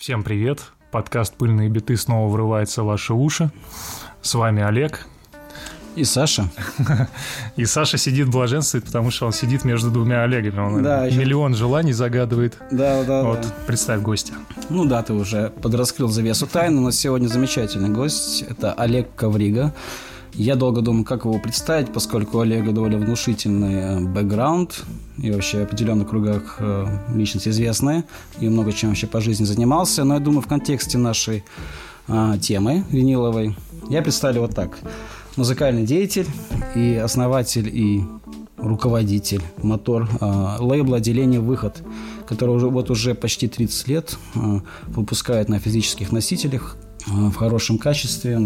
Всем 0.00 0.22
привет! 0.22 0.62
Подкаст 0.92 1.34
«Пыльные 1.34 1.68
биты» 1.68 1.94
снова 1.94 2.32
врывается 2.32 2.82
в 2.82 2.86
ваши 2.86 3.12
уши. 3.12 3.50
С 4.22 4.32
вами 4.34 4.62
Олег. 4.62 5.06
И 5.94 6.04
Саша. 6.04 6.48
И 7.56 7.66
Саша 7.66 7.98
сидит 7.98 8.30
блаженствует, 8.30 8.86
потому 8.86 9.10
что 9.10 9.26
он 9.26 9.34
сидит 9.34 9.62
между 9.62 9.90
двумя 9.90 10.22
Олегами. 10.22 10.58
Он 10.58 10.82
Да, 10.82 11.04
еще- 11.04 11.18
миллион 11.18 11.54
желаний 11.54 11.92
загадывает. 11.92 12.56
Да, 12.70 13.04
да, 13.04 13.24
Вот, 13.24 13.42
да. 13.42 13.48
представь 13.66 14.00
гостя. 14.00 14.32
Ну 14.70 14.86
да, 14.86 15.02
ты 15.02 15.12
уже 15.12 15.50
подраскрыл 15.60 16.08
завесу 16.08 16.46
тайны. 16.46 16.78
У 16.80 16.84
нас 16.86 16.96
сегодня 16.96 17.28
замечательный 17.28 17.90
гость. 17.90 18.40
Это 18.48 18.72
Олег 18.72 19.14
Коврига. 19.14 19.74
Я 20.34 20.54
долго 20.54 20.80
думал, 20.80 21.04
как 21.04 21.24
его 21.24 21.38
представить, 21.38 21.92
поскольку 21.92 22.38
у 22.38 22.40
Олега 22.40 22.72
довольно 22.72 22.98
внушительный 22.98 23.74
э, 23.74 24.00
бэкграунд 24.00 24.84
и 25.18 25.30
вообще 25.30 25.60
в 25.60 25.62
определенных 25.64 26.08
кругах 26.08 26.56
э, 26.60 26.86
личность 27.14 27.48
известная 27.48 28.04
и 28.38 28.48
много 28.48 28.72
чем 28.72 28.90
вообще 28.90 29.06
по 29.06 29.20
жизни 29.20 29.44
занимался. 29.44 30.04
Но 30.04 30.14
я 30.14 30.20
думаю, 30.20 30.42
в 30.42 30.46
контексте 30.46 30.98
нашей 30.98 31.44
а, 32.08 32.38
темы 32.38 32.84
виниловой 32.90 33.56
я 33.88 34.02
представлю 34.02 34.42
вот 34.42 34.54
так. 34.54 34.78
Музыкальный 35.36 35.84
деятель 35.84 36.26
и 36.74 36.94
основатель 36.96 37.68
и 37.68 38.04
руководитель, 38.56 39.42
мотор 39.62 40.08
э, 40.20 40.56
лейбла 40.58 40.98
отделения 40.98 41.40
«Выход», 41.40 41.82
который 42.28 42.54
уже, 42.54 42.68
вот 42.68 42.90
уже 42.90 43.14
почти 43.14 43.48
30 43.48 43.88
лет 43.88 44.18
э, 44.34 44.38
выпускает 44.88 45.48
на 45.48 45.58
физических 45.58 46.12
носителях 46.12 46.76
в 47.06 47.32
хорошем 47.34 47.78
качестве 47.78 48.38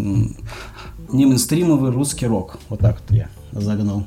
не 1.13 1.27
мейнстримовый 1.27 1.91
русский 1.91 2.27
рок. 2.27 2.59
Вот 2.69 2.81
так 2.81 3.01
вот 3.01 3.17
я 3.17 3.29
загнул. 3.53 4.07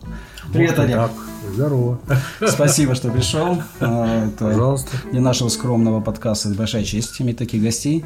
Привет, 0.54 0.80
Олег. 0.80 0.96
Так, 0.96 1.12
здорово. 1.54 2.00
Спасибо, 2.46 2.96
что 2.96 3.10
пришел. 3.10 3.62
Э, 3.80 4.28
это 4.28 4.46
Пожалуйста. 4.46 4.98
Для 5.12 5.22
нашего 5.22 5.50
скромного 5.50 6.02
подкаста 6.02 6.50
это 6.50 6.58
большая 6.58 6.84
честь 6.84 7.22
иметь 7.22 7.38
таких 7.38 7.62
гостей. 7.62 8.06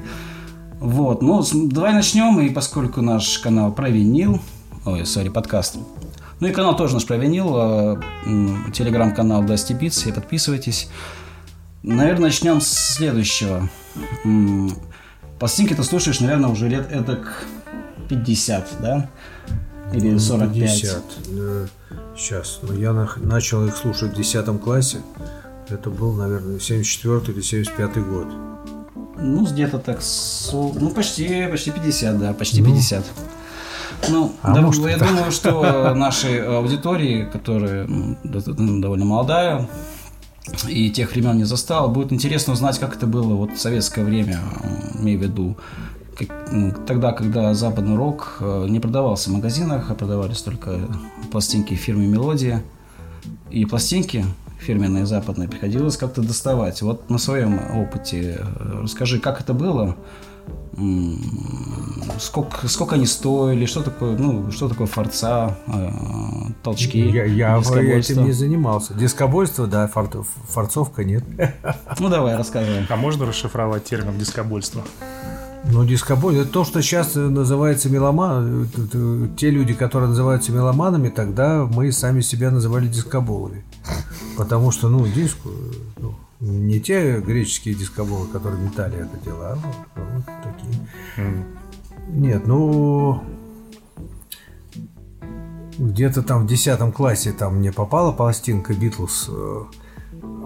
Вот, 0.80 1.22
ну, 1.22 1.44
давай 1.54 1.94
начнем, 1.94 2.40
и 2.40 2.50
поскольку 2.50 3.02
наш 3.02 3.38
канал 3.38 3.72
про 3.72 3.90
винил, 3.90 4.40
ой, 4.84 5.06
сори, 5.06 5.30
подкаст, 5.30 5.78
ну 6.40 6.48
и 6.48 6.52
канал 6.52 6.76
тоже 6.76 6.96
наш 6.96 7.06
про 7.06 7.18
винил, 7.18 7.56
м, 8.26 8.72
телеграм-канал 8.74 9.44
Beats, 9.44 10.10
и 10.10 10.12
подписывайтесь. 10.12 10.90
Наверное, 11.84 12.26
начнем 12.26 12.62
с 12.62 12.68
следующего. 12.68 13.70
Пластинки 15.38 15.76
ты 15.76 15.84
слушаешь, 15.84 16.20
наверное, 16.20 16.50
уже 16.50 16.68
лет 16.68 16.92
эдак 16.92 17.46
50, 18.16 18.68
да? 18.82 19.10
Или 19.94 20.18
45. 20.18 20.82
50. 20.82 21.04
Э, 21.30 21.68
Сейчас. 22.18 22.60
Ну, 22.62 22.74
я 22.74 22.92
нах- 22.92 23.18
начал 23.18 23.66
их 23.66 23.76
слушать 23.76 24.14
в 24.14 24.16
10 24.16 24.60
классе. 24.60 24.98
Это 25.70 25.90
был, 25.90 26.14
наверное, 26.14 26.60
74 26.60 27.34
или 27.34 27.42
75 27.42 27.98
год. 27.98 28.28
Ну, 29.18 29.46
где-то 29.46 29.78
так, 29.80 30.00
ну, 30.54 30.90
почти, 30.90 31.48
почти 31.50 31.72
50, 31.72 32.20
да, 32.20 32.34
почти 32.34 32.62
Ну. 32.62 32.68
50. 32.68 33.06
Ну, 34.10 34.34
А 34.42 34.54
да, 34.54 34.62
может, 34.62 34.84
я 34.86 34.92
это- 34.92 35.06
думаю, 35.08 35.32
что 35.32 35.94
нашей 35.96 36.44
аудитории, 36.46 37.30
которая 37.32 37.88
д- 38.24 38.80
довольно 38.82 39.06
молодая 39.06 39.68
и 40.68 40.90
тех 40.90 41.12
времен 41.12 41.38
не 41.38 41.44
застала, 41.46 41.88
будет 41.88 42.12
интересно 42.12 42.54
узнать, 42.54 42.80
как 42.80 42.96
это 42.96 43.06
было 43.08 43.36
вот 43.36 43.52
в 43.52 43.60
советское 43.60 44.04
время, 44.04 44.40
имею 45.00 45.20
в 45.20 45.24
виду, 45.24 45.58
тогда, 46.86 47.12
когда 47.14 47.54
западный 47.54 47.96
рок 47.96 48.38
э, 48.40 48.66
не 48.70 48.80
продавался 48.80 49.30
в 49.30 49.34
магазинах, 49.34 49.90
а 49.90 49.96
продавались 49.96 50.42
только 50.42 50.80
пластинки 51.32 51.74
фирмы 51.74 52.08
«Мелодия». 52.08 52.64
И 53.50 53.66
пластинки 53.66 54.26
фирменные 54.60 55.06
западные 55.06 55.50
приходилось 55.50 55.98
как-то 55.98 56.22
доставать. 56.22 56.82
Вот 56.82 57.10
на 57.10 57.18
своем 57.18 57.60
опыте 57.76 58.40
э, 58.40 58.80
расскажи, 58.82 59.20
как 59.20 59.42
это 59.42 59.54
было, 59.54 59.96
сколько, 62.20 62.68
сколько 62.68 62.96
они 62.96 63.06
стоили, 63.06 63.66
что 63.66 63.84
такое, 63.84 64.18
ну, 64.18 64.52
что 64.52 64.70
такое 64.70 64.88
форца, 64.88 65.58
э, 65.68 65.90
толчки, 66.64 67.00
Я, 67.00 67.26
я 67.26 67.58
этим 67.58 68.26
не 68.26 68.32
занимался. 68.32 68.94
Дискобольство, 68.94 69.68
да, 69.68 69.88
фор- 69.88 70.26
форцовка 70.48 71.04
нет. 71.04 71.24
Ну, 72.00 72.10
давай, 72.10 72.36
рассказывай. 72.38 72.86
А 72.90 72.96
можно 72.96 73.26
расшифровать 73.26 73.84
термин 73.84 74.18
дискобольство? 74.18 74.84
Ну, 75.66 75.86
дискобой, 75.86 76.38
это 76.38 76.50
то, 76.52 76.64
что 76.66 76.82
сейчас 76.82 77.16
называется 77.16 77.90
меломан. 77.90 78.64
э, 78.64 78.68
э, 78.94 79.28
Те 79.38 79.52
люди, 79.52 79.74
которые 79.74 80.10
называются 80.10 80.52
меломанами, 80.52 81.10
тогда 81.10 81.66
мы 81.66 81.92
сами 81.92 82.22
себя 82.22 82.52
называли 82.52 82.88
дискоболами. 82.88 83.64
Потому 84.38 84.72
что, 84.72 84.90
ну, 84.90 85.06
диск, 85.08 85.38
э, 85.46 85.50
ну, 85.98 86.16
не 86.40 86.80
те 86.80 87.20
греческие 87.20 87.76
дискоболы, 87.76 88.28
которые 88.28 88.62
метали 88.62 88.98
это 88.98 89.24
дело, 89.24 89.52
а 89.52 89.56
вот, 89.56 89.76
вот 89.96 90.26
такие. 90.44 90.90
М. 91.18 91.46
Нет, 92.10 92.48
ну 92.48 93.24
где-то 95.78 96.24
там 96.24 96.44
в 96.44 96.48
10 96.48 96.92
классе 96.94 97.32
там 97.32 97.58
мне 97.58 97.72
попала 97.72 98.12
пластинка 98.12 98.74
Битлз, 98.74 99.30
э, 99.30 99.64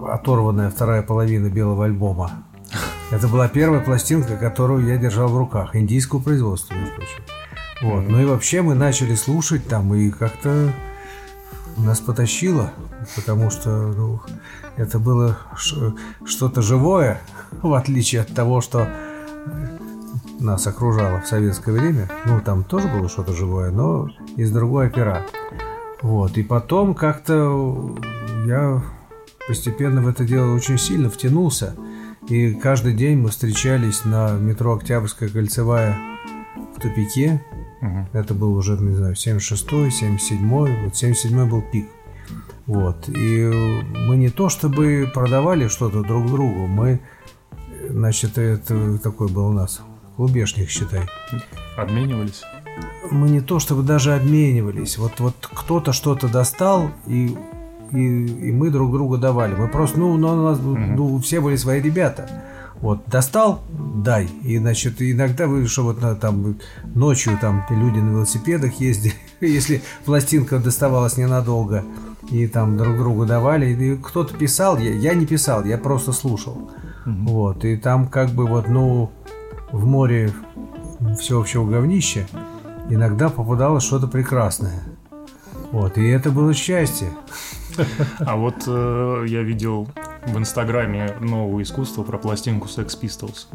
оторванная 0.08 0.70
вторая 0.70 1.02
половина 1.02 1.48
белого 1.48 1.86
альбома. 1.86 2.45
Это 3.10 3.28
была 3.28 3.48
первая 3.48 3.80
пластинка, 3.80 4.36
которую 4.36 4.86
я 4.86 4.96
держал 4.96 5.28
в 5.28 5.36
руках, 5.36 5.76
индийского 5.76 6.20
производства, 6.20 6.74
между 6.74 6.94
прочим. 6.94 7.22
Вот. 7.82 8.08
Ну 8.08 8.20
и 8.20 8.24
вообще 8.24 8.62
мы 8.62 8.74
начали 8.74 9.14
слушать 9.14 9.68
там, 9.68 9.94
и 9.94 10.10
как-то 10.10 10.72
нас 11.76 12.00
потащило, 12.00 12.72
потому 13.14 13.50
что 13.50 13.70
ну, 13.70 14.20
это 14.76 14.98
было 14.98 15.38
что-то 16.24 16.62
живое, 16.62 17.20
в 17.62 17.74
отличие 17.74 18.22
от 18.22 18.34
того, 18.34 18.60
что 18.60 18.88
нас 20.40 20.66
окружало 20.66 21.20
в 21.20 21.26
советское 21.26 21.72
время. 21.72 22.08
Ну, 22.24 22.40
там 22.40 22.64
тоже 22.64 22.88
было 22.88 23.08
что-то 23.08 23.32
живое, 23.32 23.70
но 23.70 24.08
из 24.36 24.50
другой 24.50 24.88
опера. 24.88 25.24
Вот. 26.02 26.36
И 26.38 26.42
потом 26.42 26.94
как-то 26.94 27.96
я 28.46 28.82
постепенно 29.48 30.02
в 30.02 30.08
это 30.08 30.24
дело 30.24 30.54
очень 30.54 30.78
сильно 30.78 31.10
втянулся. 31.10 31.74
И 32.28 32.54
каждый 32.54 32.92
день 32.92 33.18
мы 33.18 33.28
встречались 33.28 34.04
на 34.04 34.32
метро 34.32 34.74
Октябрьская 34.74 35.28
кольцевая 35.28 35.96
в 36.76 36.80
тупике. 36.80 37.42
Мгм. 37.80 38.08
Это 38.12 38.34
был 38.34 38.54
уже, 38.54 38.76
не 38.78 38.94
знаю, 38.94 39.14
76-й, 39.14 39.88
77-й. 39.90 40.84
Вот 40.84 40.94
77-й 40.94 41.48
был 41.48 41.62
пик. 41.62 41.88
Вот. 42.66 43.08
И 43.08 43.44
мы 44.08 44.16
не 44.16 44.30
то 44.30 44.48
чтобы 44.48 45.08
продавали 45.14 45.68
что-то 45.68 46.02
друг 46.02 46.26
другу, 46.26 46.66
мы, 46.66 47.00
значит, 47.88 48.38
это 48.38 48.98
такой 48.98 49.28
был 49.28 49.48
у 49.48 49.52
нас 49.52 49.82
клубешник, 50.16 50.68
считай. 50.68 51.02
Обменивались? 51.76 52.42
Мы 53.10 53.30
не 53.30 53.40
то 53.40 53.60
чтобы 53.60 53.82
даже 53.82 54.14
обменивались. 54.14 54.98
Вот, 54.98 55.20
вот 55.20 55.34
кто-то 55.40 55.92
что-то 55.92 56.28
достал, 56.28 56.90
и, 57.06 57.36
и, 57.92 57.98
и 58.48 58.52
мы 58.52 58.70
друг 58.70 58.92
другу 58.92 59.18
давали. 59.18 59.54
Мы 59.54 59.68
просто, 59.68 59.98
ну, 59.98 60.16
ну, 60.16 60.28
у 60.32 60.42
нас, 60.42 60.58
ну, 60.60 61.18
все 61.20 61.40
были 61.40 61.56
свои 61.56 61.80
ребята. 61.80 62.28
Вот, 62.80 63.06
достал, 63.06 63.62
дай. 64.04 64.26
И, 64.42 64.58
значит, 64.58 65.00
иногда 65.00 65.46
вы, 65.46 65.66
что 65.66 65.82
вот 65.84 66.02
на- 66.02 66.14
там 66.14 66.56
ночью 66.94 67.38
там 67.40 67.64
люди 67.70 67.98
на 67.98 68.10
велосипедах 68.10 68.74
ездили, 68.74 69.14
если 69.40 69.82
пластинка 70.04 70.58
доставалась 70.58 71.16
ненадолго, 71.16 71.84
и 72.30 72.46
там 72.46 72.76
друг 72.76 72.96
другу 72.98 73.24
давали. 73.24 73.72
И 73.72 73.96
кто-то 73.96 74.34
писал, 74.34 74.76
я, 74.78 74.92
я 74.92 75.14
не 75.14 75.26
писал, 75.26 75.64
я 75.64 75.78
просто 75.78 76.12
слушал. 76.12 76.70
Вот, 77.06 77.64
и 77.64 77.76
там 77.76 78.08
как 78.08 78.30
бы 78.30 78.46
вот, 78.46 78.68
ну, 78.68 79.10
в 79.72 79.86
море 79.86 80.32
всеобщего 81.20 81.64
говнища 81.64 82.26
иногда 82.90 83.28
попадалось 83.28 83.84
что-то 83.84 84.06
прекрасное. 84.06 84.82
Вот, 85.72 85.98
и 85.98 86.06
это 86.08 86.30
было 86.30 86.52
счастье. 86.52 87.08
А 88.20 88.36
вот 88.36 88.64
э, 88.66 89.24
я 89.28 89.42
видел 89.42 89.88
в 90.26 90.38
Инстаграме 90.38 91.14
новое 91.20 91.62
искусство 91.62 92.02
про 92.02 92.18
пластинку 92.18 92.68
Sex 92.68 92.98
Pistols. 93.00 93.46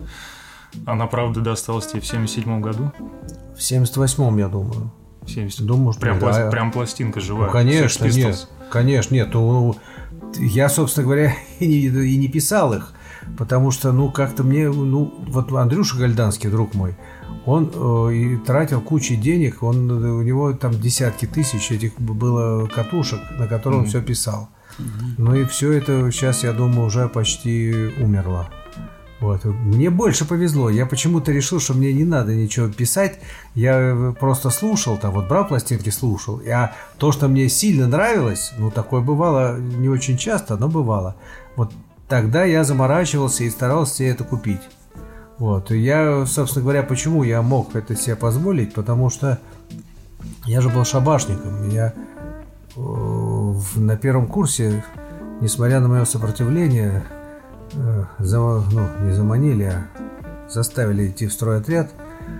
Она, 0.85 1.07
правда, 1.07 1.41
досталась 1.41 1.88
тебе 1.88 2.01
в 2.01 2.06
77 2.06 2.62
году? 2.62 2.91
В 3.56 3.59
78-м, 3.59 4.38
я 4.38 4.47
думаю. 4.47 4.91
В 5.21 5.29
70 5.29 5.65
Думаю, 5.65 5.94
что 5.94 6.01
прям, 6.01 6.19
да. 6.19 6.50
прям 6.50 6.71
пластинка 6.71 7.19
живая. 7.19 7.47
Ну, 7.47 7.51
конечно, 7.51 8.06
нет. 8.06 8.47
Конечно, 8.71 9.13
нет. 9.13 9.29
Ну, 9.33 9.75
я, 10.39 10.69
собственно 10.69 11.06
говоря, 11.06 11.35
и 11.59 11.68
не, 11.68 11.85
и 11.88 12.18
не 12.18 12.27
писал 12.27 12.73
их, 12.73 12.94
потому 13.38 13.71
что, 13.71 13.91
ну, 13.91 14.12
как-то 14.12 14.44
мне, 14.44 14.69
ну, 14.69 15.13
вот 15.27 15.51
Андрюша 15.51 15.97
Гальданский, 15.97 16.50
друг 16.50 16.73
мой, 16.73 16.95
он 17.45 17.71
э, 17.73 18.13
и 18.13 18.38
тратил 18.38 18.81
кучу 18.81 19.15
денег, 19.15 19.63
он, 19.63 19.89
э, 19.89 20.09
у 20.12 20.21
него 20.21 20.53
там 20.53 20.71
десятки 20.79 21.25
тысяч 21.25 21.71
этих 21.71 22.00
было 22.00 22.68
катушек, 22.68 23.19
на 23.38 23.47
которые 23.47 23.81
он 23.81 23.88
все 23.88 24.01
писал. 24.01 24.50
Ну 25.18 25.35
и 25.35 25.45
все 25.45 25.73
это 25.73 26.12
сейчас, 26.12 26.44
я 26.44 26.53
думаю, 26.53 26.88
уже 26.88 27.07
почти 27.07 27.94
умерло. 28.00 28.50
Вот. 29.21 29.45
Мне 29.45 29.91
больше 29.91 30.25
повезло. 30.25 30.71
Я 30.71 30.88
почему-то 30.88 31.31
решил, 31.31 31.59
что 31.59 31.75
мне 31.75 31.94
не 31.94 32.03
надо 32.03 32.33
ничего 32.33 32.68
писать. 32.69 33.19
Я 33.53 33.79
э, 33.79 34.13
просто 34.19 34.50
слушал, 34.50 34.97
там 34.97 35.13
вот 35.13 35.27
брал 35.27 35.47
пластинки, 35.47 35.89
слушал. 35.89 36.41
А 36.51 36.73
то, 36.97 37.12
что 37.12 37.27
мне 37.27 37.47
сильно 37.47 37.88
нравилось, 37.88 38.51
ну 38.57 38.71
такое 38.71 39.01
бывало 39.01 39.59
не 39.59 39.89
очень 39.89 40.18
часто, 40.18 40.57
но 40.57 40.68
бывало. 40.68 41.15
Вот 41.56 41.71
тогда 42.12 42.44
я 42.44 42.66
заморачивался 42.66 43.46
и 43.46 43.50
старался 43.50 43.96
себе 43.96 44.10
это 44.10 44.25
купить. 44.25 44.60
Вот. 45.38 45.72
И 45.72 45.78
я, 45.78 46.25
собственно 46.25 46.62
говоря, 46.62 46.84
почему 46.84 47.24
я 47.24 47.42
мог 47.42 47.74
это 47.74 47.96
себе 47.96 48.18
позволить? 48.18 48.74
Потому 48.74 49.10
что 49.10 49.40
я 50.46 50.60
же 50.60 50.68
был 50.68 50.84
шабашником. 50.84 51.69
Я 51.69 51.94
э, 52.75 52.80
на 53.78 53.96
первом 53.96 54.28
курсе, 54.28 54.84
несмотря 55.40 55.80
на 55.80 55.88
мое 55.88 56.04
сопротивление, 56.04 57.06
э, 57.75 58.04
ну, 58.19 58.88
не 59.06 59.14
заманили, 59.14 59.64
а 59.64 59.88
заставили 60.50 61.07
идти 61.07 61.28
в 61.28 61.31
стройотряд. 61.31 61.92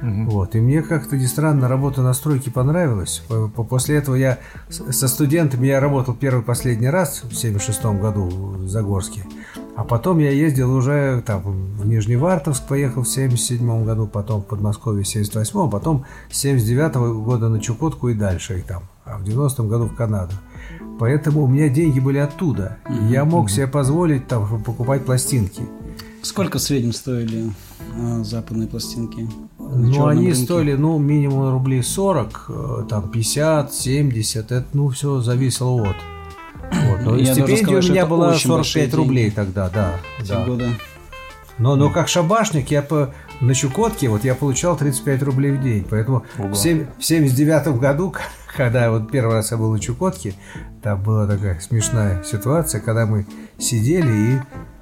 Угу. 0.02 0.32
Вот. 0.32 0.56
И 0.56 0.60
мне 0.60 0.82
как-то 0.82 1.16
не 1.16 1.28
странно, 1.28 1.70
работа 1.70 2.02
на 2.02 2.14
стройке 2.14 2.52
понравилась. 2.52 3.24
После 3.70 3.96
этого 3.96 4.16
я 4.16 4.38
со 4.70 5.08
студентами 5.08 5.68
я 5.68 5.80
работал 5.80 6.14
первый 6.14 6.44
последний 6.44 6.90
раз 6.90 7.24
в 7.24 7.34
76 7.34 7.86
году 7.86 8.26
в 8.26 8.68
Загорске. 8.68 9.24
А 9.82 9.84
потом 9.84 10.20
я 10.20 10.30
ездил 10.30 10.76
уже 10.76 11.24
там 11.26 11.42
в 11.42 11.88
Нижневартовск, 11.88 12.68
поехал 12.68 13.02
в 13.02 13.08
77 13.08 13.84
году, 13.84 14.06
потом 14.06 14.42
в 14.42 14.46
Подмосковье 14.46 15.04
в 15.04 15.08
78 15.08 15.60
а 15.60 15.68
потом 15.68 16.06
с 16.30 16.38
79 16.38 16.96
-го 16.96 17.24
года 17.24 17.50
на 17.50 17.60
Чукотку 17.60 18.10
и 18.10 18.14
дальше, 18.14 18.60
и 18.60 18.62
там, 18.62 18.84
а 19.06 19.18
в 19.18 19.24
90 19.24 19.64
году 19.64 19.86
в 19.86 19.96
Канаду. 19.96 20.34
Поэтому 21.00 21.46
у 21.46 21.48
меня 21.48 21.68
деньги 21.68 22.00
были 22.00 22.20
оттуда. 22.20 22.78
Mm-hmm. 22.86 23.10
Я 23.10 23.26
мог 23.26 23.50
себе 23.50 23.66
позволить 23.66 24.28
там 24.28 24.64
покупать 24.64 25.04
пластинки. 25.04 25.64
Сколько 26.22 26.60
в 26.60 26.62
среднем 26.62 26.94
стоили 26.94 27.52
а, 27.98 28.24
западные 28.24 28.68
пластинки? 28.68 29.28
Ну, 29.58 30.06
они 30.06 30.28
рынке? 30.28 30.44
стоили, 30.44 30.76
ну, 30.76 31.00
минимум 31.00 31.52
рублей 31.52 31.82
40, 31.82 32.46
э, 32.50 32.84
там, 32.88 33.10
50, 33.10 33.74
70, 33.74 34.52
это, 34.52 34.64
ну, 34.74 34.90
все 34.90 35.22
зависело 35.22 35.82
от. 35.82 35.96
Вот. 36.72 37.02
Но 37.02 37.16
Я 37.18 37.34
стипендия 37.34 37.78
у 37.78 37.82
меня 37.82 38.06
была 38.06 38.34
45 38.34 38.94
рублей 38.94 39.24
деньги. 39.26 39.36
тогда, 39.36 39.70
да. 39.70 40.00
да. 40.28 40.46
Года. 40.46 40.70
Но, 41.58 41.76
но 41.76 41.90
как 41.90 42.08
шабашник 42.08 42.72
я 42.72 42.82
по, 42.82 43.14
на 43.40 43.54
Чукотке 43.54 44.10
вот 44.10 44.24
я 44.24 44.34
получал 44.34 44.76
35 44.78 45.24
рублей 45.24 45.52
в 45.52 45.62
день. 45.62 45.86
Поэтому 45.88 46.26
в, 46.38 46.56
7, 46.56 46.88
в 46.98 47.06
79 47.06 47.80
году, 47.80 48.16
когда 48.56 48.90
вот 48.90 49.12
первый 49.12 49.36
раз 49.36 49.52
я 49.52 49.58
был 49.58 49.72
на 49.72 49.80
Чукотке, 49.80 50.34
там 50.82 51.04
была 51.04 51.28
такая 51.28 51.60
смешная 51.60 52.24
ситуация, 52.24 52.82
когда 52.82 53.06
мы 53.06 53.28
сидели 53.60 54.12
и 54.12 54.40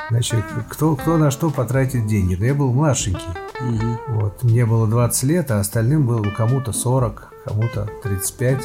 значит, 0.09 0.44
кто, 0.69 0.95
кто 0.95 1.18
на 1.18 1.31
что 1.31 1.50
потратит 1.50 2.07
деньги. 2.07 2.35
Но 2.35 2.45
я 2.45 2.53
был 2.53 2.71
младшенький. 2.71 3.27
Угу. 3.59 4.19
Вот, 4.19 4.44
мне 4.44 4.65
было 4.65 4.88
20 4.88 5.24
лет, 5.24 5.51
а 5.51 5.59
остальным 5.59 6.07
было 6.07 6.24
кому-то 6.30 6.71
40, 6.71 7.33
кому-то 7.45 7.89
35. 8.03 8.63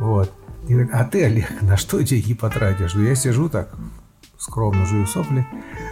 Вот. 0.00 0.32
И 0.68 0.72
говорит, 0.72 0.90
а 0.94 1.04
ты, 1.04 1.24
Олег, 1.24 1.62
на 1.62 1.76
что 1.76 2.00
деньги 2.00 2.34
потратишь? 2.34 2.94
Ну, 2.94 3.02
я 3.02 3.14
сижу 3.14 3.48
так, 3.48 3.68
скромно 4.38 4.86
жую 4.86 5.06
сопли. 5.06 5.46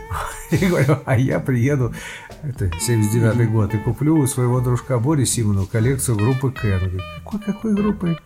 И 0.50 0.66
говорю, 0.66 0.98
а 1.04 1.18
я 1.18 1.40
приеду, 1.40 1.94
это 2.42 2.66
79-й 2.66 3.46
год, 3.46 3.72
и 3.72 3.78
куплю 3.78 4.18
у 4.18 4.26
своего 4.26 4.60
дружка 4.60 4.98
Бори 4.98 5.24
Симону 5.24 5.64
коллекцию 5.64 6.18
группы 6.18 6.52
Кен. 6.52 6.78
Говорит, 6.78 7.00
какой, 7.24 7.40
какой 7.40 7.74
группы 7.74 8.18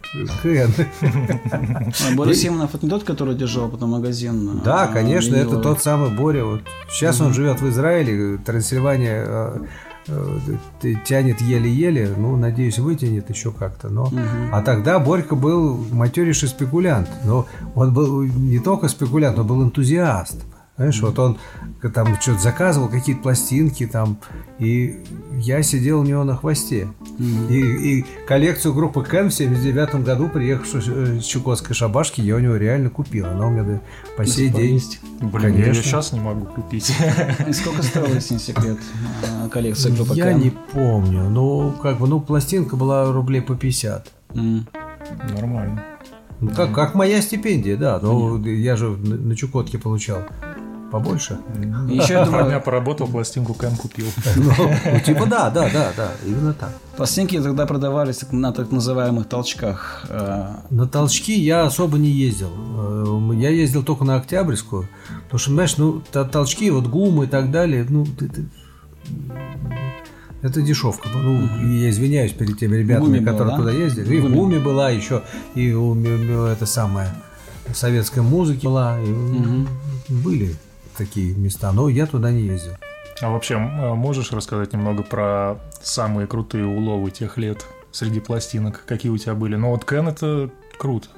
Кен? 0.43 0.71
А 1.03 2.15
Боря 2.17 2.35
Симонов 2.35 2.75
это 2.75 2.85
не 2.85 2.91
тот, 2.91 3.05
который 3.05 3.37
держал 3.37 3.69
потом 3.69 3.91
магазин? 3.91 4.61
Да, 4.65 4.85
а, 4.85 4.89
конечно, 4.89 5.37
это 5.37 5.59
тот 5.59 5.83
самый 5.83 6.11
Боря. 6.11 6.45
Сейчас 6.89 7.21
он 7.21 7.33
живет 7.33 7.61
в 7.61 7.69
Израиле, 7.69 8.39
Трансильвания 8.39 9.25
а, 9.25 9.67
тянет 11.05 11.41
еле-еле, 11.41 12.15
ну, 12.17 12.37
надеюсь, 12.37 12.79
вытянет 12.79 13.31
еще 13.31 13.51
как-то. 13.51 13.89
Но... 13.89 14.05
Угу. 14.05 14.19
А 14.53 14.63
тогда 14.63 14.99
Борька 14.99 15.37
был 15.37 15.77
матерейший 15.93 16.49
спекулянт. 16.49 17.09
Но 17.25 17.47
он 17.75 17.93
был 17.93 18.23
не 18.23 18.59
только 18.59 18.89
спекулянт, 18.89 19.39
он 19.39 19.47
был 19.47 19.63
энтузиаст. 19.63 20.45
Знаешь, 20.77 21.01
вот 21.01 21.19
он 21.19 21.39
там 21.95 22.21
что-то 22.21 22.39
заказывал, 22.41 22.89
какие-то 22.89 23.23
пластинки 23.23 23.87
там, 23.87 24.19
и 24.59 25.01
я 25.39 25.63
сидел 25.63 26.01
у 26.01 26.05
него 26.05 26.23
на 26.25 26.37
хвосте. 26.37 26.89
Mm-hmm. 27.19 27.49
И, 27.51 28.01
и 28.01 28.05
коллекцию 28.27 28.75
группы 28.75 29.03
Кен 29.03 29.31
в 29.31 29.35
79 29.35 30.05
году, 30.05 30.29
приехавшую 30.29 31.23
с 31.23 31.25
Чукотской 31.25 31.75
шабашки, 31.75 32.21
я 32.21 32.37
у 32.37 32.41
него 32.41 32.57
реально 32.57 32.91
купил. 32.91 33.27
Она 33.27 33.47
у 33.47 33.51
меня 33.51 33.81
по 34.19 34.27
сей 34.27 34.51
день... 34.51 34.75
Есть. 34.75 35.01
Блин, 35.21 35.31
Конечно. 35.33 35.59
я 35.59 35.67
ее 35.69 35.75
сейчас 35.75 36.13
не 36.13 36.21
могу 36.21 36.45
купить. 36.45 36.93
И 37.49 37.53
сколько 37.55 37.83
стоила, 37.83 38.13
если 38.13 38.35
не 38.35 38.41
секрет, 38.41 38.79
а, 39.25 39.49
коллекция 39.49 39.95
группы 39.95 40.15
Я 40.15 40.35
не 40.35 40.51
помню. 40.51 41.31
Ну, 41.31 41.73
как 41.83 41.99
бы, 41.99 42.07
ну, 42.07 42.21
пластинка 42.21 42.77
была 42.77 43.11
рублей 43.11 43.41
по 43.41 43.55
50. 43.55 44.13
Mm. 44.35 44.67
Нормально. 45.35 45.83
Ну, 46.41 46.51
как, 46.51 46.75
как 46.75 46.95
моя 46.95 47.23
стипендия, 47.23 47.79
да. 47.79 47.99
Но 48.01 48.39
я 48.47 48.77
же 48.77 48.91
на 48.91 49.35
Чукотке 49.35 49.79
получал 49.79 50.25
побольше. 50.97 51.39
Еще 51.89 52.25
два 52.25 52.43
дня 52.45 52.61
поработал, 52.61 53.07
пластинку 53.07 53.55
Кэм 53.55 53.77
купил. 53.77 54.07
Ну, 54.37 54.53
ну, 54.93 55.01
типа 55.01 55.27
да, 55.27 55.51
да, 55.51 55.69
да, 55.73 55.93
да, 55.97 56.11
именно 56.25 56.55
так. 56.55 56.71
Пластинки 56.97 57.39
тогда 57.41 57.67
продавались 57.67 58.25
на 58.31 58.53
так 58.53 58.71
называемых 58.73 59.29
толчках. 59.29 60.07
Э. 60.09 60.55
На 60.71 60.87
толчки 60.87 61.39
я 61.39 61.65
особо 61.65 61.99
не 61.99 62.09
ездил. 62.09 62.51
Э, 62.51 63.35
я 63.35 63.51
ездил 63.51 63.83
только 63.83 64.05
на 64.05 64.17
Октябрьскую. 64.17 64.89
Потому 65.25 65.39
что, 65.39 65.51
знаешь, 65.51 65.77
ну, 65.77 66.03
толчки, 66.11 66.71
вот 66.71 66.87
гумы 66.87 67.25
и 67.25 67.29
так 67.29 67.51
далее, 67.51 67.87
ну, 67.89 68.07
это 70.43 70.63
дешевка. 70.63 71.09
Ну, 71.13 71.47
я 71.75 71.91
извиняюсь 71.91 72.33
перед 72.33 72.59
теми 72.59 72.77
ребятами, 72.77 73.23
которые 73.23 73.57
туда 73.57 73.71
ездили. 73.71 74.17
И 74.17 74.21
в 74.21 74.33
Гуме 74.33 74.59
была 74.59 74.91
еще, 74.91 75.23
и 75.55 75.69
это 76.53 76.65
самое 76.67 77.09
советской 77.75 78.21
музыки 78.21 78.65
была, 78.65 78.99
и 79.01 79.13
были 80.09 80.57
такие 80.97 81.35
места, 81.35 81.73
но 81.73 81.89
я 81.89 82.07
туда 82.07 82.31
не 82.31 82.43
ездил. 82.43 82.73
А 83.21 83.31
вообще, 83.31 83.55
э, 83.55 83.95
можешь 83.95 84.33
рассказать 84.33 84.73
немного 84.73 85.03
про 85.03 85.59
самые 85.83 86.27
крутые 86.27 86.67
уловы 86.67 87.11
тех 87.11 87.39
лет 87.39 87.65
среди 87.91 88.21
пластинок? 88.21 88.85
Какие 88.87 89.11
у 89.11 89.19
тебя 89.19 89.35
были? 89.35 89.57
Ну 89.57 89.71
вот 89.71 89.85
Кен 89.85 90.09
это 90.09 90.51
круто, 90.77 91.09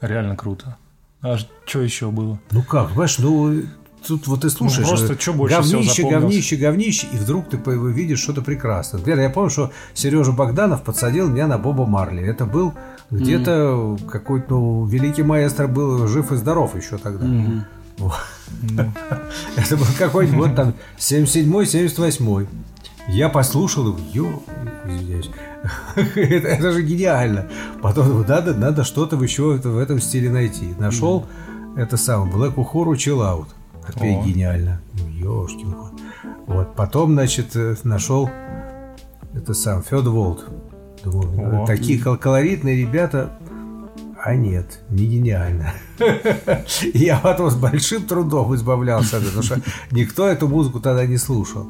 реально 0.00 0.36
круто. 0.36 0.76
А 1.20 1.36
что 1.66 1.80
еще 1.80 2.10
было? 2.10 2.38
Ну 2.50 2.62
как, 2.62 2.90
понимаешь, 2.90 3.18
ну 3.18 3.62
тут 4.06 4.26
вот 4.26 4.42
ты 4.42 4.50
слушаешь, 4.50 4.88
ну, 4.88 4.96
просто 4.96 5.20
что 5.20 5.32
больше 5.32 5.56
говнище, 5.56 6.02
говнище, 6.08 6.56
говнище, 6.56 7.06
и 7.12 7.16
вдруг 7.16 7.48
ты 7.48 7.58
видишь 7.66 8.20
что-то 8.20 8.42
прекрасное. 8.42 8.98
Например, 8.98 9.20
я 9.20 9.30
помню, 9.30 9.50
что 9.50 9.72
Сережа 9.94 10.32
Богданов 10.32 10.82
подсадил 10.82 11.28
меня 11.28 11.46
на 11.46 11.58
Боба 11.58 11.86
Марли. 11.86 12.22
Это 12.24 12.44
был 12.44 12.74
где-то 13.10 13.50
mm-hmm. 13.50 14.08
какой-то 14.08 14.46
ну, 14.50 14.86
великий 14.86 15.22
маэстро 15.22 15.66
был 15.66 16.06
жив 16.06 16.32
и 16.32 16.36
здоров 16.36 16.76
еще 16.76 16.98
тогда. 16.98 17.24
Mm-hmm. 17.24 17.60
Это 19.56 19.76
был 19.76 19.86
какой-нибудь 19.98 20.48
вот 20.48 20.56
там 20.56 20.74
77-й, 20.98 21.86
78-й. 21.86 22.48
Я 23.08 23.28
послушал 23.28 23.88
его, 23.88 23.98
ё, 24.12 24.42
извиняюсь, 24.86 25.30
это, 25.96 26.48
это 26.48 26.72
же 26.72 26.82
гениально. 26.82 27.48
Потом 27.80 28.24
надо, 28.26 28.54
надо 28.54 28.84
что-то 28.84 29.16
еще 29.16 29.54
в 29.56 29.78
этом 29.78 30.00
стиле 30.00 30.30
найти. 30.30 30.74
Нашел 30.78 31.26
mm. 31.74 31.80
это 31.82 31.96
самое 31.96 32.32
Black 32.32 32.54
Uhuru 32.54 32.92
Chill 32.92 33.18
Out. 33.18 33.48
Опять 33.86 34.18
О. 34.18 34.24
гениально. 34.24 34.80
Ёшкин 35.18 35.72
кот. 35.72 35.92
Вот. 36.46 36.74
Потом, 36.76 37.12
значит, 37.12 37.56
э, 37.56 37.74
нашел 37.82 38.30
это 39.34 39.54
сам 39.54 39.82
Фед 39.82 40.04
Волт. 40.04 40.46
Думаю, 41.04 41.64
О. 41.64 41.66
такие 41.66 41.98
колоритные 41.98 42.76
ребята 42.76 43.32
а 44.24 44.36
нет, 44.36 44.80
не 44.88 45.06
гениально. 45.06 45.74
Я 46.94 47.18
потом 47.18 47.50
с 47.50 47.56
большим 47.56 48.04
трудом 48.04 48.54
избавлялся 48.54 49.16
от 49.16 49.24
этого, 49.24 49.42
потому 49.42 49.60
что 49.60 49.70
никто 49.90 50.28
эту 50.28 50.46
музыку 50.46 50.78
тогда 50.78 51.06
не 51.06 51.16
слушал. 51.16 51.66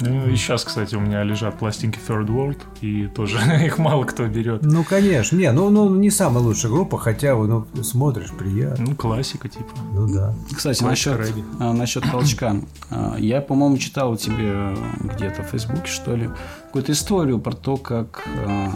Ну 0.00 0.28
и 0.28 0.36
сейчас, 0.36 0.64
кстати, 0.64 0.94
у 0.94 1.00
меня 1.00 1.22
лежат 1.24 1.58
пластинки 1.58 1.98
Third 1.98 2.26
World, 2.28 2.58
и 2.80 3.06
тоже 3.08 3.36
их 3.64 3.76
мало 3.76 4.04
кто 4.04 4.26
берет. 4.26 4.62
Ну, 4.62 4.82
конечно. 4.82 5.36
Не, 5.36 5.52
ну, 5.52 5.68
ну 5.68 5.94
не 5.94 6.10
самая 6.10 6.42
лучшая 6.42 6.72
группа, 6.72 6.96
хотя 6.96 7.34
ну, 7.34 7.66
смотришь, 7.82 8.30
приятно. 8.30 8.86
Ну, 8.88 8.94
классика, 8.94 9.50
типа. 9.50 9.68
Ну 9.92 10.08
да. 10.08 10.34
Кстати, 10.56 10.82
насчет, 10.82 11.20
а, 11.58 11.74
насчет 11.74 12.10
толчка. 12.10 12.56
А, 12.90 13.16
я, 13.18 13.42
по-моему, 13.42 13.76
читал 13.76 14.16
тебе 14.16 14.74
где-то 15.00 15.42
в 15.42 15.48
Фейсбуке, 15.48 15.90
что 15.90 16.16
ли, 16.16 16.30
какую-то 16.64 16.92
историю 16.92 17.38
про 17.38 17.52
то, 17.52 17.76
как 17.76 18.26
а, 18.46 18.72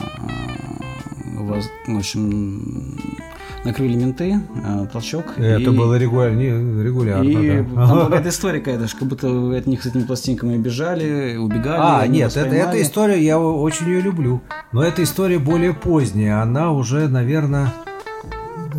вас, 1.46 1.68
в 1.86 1.96
общем, 1.96 2.98
накрыли 3.64 3.96
менты, 3.96 4.40
э, 4.64 4.86
толчок. 4.92 5.38
Это 5.38 5.70
и... 5.70 5.76
было 5.76 5.96
регулярно, 5.96 6.82
регулярно 6.82 7.28
и 7.28 7.62
да. 7.62 7.86
там 7.86 8.04
какая-то 8.06 8.28
история 8.28 8.60
какая-то, 8.60 8.96
как 8.96 9.08
будто 9.08 9.56
от 9.56 9.66
них 9.66 9.82
с 9.82 9.86
этими 9.86 10.04
пластинками 10.04 10.56
бежали, 10.56 11.36
убегали. 11.36 11.78
А, 11.80 12.06
нет, 12.06 12.36
это, 12.36 12.54
эта 12.54 12.80
история, 12.82 13.22
я 13.22 13.38
очень 13.38 13.86
ее 13.86 14.00
люблю. 14.00 14.40
Но 14.72 14.82
эта 14.82 15.02
история 15.02 15.38
более 15.38 15.72
поздняя. 15.72 16.42
Она 16.42 16.72
уже, 16.72 17.08
наверное, 17.08 17.72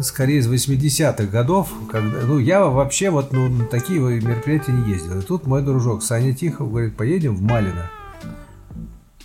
скорее 0.02 0.40
из 0.40 0.52
80-х 0.52 1.26
годов, 1.26 1.70
когда, 1.92 2.20
ну, 2.26 2.38
я 2.38 2.66
вообще 2.66 3.10
вот 3.10 3.32
ну, 3.32 3.48
на 3.48 3.66
такие 3.66 4.00
мероприятия 4.00 4.72
не 4.72 4.92
ездил. 4.92 5.20
И 5.20 5.22
тут 5.22 5.48
мой 5.48 5.62
дружок 5.62 6.04
Саня 6.04 6.34
Тихов 6.34 6.70
говорит, 6.70 6.96
поедем 6.96 7.36
в 7.36 7.42
Малино. 7.42 7.90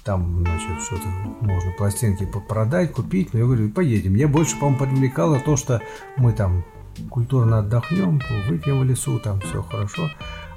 Там, 0.04 0.44
значит, 0.44 0.82
что-то 0.82 1.06
можно 1.40 1.72
пластинки 1.72 2.26
продать, 2.48 2.92
купить. 2.92 3.32
Но 3.32 3.40
я 3.40 3.44
говорю, 3.44 3.70
поедем. 3.70 4.12
Мне 4.12 4.26
больше, 4.26 4.58
по-моему, 4.58 4.78
привлекало 4.78 5.40
то, 5.40 5.56
что 5.56 5.82
мы 6.16 6.32
там 6.32 6.64
культурно 7.08 7.58
отдохнем, 7.58 8.20
выпьем 8.48 8.80
в 8.80 8.84
лесу, 8.84 9.18
там 9.18 9.40
все 9.40 9.62
хорошо. 9.62 10.08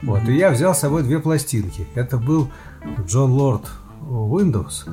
Вот, 0.01 0.27
и 0.27 0.35
я 0.35 0.49
взял 0.49 0.73
с 0.75 0.79
собой 0.79 1.03
две 1.03 1.19
пластинки. 1.19 1.87
Это 1.95 2.17
был 2.17 2.49
Джон 3.05 3.31
Лорд 3.31 3.69
Windows 4.01 4.89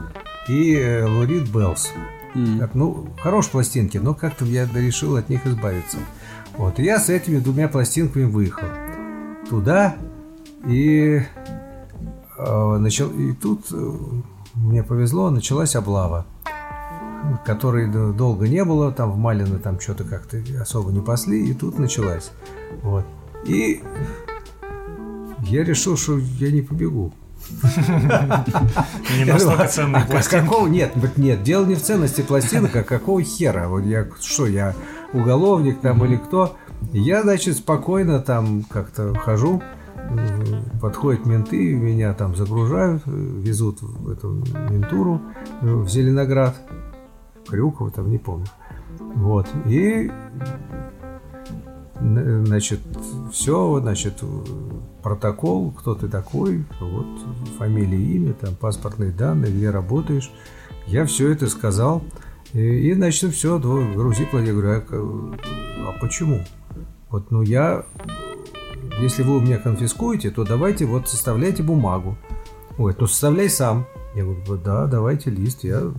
и 0.48 0.74
э, 0.74 1.04
Lou 1.04 1.23
Reed 1.23 1.48
Bells. 1.48 1.92
Так, 2.60 2.74
ну, 2.74 3.08
хорошие 3.20 3.50
пластинки, 3.52 3.98
но 3.98 4.14
как-то 4.14 4.44
я 4.44 4.68
решил 4.72 5.16
от 5.16 5.28
них 5.28 5.46
избавиться. 5.46 5.98
Вот, 6.56 6.78
и 6.78 6.84
я 6.84 7.00
с 7.00 7.08
этими 7.08 7.38
двумя 7.38 7.68
пластинками 7.68 8.24
выехал 8.24 8.68
туда, 9.48 9.96
и, 10.64 11.22
э, 12.38 12.76
начал, 12.78 13.10
и 13.10 13.32
тут 13.32 13.66
э, 13.72 13.92
мне 14.54 14.82
повезло, 14.82 15.30
началась 15.30 15.76
облава 15.76 16.26
которой 17.44 17.88
долго 17.88 18.48
не 18.48 18.64
было, 18.64 18.92
там 18.92 19.12
в 19.12 19.16
Малино 19.16 19.58
там 19.58 19.80
что-то 19.80 20.04
как-то 20.04 20.38
особо 20.60 20.92
не 20.92 21.00
пасли, 21.00 21.50
и 21.50 21.54
тут 21.54 21.78
началась. 21.78 22.30
Вот. 22.82 23.04
И 23.46 23.82
я 25.44 25.64
решил, 25.64 25.96
что 25.96 26.18
я 26.18 26.50
не 26.50 26.62
побегу. 26.62 27.12
Не 29.16 29.24
настолько 29.24 29.66
ценные 29.66 30.02
«А 30.02 30.06
пластинки. 30.06 30.46
Какого? 30.46 30.68
Нет, 30.68 30.92
нет, 31.16 31.42
дело 31.42 31.64
не 31.64 31.74
в 31.74 31.82
ценности 31.82 32.20
пластинок, 32.20 32.76
а 32.76 32.82
какого 32.82 33.22
хера? 33.22 33.68
Вот 33.68 33.84
я 33.84 34.06
что, 34.20 34.46
я 34.46 34.74
уголовник 35.12 35.80
там 35.80 36.04
или 36.04 36.16
кто? 36.16 36.56
Я, 36.92 37.22
значит, 37.22 37.56
спокойно 37.56 38.20
там 38.20 38.62
как-то 38.64 39.14
хожу, 39.14 39.62
подходят 40.80 41.26
менты, 41.26 41.74
меня 41.74 42.14
там 42.14 42.34
загружают, 42.36 43.02
везут 43.06 43.82
в 43.82 44.10
эту 44.10 44.44
ментуру 44.70 45.20
в 45.60 45.88
Зеленоград, 45.88 46.56
Крюкова, 47.48 47.90
там 47.90 48.10
не 48.10 48.18
помню. 48.18 48.46
Вот. 48.98 49.46
И 49.66 50.10
значит, 52.00 52.80
все, 53.32 53.80
значит, 53.80 54.22
протокол, 55.02 55.70
кто 55.72 55.94
ты 55.94 56.08
такой, 56.08 56.64
вот 56.80 57.06
фамилия, 57.58 58.02
имя, 58.16 58.32
там 58.32 58.54
паспортные 58.54 59.12
данные, 59.12 59.52
где 59.52 59.70
работаешь. 59.70 60.32
Я 60.86 61.04
все 61.04 61.30
это 61.30 61.46
сказал. 61.46 62.02
И, 62.52 62.58
и 62.58 62.94
значит, 62.94 63.32
все, 63.32 63.58
грузи, 63.58 64.28
я 64.32 64.52
говорю, 64.52 64.70
а, 64.70 65.88
а 65.88 66.00
почему? 66.00 66.40
Вот, 67.10 67.30
ну 67.30 67.42
я, 67.42 67.84
если 69.00 69.22
вы 69.22 69.38
у 69.38 69.40
меня 69.40 69.58
конфискуете, 69.58 70.30
то 70.30 70.44
давайте 70.44 70.84
вот 70.84 71.08
составляйте 71.08 71.62
бумагу. 71.62 72.16
Ой, 72.78 72.94
ну 72.98 73.06
составляй 73.06 73.50
сам. 73.50 73.86
Я 74.14 74.24
говорю, 74.24 74.62
да, 74.62 74.86
давайте 74.86 75.30
лист. 75.30 75.64
Я 75.64 75.92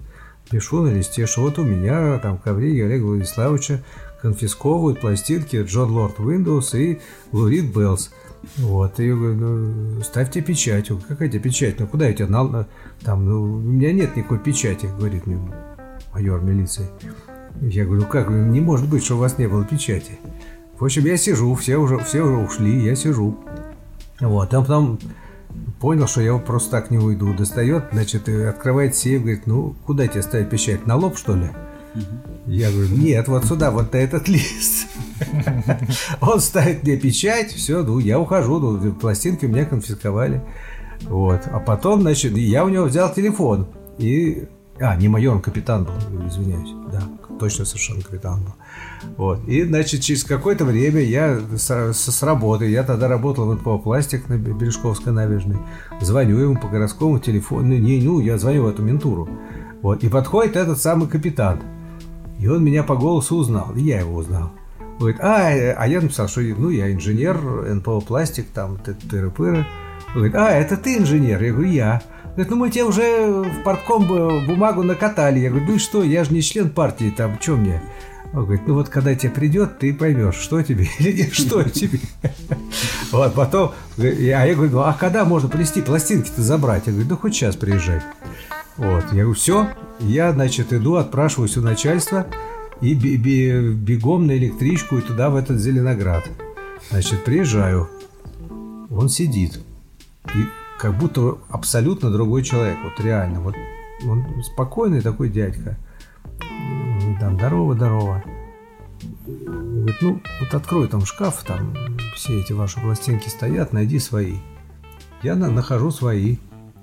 пишу 0.50 0.82
на 0.82 0.90
листе, 0.90 1.26
что 1.26 1.42
вот 1.42 1.60
у 1.60 1.64
меня 1.64 2.20
там 2.20 2.38
ковриги 2.38 2.82
Олега 2.82 3.06
Владиславовича 3.06 3.84
конфисковывают 4.22 5.00
пластинки 5.00 5.64
Джон 5.64 5.92
Лорд 5.92 6.20
Windows 6.20 6.78
и 6.78 7.00
Lou 7.32 7.51
Reed 7.51 7.76
Bells. 7.76 8.12
Вот, 8.58 9.00
и 9.00 9.08
я 9.08 9.16
говорю, 9.16 9.36
ну, 9.36 10.02
ставьте 10.02 10.42
печать. 10.42 10.90
говорю, 10.90 11.06
какая 11.08 11.30
тебе 11.30 11.40
печать? 11.40 11.80
Ну, 11.80 11.88
куда 11.88 12.08
я 12.08 12.14
тебя 12.14 12.28
на, 12.28 12.68
там, 13.04 13.26
ну, 13.26 13.42
у 13.42 13.60
меня 13.60 13.94
нет 13.94 14.16
никакой 14.16 14.40
печати, 14.40 14.88
говорит 14.88 15.28
мне 15.28 15.40
майор 16.14 16.42
милиции. 16.42 16.88
Я 17.62 17.86
говорю, 17.86 18.06
как, 18.06 18.30
не 18.30 18.60
может 18.60 18.90
быть, 18.90 19.04
что 19.04 19.16
у 19.16 19.20
вас 19.20 19.38
не 19.38 19.48
было 19.48 19.64
печати. 19.64 20.20
В 20.82 20.86
общем, 20.86 21.06
я 21.06 21.16
сижу, 21.16 21.54
все 21.54 21.78
уже, 21.78 22.00
все 22.00 22.24
уже 22.24 22.38
ушли, 22.38 22.84
я 22.84 22.96
сижу. 22.96 23.38
Вот, 24.20 24.52
а 24.52 24.62
потом 24.62 24.98
понял, 25.80 26.08
что 26.08 26.22
я 26.22 26.36
просто 26.40 26.72
так 26.72 26.90
не 26.90 26.98
уйду. 26.98 27.36
Достает, 27.36 27.84
значит, 27.92 28.28
открывает 28.28 28.96
сейф, 28.96 29.22
говорит, 29.22 29.46
ну, 29.46 29.76
куда 29.86 30.08
тебе 30.08 30.24
ставить 30.24 30.50
печать? 30.50 30.88
На 30.88 30.96
лоб, 30.96 31.20
что 31.20 31.36
ли? 31.36 31.50
Я 32.48 32.72
говорю, 32.72 32.90
нет, 32.96 33.28
вот 33.28 33.46
сюда, 33.46 33.70
вот 33.70 33.94
на 33.94 33.98
этот 33.98 34.28
лист. 34.28 34.88
Он 36.20 36.40
ставит 36.40 36.82
мне 36.82 36.98
печать, 36.98 37.52
все, 37.52 37.84
ну, 37.84 38.00
я 38.00 38.20
ухожу, 38.20 38.58
ну, 38.58 38.92
пластинки 38.94 39.46
у 39.46 39.50
меня 39.50 39.66
конфисковали. 39.66 40.42
Вот. 41.04 41.42
А 41.52 41.60
потом, 41.60 42.02
значит, 42.02 42.36
я 42.36 42.66
у 42.66 42.70
него 42.70 42.86
взял 42.86 43.14
телефон. 43.14 43.68
И... 44.00 44.48
А, 44.82 44.96
не 44.96 45.08
майор, 45.08 45.36
он 45.36 45.42
капитан 45.42 45.86
был, 45.86 45.94
извиняюсь. 46.28 46.74
Да, 46.92 47.04
точно 47.40 47.66
совершенно 47.66 48.02
капитан 48.02 48.44
был. 48.44 48.54
Вот. 49.16 49.48
И, 49.48 49.64
значит, 49.64 50.02
через 50.02 50.24
какое-то 50.24 50.66
время 50.66 51.02
я 51.02 51.40
с, 51.56 51.94
с 51.94 52.24
работы, 52.24 52.68
я 52.68 52.84
тогда 52.84 53.08
работал 53.08 53.48
в 53.48 53.54
НПО 53.54 53.78
«Пластик» 53.78 54.28
на 54.28 54.38
Бережковской 54.38 55.14
набережной, 55.14 55.60
звоню 56.02 56.38
ему 56.38 56.58
по 56.58 56.68
городскому 56.68 57.20
телефону, 57.20 57.68
ну, 57.68 57.78
не, 57.78 58.02
ну, 58.02 58.20
я 58.20 58.38
звоню 58.38 58.64
в 58.64 58.68
эту 58.68 58.82
ментуру. 58.82 59.30
Вот. 59.82 60.04
И 60.04 60.10
подходит 60.10 60.56
этот 60.56 60.80
самый 60.80 61.08
капитан. 61.08 61.60
И 62.40 62.48
он 62.48 62.64
меня 62.64 62.84
по 62.84 62.96
голосу 62.96 63.36
узнал, 63.36 63.74
и 63.76 63.82
я 63.82 64.00
его 64.00 64.16
узнал. 64.16 64.52
Говорит, 64.98 65.20
а, 65.22 65.48
а 65.48 65.88
я 65.88 66.02
написал, 66.02 66.28
что 66.28 66.42
ну, 66.42 66.70
я 66.70 66.92
инженер, 66.92 67.38
НПО 67.76 68.02
«Пластик», 68.02 68.48
там, 68.54 68.78
тыры-пыры. 68.78 69.66
Говорит, 70.14 70.36
а, 70.36 70.52
это 70.52 70.76
ты 70.76 70.98
инженер? 70.98 71.42
Я 71.42 71.54
говорю, 71.54 71.70
я. 71.70 72.02
Говорит, 72.32 72.50
ну 72.50 72.56
мы 72.56 72.70
тебе 72.70 72.86
уже 72.86 73.42
в 73.42 73.64
портком 73.64 74.08
бумагу 74.08 74.84
накатали. 74.84 75.40
Я 75.40 75.50
говорю, 75.50 75.66
ну 75.68 75.76
и 75.76 75.80
что, 75.80 76.04
я 76.04 76.24
же 76.24 76.34
не 76.34 76.42
член 76.42 76.70
партии, 76.70 77.14
там, 77.16 77.38
что 77.42 77.58
мне? 77.58 77.82
Он 78.34 78.46
говорит, 78.46 78.66
ну 78.66 78.76
вот 78.76 78.88
когда 78.88 79.14
тебе 79.14 79.32
придет, 79.32 79.80
ты 79.80 79.94
поймешь, 79.94 80.36
что 80.36 80.62
тебе 80.62 80.88
или 81.00 81.24
не 81.24 81.30
что 81.30 81.64
тебе. 81.64 82.00
Вот, 83.12 83.34
потом, 83.34 83.74
а 83.98 84.04
я 84.04 84.56
говорю, 84.56 84.72
ну 84.72 84.80
а 84.80 84.94
когда 84.94 85.26
можно 85.26 85.50
принести 85.50 85.82
пластинки-то 85.82 86.42
забрать? 86.42 86.84
Я 86.86 86.94
говорю, 86.94 87.10
да 87.10 87.16
хоть 87.18 87.36
сейчас 87.36 87.58
приезжай. 87.58 88.02
Вот, 88.78 89.04
я 89.12 89.24
говорю, 89.24 89.34
все, 89.34 89.68
я, 90.00 90.32
значит, 90.32 90.72
иду, 90.72 90.96
отпрашиваюсь 90.96 91.58
у 91.58 91.62
начальства 91.62 92.28
и 92.80 92.94
бегом 92.96 94.28
на 94.28 94.38
электричку 94.38 94.98
и 94.98 95.02
туда, 95.02 95.30
в 95.30 95.36
этот 95.36 95.60
Зеленоград. 95.60 96.24
Значит, 96.90 97.26
приезжаю, 97.26 97.90
он 98.90 99.10
сидит, 99.10 99.60
и 100.34 100.46
как 100.82 100.98
будто 100.98 101.38
абсолютно 101.50 102.12
другой 102.12 102.44
человек, 102.44 102.78
вот 102.84 103.04
реально, 103.04 103.42
вот 103.42 103.56
он 104.04 104.26
спокойный 104.44 105.02
такой 105.02 105.30
дядька– 105.30 105.78
там, 107.22 107.38
здорово, 107.38 107.76
здорово. 107.76 108.24
Говорит, 109.28 109.96
ну, 110.02 110.22
вот 110.40 110.54
открой 110.54 110.88
там 110.88 111.06
шкаф, 111.06 111.44
там 111.44 111.74
все 112.16 112.40
эти 112.40 112.52
ваши 112.52 112.80
пластинки 112.80 113.30
стоят, 113.30 113.74
найди 113.74 114.00
свои. 114.00 114.38
Я 115.22 115.36
на, 115.36 115.50
нахожу 115.52 115.92
свои. 115.92 116.38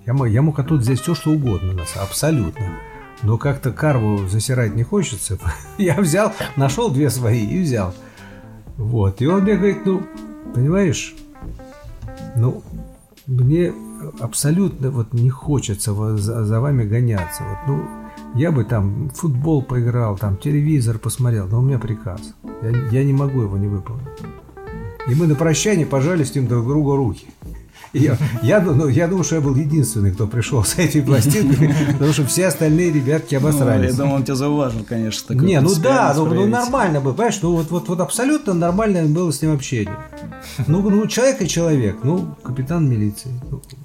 Я, 0.07 0.14
я 0.26 0.43
мог 0.43 0.59
оттуда 0.59 0.81
взять 0.81 1.00
все, 1.00 1.14
что 1.14 1.31
угодно, 1.31 1.73
нас, 1.73 1.97
абсолютно. 1.97 2.78
Но 3.23 3.37
как-то 3.37 3.73
карву 3.73 4.28
засирать 4.28 4.76
не 4.76 4.85
хочется. 4.85 5.38
я 5.78 6.00
взял, 6.00 6.33
нашел 6.57 6.90
две 6.90 7.11
свои 7.11 7.45
и 7.45 7.62
взял. 7.62 7.93
Вот. 8.76 9.21
И 9.21 9.26
он 9.26 9.43
мне 9.43 9.57
говорит, 9.57 9.85
ну, 9.85 10.07
понимаешь, 10.55 11.14
ну, 12.37 12.62
мне 13.26 13.73
абсолютно 14.21 14.90
вот 14.90 15.12
не 15.12 15.31
хочется 15.31 15.95
за, 16.17 16.61
вами 16.61 16.85
гоняться. 16.85 17.43
Вот, 17.45 17.59
ну, 17.67 17.88
я 18.35 18.52
бы 18.52 18.64
там 18.64 19.11
футбол 19.11 19.62
поиграл, 19.62 20.17
там 20.17 20.37
телевизор 20.37 20.99
посмотрел, 20.99 21.47
но 21.47 21.59
у 21.59 21.62
меня 21.62 21.78
приказ. 21.78 22.21
Я, 22.62 22.71
я 22.90 23.05
не 23.05 23.12
могу 23.12 23.43
его 23.43 23.57
не 23.57 23.69
выполнить. 23.69 24.07
И 25.09 25.14
мы 25.14 25.26
на 25.26 25.35
прощание 25.35 25.87
пожали 25.87 26.25
с 26.25 26.35
ним 26.35 26.47
друг 26.47 26.67
другу 26.67 26.97
руки. 26.97 27.26
Я, 27.99 28.19
я, 28.43 28.61
ну, 28.61 28.88
я 28.88 29.09
думаю, 29.09 29.25
что 29.25 29.37
я 29.37 29.40
был 29.40 29.55
единственный, 29.55 30.12
кто 30.12 30.26
пришел 30.26 30.64
с 30.64 30.76
этими 30.78 31.02
пластинками, 31.02 31.75
потому 31.93 32.12
что 32.12 32.26
все 32.26 32.47
остальные 32.47 32.93
ребятки 32.93 33.35
ну, 33.35 33.40
обосрались. 33.40 33.90
Ну, 33.90 33.97
я 33.97 33.97
думаю, 33.97 34.14
он 34.17 34.25
тебя 34.25 34.35
зауважил, 34.35 34.85
конечно. 34.88 35.28
Такой 35.28 35.47
не, 35.47 35.61
ну 35.61 35.75
да, 35.76 36.12
ну, 36.17 36.26
ну 36.26 36.47
нормально 36.47 37.00
было, 37.00 37.12
понимаешь, 37.12 37.38
ну 37.43 37.57
вот, 37.57 37.71
вот, 37.71 37.88
вот 37.88 38.00
абсолютно 38.00 38.55
нормально 38.55 39.05
было 39.05 39.31
с 39.31 39.43
ним 39.43 39.55
общение. 39.55 39.97
Ну, 40.67 40.88
ну 40.88 41.07
человек 41.07 41.43
и 41.43 41.49
человек, 41.49 41.99
ну, 42.02 42.37
капитан 42.43 42.88
милиции. 42.88 43.31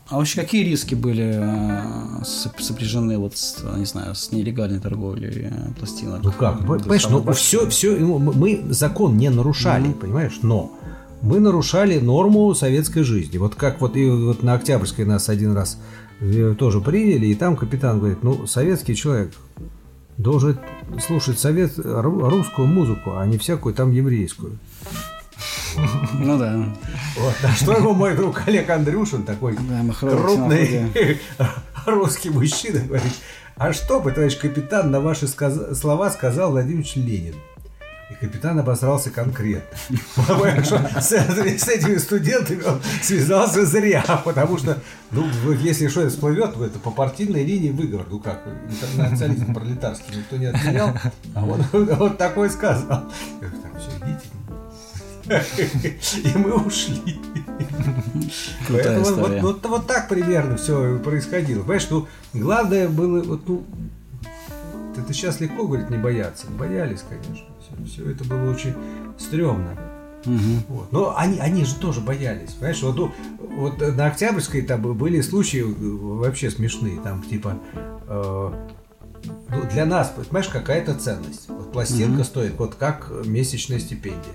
А 0.10 0.18
вообще 0.18 0.42
какие 0.42 0.64
риски 0.64 0.96
были 0.96 1.40
э, 1.42 2.24
сопряжены 2.24 3.18
вот 3.18 3.38
с, 3.38 3.64
не 3.78 3.86
знаю, 3.86 4.16
с 4.16 4.32
нелегальной 4.32 4.80
торговлей 4.80 5.50
э, 5.50 5.74
пластинок? 5.78 6.22
Ну 6.24 6.32
как, 6.32 6.66
понимаешь, 6.66 7.08
ну 7.10 7.32
все, 7.34 7.68
все, 7.70 7.96
ну, 7.96 8.20
мы 8.20 8.64
закон 8.70 9.18
не 9.18 9.30
нарушали, 9.30 9.88
mm-hmm. 9.90 10.00
понимаешь, 10.00 10.40
но 10.42 10.72
мы 11.24 11.40
нарушали 11.40 12.00
норму 12.00 12.54
советской 12.54 13.04
жизни. 13.04 13.38
Вот 13.38 13.56
как 13.56 13.82
вот 13.82 13.96
и 13.96 14.08
вот 14.08 14.44
на 14.44 14.54
Октябрьской 14.54 15.06
нас 15.06 15.30
один 15.30 15.54
раз 15.54 15.80
э, 16.20 16.54
тоже 16.60 16.82
приняли, 16.82 17.28
и 17.28 17.36
там 17.36 17.56
капитан 17.56 18.00
говорит, 18.00 18.22
ну, 18.24 18.46
советский 18.46 18.94
человек 18.96 19.32
должен 20.18 20.60
слушать 21.04 21.40
совет, 21.40 21.72
русскую 21.78 22.68
музыку, 22.68 23.18
а 23.18 23.26
не 23.26 23.38
всякую 23.38 23.74
там 23.74 23.92
еврейскую. 23.92 24.60
Ну 26.20 26.38
да. 26.38 26.72
Вот. 27.18 27.34
А 27.44 27.52
что 27.54 27.74
ему 27.74 27.94
мой 27.94 28.16
друг 28.16 28.44
Олег 28.46 28.70
Андрюшин, 28.70 29.24
такой 29.24 29.58
да, 29.58 29.84
крупный 30.00 30.92
русский 31.88 32.30
мужчина, 32.30 32.80
говорит, 32.86 33.12
а 33.56 33.74
что 33.74 34.00
бы, 34.00 34.12
товарищ 34.12 34.38
капитан, 34.38 34.92
на 34.92 35.00
ваши 35.00 35.28
сказ... 35.28 35.80
слова 35.80 36.12
сказал 36.12 36.52
Владимир 36.52 36.86
Ленин? 36.96 37.34
И 38.14 38.26
капитан 38.26 38.60
обосрался 38.60 39.10
конкретно. 39.10 39.78
С, 41.02 41.12
с 41.12 41.68
этими 41.68 41.98
студентами 41.98 42.64
он 42.64 42.82
связался 43.02 43.66
зря, 43.66 44.04
потому 44.24 44.58
что, 44.58 44.80
ну, 45.12 45.26
если 45.54 45.88
что 45.88 46.08
всплывет, 46.10 46.56
это 46.58 46.80
по 46.80 46.92
партийной 46.92 47.44
линии 47.44 47.72
выговор. 47.72 48.06
Ну 48.10 48.20
как, 48.20 48.44
интернационализм 48.70 49.54
пролетарский 49.54 50.18
никто 50.18 50.38
не 50.38 50.46
отменял, 50.48 50.94
а 51.36 51.46
он 51.46 51.64
вот 51.72 52.18
такой 52.18 52.50
сказал. 52.50 53.06
Так, 53.40 53.52
все, 53.80 53.90
идите. 54.06 54.28
И 56.24 56.38
мы 56.38 56.54
ушли. 56.54 57.20
Поэтому 58.68 59.00
вот, 59.00 59.10
история. 59.10 59.42
вот, 59.42 59.66
вот 59.66 59.88
так 59.88 60.10
примерно 60.10 60.58
все 60.58 61.00
происходило. 61.00 61.62
Понимаешь, 61.62 61.88
ну, 61.90 62.08
главное 62.34 62.90
было, 62.90 63.24
вот, 63.24 63.48
ну, 63.48 63.64
это 64.98 65.14
сейчас 65.14 65.40
легко 65.40 65.66
говорить, 65.66 65.90
не 65.90 65.98
бояться. 65.98 66.48
Боялись, 66.48 67.04
конечно. 67.08 67.53
Все, 67.86 68.10
это 68.12 68.24
было 68.24 68.52
очень 68.52 68.74
стрёмно. 69.18 69.78
Мгм. 70.26 70.64
Вот. 70.70 70.92
Но 70.92 71.18
они, 71.18 71.40
они 71.40 71.66
же 71.66 71.76
тоже 71.76 72.00
боялись. 72.00 72.52
Понимаешь, 72.52 72.82
вот, 72.82 72.96
ну, 72.96 73.12
вот 73.58 73.80
на 73.80 74.08
Октябрьской 74.08 74.62
там 74.62 74.82
были 74.82 75.22
случаи 75.22 75.60
э, 75.60 75.66
вообще 75.66 76.50
смешные. 76.50 77.00
Там 77.02 77.22
типа 77.24 77.58
э, 78.08 78.52
ну, 79.50 79.70
для 79.72 79.86
нас, 79.86 80.14
понимаешь, 80.16 80.48
какая-то 80.48 80.96
ценность. 80.96 81.50
Вот 81.50 81.72
пластинка 81.72 82.24
стоит 82.24 82.54
вот 82.58 82.76
как 82.76 83.12
месячная 83.26 83.80
стипендия. 83.80 84.34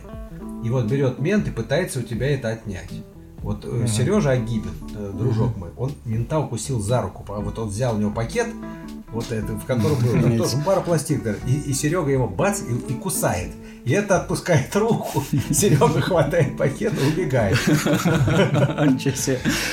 И 0.64 0.70
вот 0.70 0.86
берет 0.86 1.18
мент 1.18 1.46
и 1.48 1.50
пытается 1.50 2.00
у 2.00 2.02
тебя 2.02 2.28
это 2.28 2.48
отнять. 2.48 2.90
Вот 3.38 3.64
Сережа 3.88 4.32
Агибин, 4.32 4.74
э, 4.96 5.12
дружок 5.14 5.56
мой, 5.56 5.70
он 5.76 5.92
мента 6.04 6.40
укусил 6.40 6.80
за 6.80 7.02
руку. 7.02 7.24
А 7.28 7.40
Вот 7.40 7.58
он 7.58 7.68
взял 7.68 7.94
у 7.94 7.98
него 7.98 8.10
пакет, 8.10 8.48
вот 9.12 9.32
это, 9.32 9.54
в 9.54 9.64
котором 9.64 9.98
был 9.98 10.38
тоже 10.38 10.56
даже, 11.22 11.38
и, 11.46 11.70
и 11.70 11.72
Серега 11.72 12.10
его 12.10 12.28
бац 12.28 12.60
и, 12.62 12.92
и 12.92 12.94
кусает. 12.94 13.50
И 13.84 13.92
это 13.92 14.20
отпускает 14.20 14.74
руку. 14.76 15.22
Серега 15.50 16.00
хватает 16.00 16.56
пакет 16.56 16.92
и 17.00 17.12
убегает. 17.12 17.56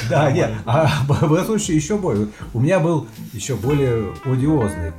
Да, 0.09 0.31
нет. 0.31 0.51
А 0.65 0.89
в 1.07 1.33
этом 1.33 1.45
случае 1.45 1.77
еще. 1.77 1.97
Вот 1.97 2.29
У 2.53 2.59
меня 2.59 2.79
был 2.79 3.07
еще 3.33 3.55
более 3.55 4.13
одиозный. 4.23 4.93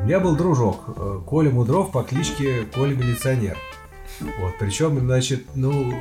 У 0.00 0.04
меня 0.04 0.20
был 0.20 0.36
дружок 0.36 0.84
э, 0.96 1.20
Коля 1.26 1.50
Мудров 1.50 1.92
по 1.92 2.02
кличке 2.02 2.64
Коля 2.74 2.94
Милиционер. 2.94 3.56
Вот, 4.20 4.54
причем, 4.58 4.98
значит, 4.98 5.44
ну, 5.54 5.94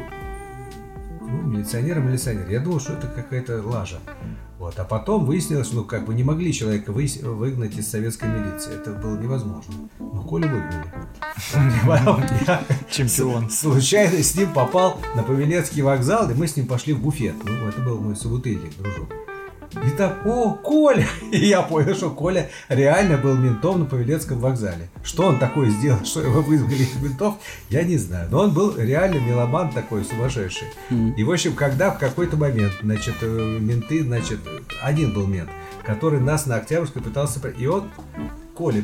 ну, 1.22 1.42
милиционер 1.44 2.00
и 2.00 2.02
милиционер. 2.02 2.50
Я 2.50 2.60
думал, 2.60 2.80
что 2.80 2.94
это 2.94 3.08
какая-то 3.08 3.62
лажа. 3.64 4.00
Вот. 4.62 4.78
А 4.78 4.84
потом 4.84 5.26
выяснилось, 5.26 5.66
что 5.66 5.78
ну, 5.78 5.84
как 5.86 6.06
бы 6.06 6.14
не 6.14 6.24
могли 6.24 6.54
человека 6.54 6.92
вы- 6.92 7.10
выгнать 7.24 7.76
из 7.76 7.90
советской 7.90 8.30
милиции. 8.30 8.72
Это 8.76 8.92
было 8.92 9.18
невозможно. 9.18 9.74
Но 9.98 10.22
Колю 10.22 10.48
выгнали. 10.50 10.86
Чемпион. 12.92 13.50
Случайно 13.50 14.22
с 14.22 14.36
ним 14.36 14.54
попал 14.54 15.00
на 15.16 15.24
Павелецкий 15.24 15.82
вокзал, 15.82 16.30
и 16.30 16.36
мы 16.36 16.48
с 16.48 16.56
ним 16.56 16.68
пошли 16.68 16.94
в 16.94 17.02
буфет. 17.02 17.34
Ну, 17.44 17.68
это 17.70 17.82
был 17.82 18.00
мой 18.00 18.16
собутыльник, 18.16 18.78
дружок. 18.78 19.10
И 19.74 19.90
так, 19.92 20.26
о, 20.26 20.54
Коля! 20.54 21.08
И 21.32 21.46
я 21.46 21.62
понял, 21.62 21.96
что 21.96 22.10
Коля 22.10 22.50
реально 22.68 23.18
был 23.18 23.36
ментом 23.36 23.80
на 23.80 23.86
Павелецком 23.86 24.40
вокзале. 24.40 24.90
Что 25.04 25.28
он 25.28 25.40
такое 25.40 25.70
сделал, 25.70 26.00
что 26.06 26.22
его 26.22 26.42
вызвали 26.42 26.84
из 26.84 26.96
ментов, 27.02 27.36
я 27.70 27.84
не 27.84 27.98
знаю. 27.98 28.28
Но 28.30 28.42
он 28.42 28.54
был 28.54 28.78
реально 28.78 29.20
меломан 29.20 29.72
такой 29.72 30.04
сумасшедший. 30.04 30.68
И, 31.18 31.24
в 31.24 31.32
общем, 31.32 31.54
когда 31.54 31.92
в 31.92 32.00
какой-то 32.00 32.36
момент, 32.36 32.74
значит, 32.82 33.16
э, 33.22 33.58
менты, 33.60 34.04
значит, 34.04 34.40
один 34.84 35.14
был 35.14 35.26
мент, 35.26 35.50
который 35.86 36.20
нас 36.20 36.46
на 36.46 36.56
Октябрьской 36.56 37.02
пытался... 37.02 37.40
И 37.50 37.66
он, 37.66 37.90
Коля. 38.56 38.84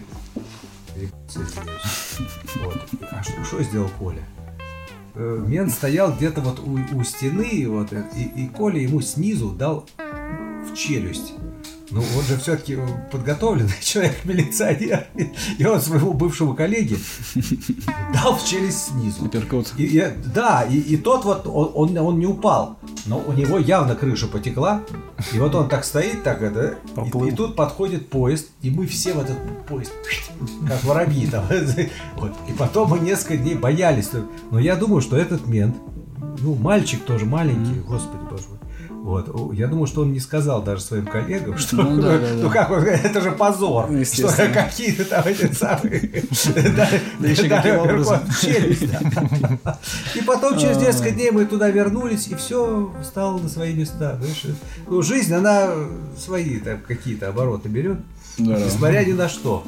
Вот. 2.56 2.76
А 3.12 3.24
что, 3.24 3.44
что 3.44 3.64
сделал 3.64 3.90
Коля? 4.00 4.24
Э, 5.16 5.44
Мент 5.46 5.72
стоял 5.72 6.14
где-то 6.14 6.42
вот 6.42 6.60
у, 6.60 6.80
у 6.96 7.04
стены, 7.04 7.66
вот, 7.68 7.92
э, 7.92 8.04
и, 8.16 8.44
и 8.44 8.48
Коля 8.48 8.80
ему 8.80 9.02
снизу 9.02 9.50
дал 9.50 9.88
в 10.66 10.76
челюсть. 10.76 11.34
Ну, 11.90 12.02
он 12.18 12.24
же 12.26 12.38
все-таки 12.38 12.78
подготовленный 13.14 13.72
человек, 13.82 14.18
милиционер. 14.26 15.08
И 15.58 15.66
он 15.66 15.80
своему 15.80 16.14
бывшему 16.14 16.54
коллеге 16.54 16.98
дал 18.14 18.36
в 18.36 18.46
челюсть 18.46 18.90
снизу. 18.90 19.26
Апперкот. 19.26 19.74
И, 19.78 19.86
и- 19.86 20.12
да, 20.34 20.64
и, 20.70 20.78
и 20.80 20.98
тот 20.98 21.24
вот, 21.24 21.48
он, 21.48 21.72
он, 21.74 21.98
он 21.98 22.20
не 22.20 22.26
упал, 22.26 22.78
но 23.06 23.24
у 23.26 23.32
него 23.32 23.58
явно 23.58 23.96
крыша 23.96 24.28
потекла, 24.28 24.84
и 25.34 25.40
вот 25.40 25.56
он 25.56 25.70
так 25.70 25.86
стоит, 25.86 26.24
так 26.24 26.42
это, 26.42 26.78
и, 27.06 27.28
и 27.30 27.32
тут 27.32 27.56
подходит 27.56 28.10
поезд, 28.10 28.50
и 28.62 28.70
мы 28.70 28.86
все 28.86 29.14
в 29.14 29.20
этот 29.22 29.38
поезд, 29.66 29.94
как 30.68 30.84
воробьи 30.84 31.26
там, 31.28 31.46
вот. 32.18 32.34
и 32.50 32.52
потом 32.52 32.90
мы 32.90 33.00
несколько 33.00 33.38
дней 33.38 33.56
боялись, 33.56 34.10
но 34.52 34.60
я 34.60 34.76
думаю, 34.76 35.02
что 35.02 35.16
этот 35.16 35.48
мент, 35.48 35.78
ну, 36.40 36.54
мальчик 36.56 37.02
тоже 37.06 37.26
маленький, 37.26 37.80
господи 37.80 38.24
боже 38.30 38.44
мой, 38.50 38.57
вот. 39.08 39.54
Я 39.54 39.68
думаю, 39.68 39.88
что 39.88 40.02
он 40.02 40.12
не 40.12 40.20
сказал 40.20 40.62
даже 40.62 40.82
своим 40.82 41.06
коллегам, 41.06 41.58
что 41.58 41.78
Ну 41.78 42.02
да, 42.02 42.18
да, 42.20 42.28
ну 42.34 42.50
да. 42.50 42.66
как, 42.66 42.72
это 42.84 43.22
же 43.22 43.32
позор, 43.32 43.90
Ну, 43.90 44.04
что 44.04 44.28
какие-то 44.54 45.06
там 45.06 45.26
эти 45.26 45.50
самые... 45.54 46.26
Да 47.18 47.28
еще 47.28 47.48
каким 47.48 47.78
образом. 47.78 48.20
И 50.16 50.22
потом 50.26 50.60
через 50.60 50.76
несколько 50.76 51.12
дней 51.12 51.32
мы 51.32 51.46
туда 51.46 51.70
вернулись, 51.70 52.28
и 52.28 52.36
все 52.36 52.94
стало 53.02 53.38
на 53.38 53.48
свои 53.48 53.74
места. 53.74 54.20
Ну, 54.88 55.02
жизнь, 55.02 55.34
она 55.34 55.70
свои 56.18 56.60
там 56.60 56.80
какие-то 56.86 57.30
обороты 57.30 57.70
берет, 57.70 58.00
несмотря 58.38 59.06
ни 59.06 59.14
на 59.14 59.30
что. 59.30 59.64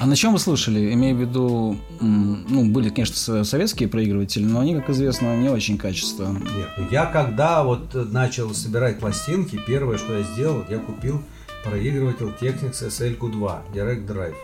А 0.00 0.06
на 0.06 0.16
чем 0.16 0.32
вы 0.32 0.38
слушали? 0.38 0.92
Имею 0.94 1.16
в 1.16 1.20
виду, 1.20 1.76
ну, 2.00 2.70
были, 2.70 2.88
конечно, 2.90 3.16
со- 3.16 3.44
советские 3.44 3.88
проигрыватели, 3.88 4.44
но 4.44 4.60
они, 4.60 4.74
как 4.74 4.90
известно, 4.90 5.36
не 5.36 5.48
очень 5.48 5.76
качественные. 5.78 6.42
Нет, 6.42 6.68
ну, 6.78 6.86
я 6.90 7.06
когда 7.06 7.62
вот 7.64 7.94
начал 8.12 8.54
собирать 8.54 8.98
пластинки, 9.00 9.60
первое, 9.66 9.98
что 9.98 10.16
я 10.18 10.24
сделал, 10.24 10.64
я 10.68 10.78
купил 10.78 11.22
проигрыватель 11.64 12.32
Technics 12.40 12.86
SL-Q2 12.88 13.72
Direct 13.74 14.06
Drive. 14.06 14.34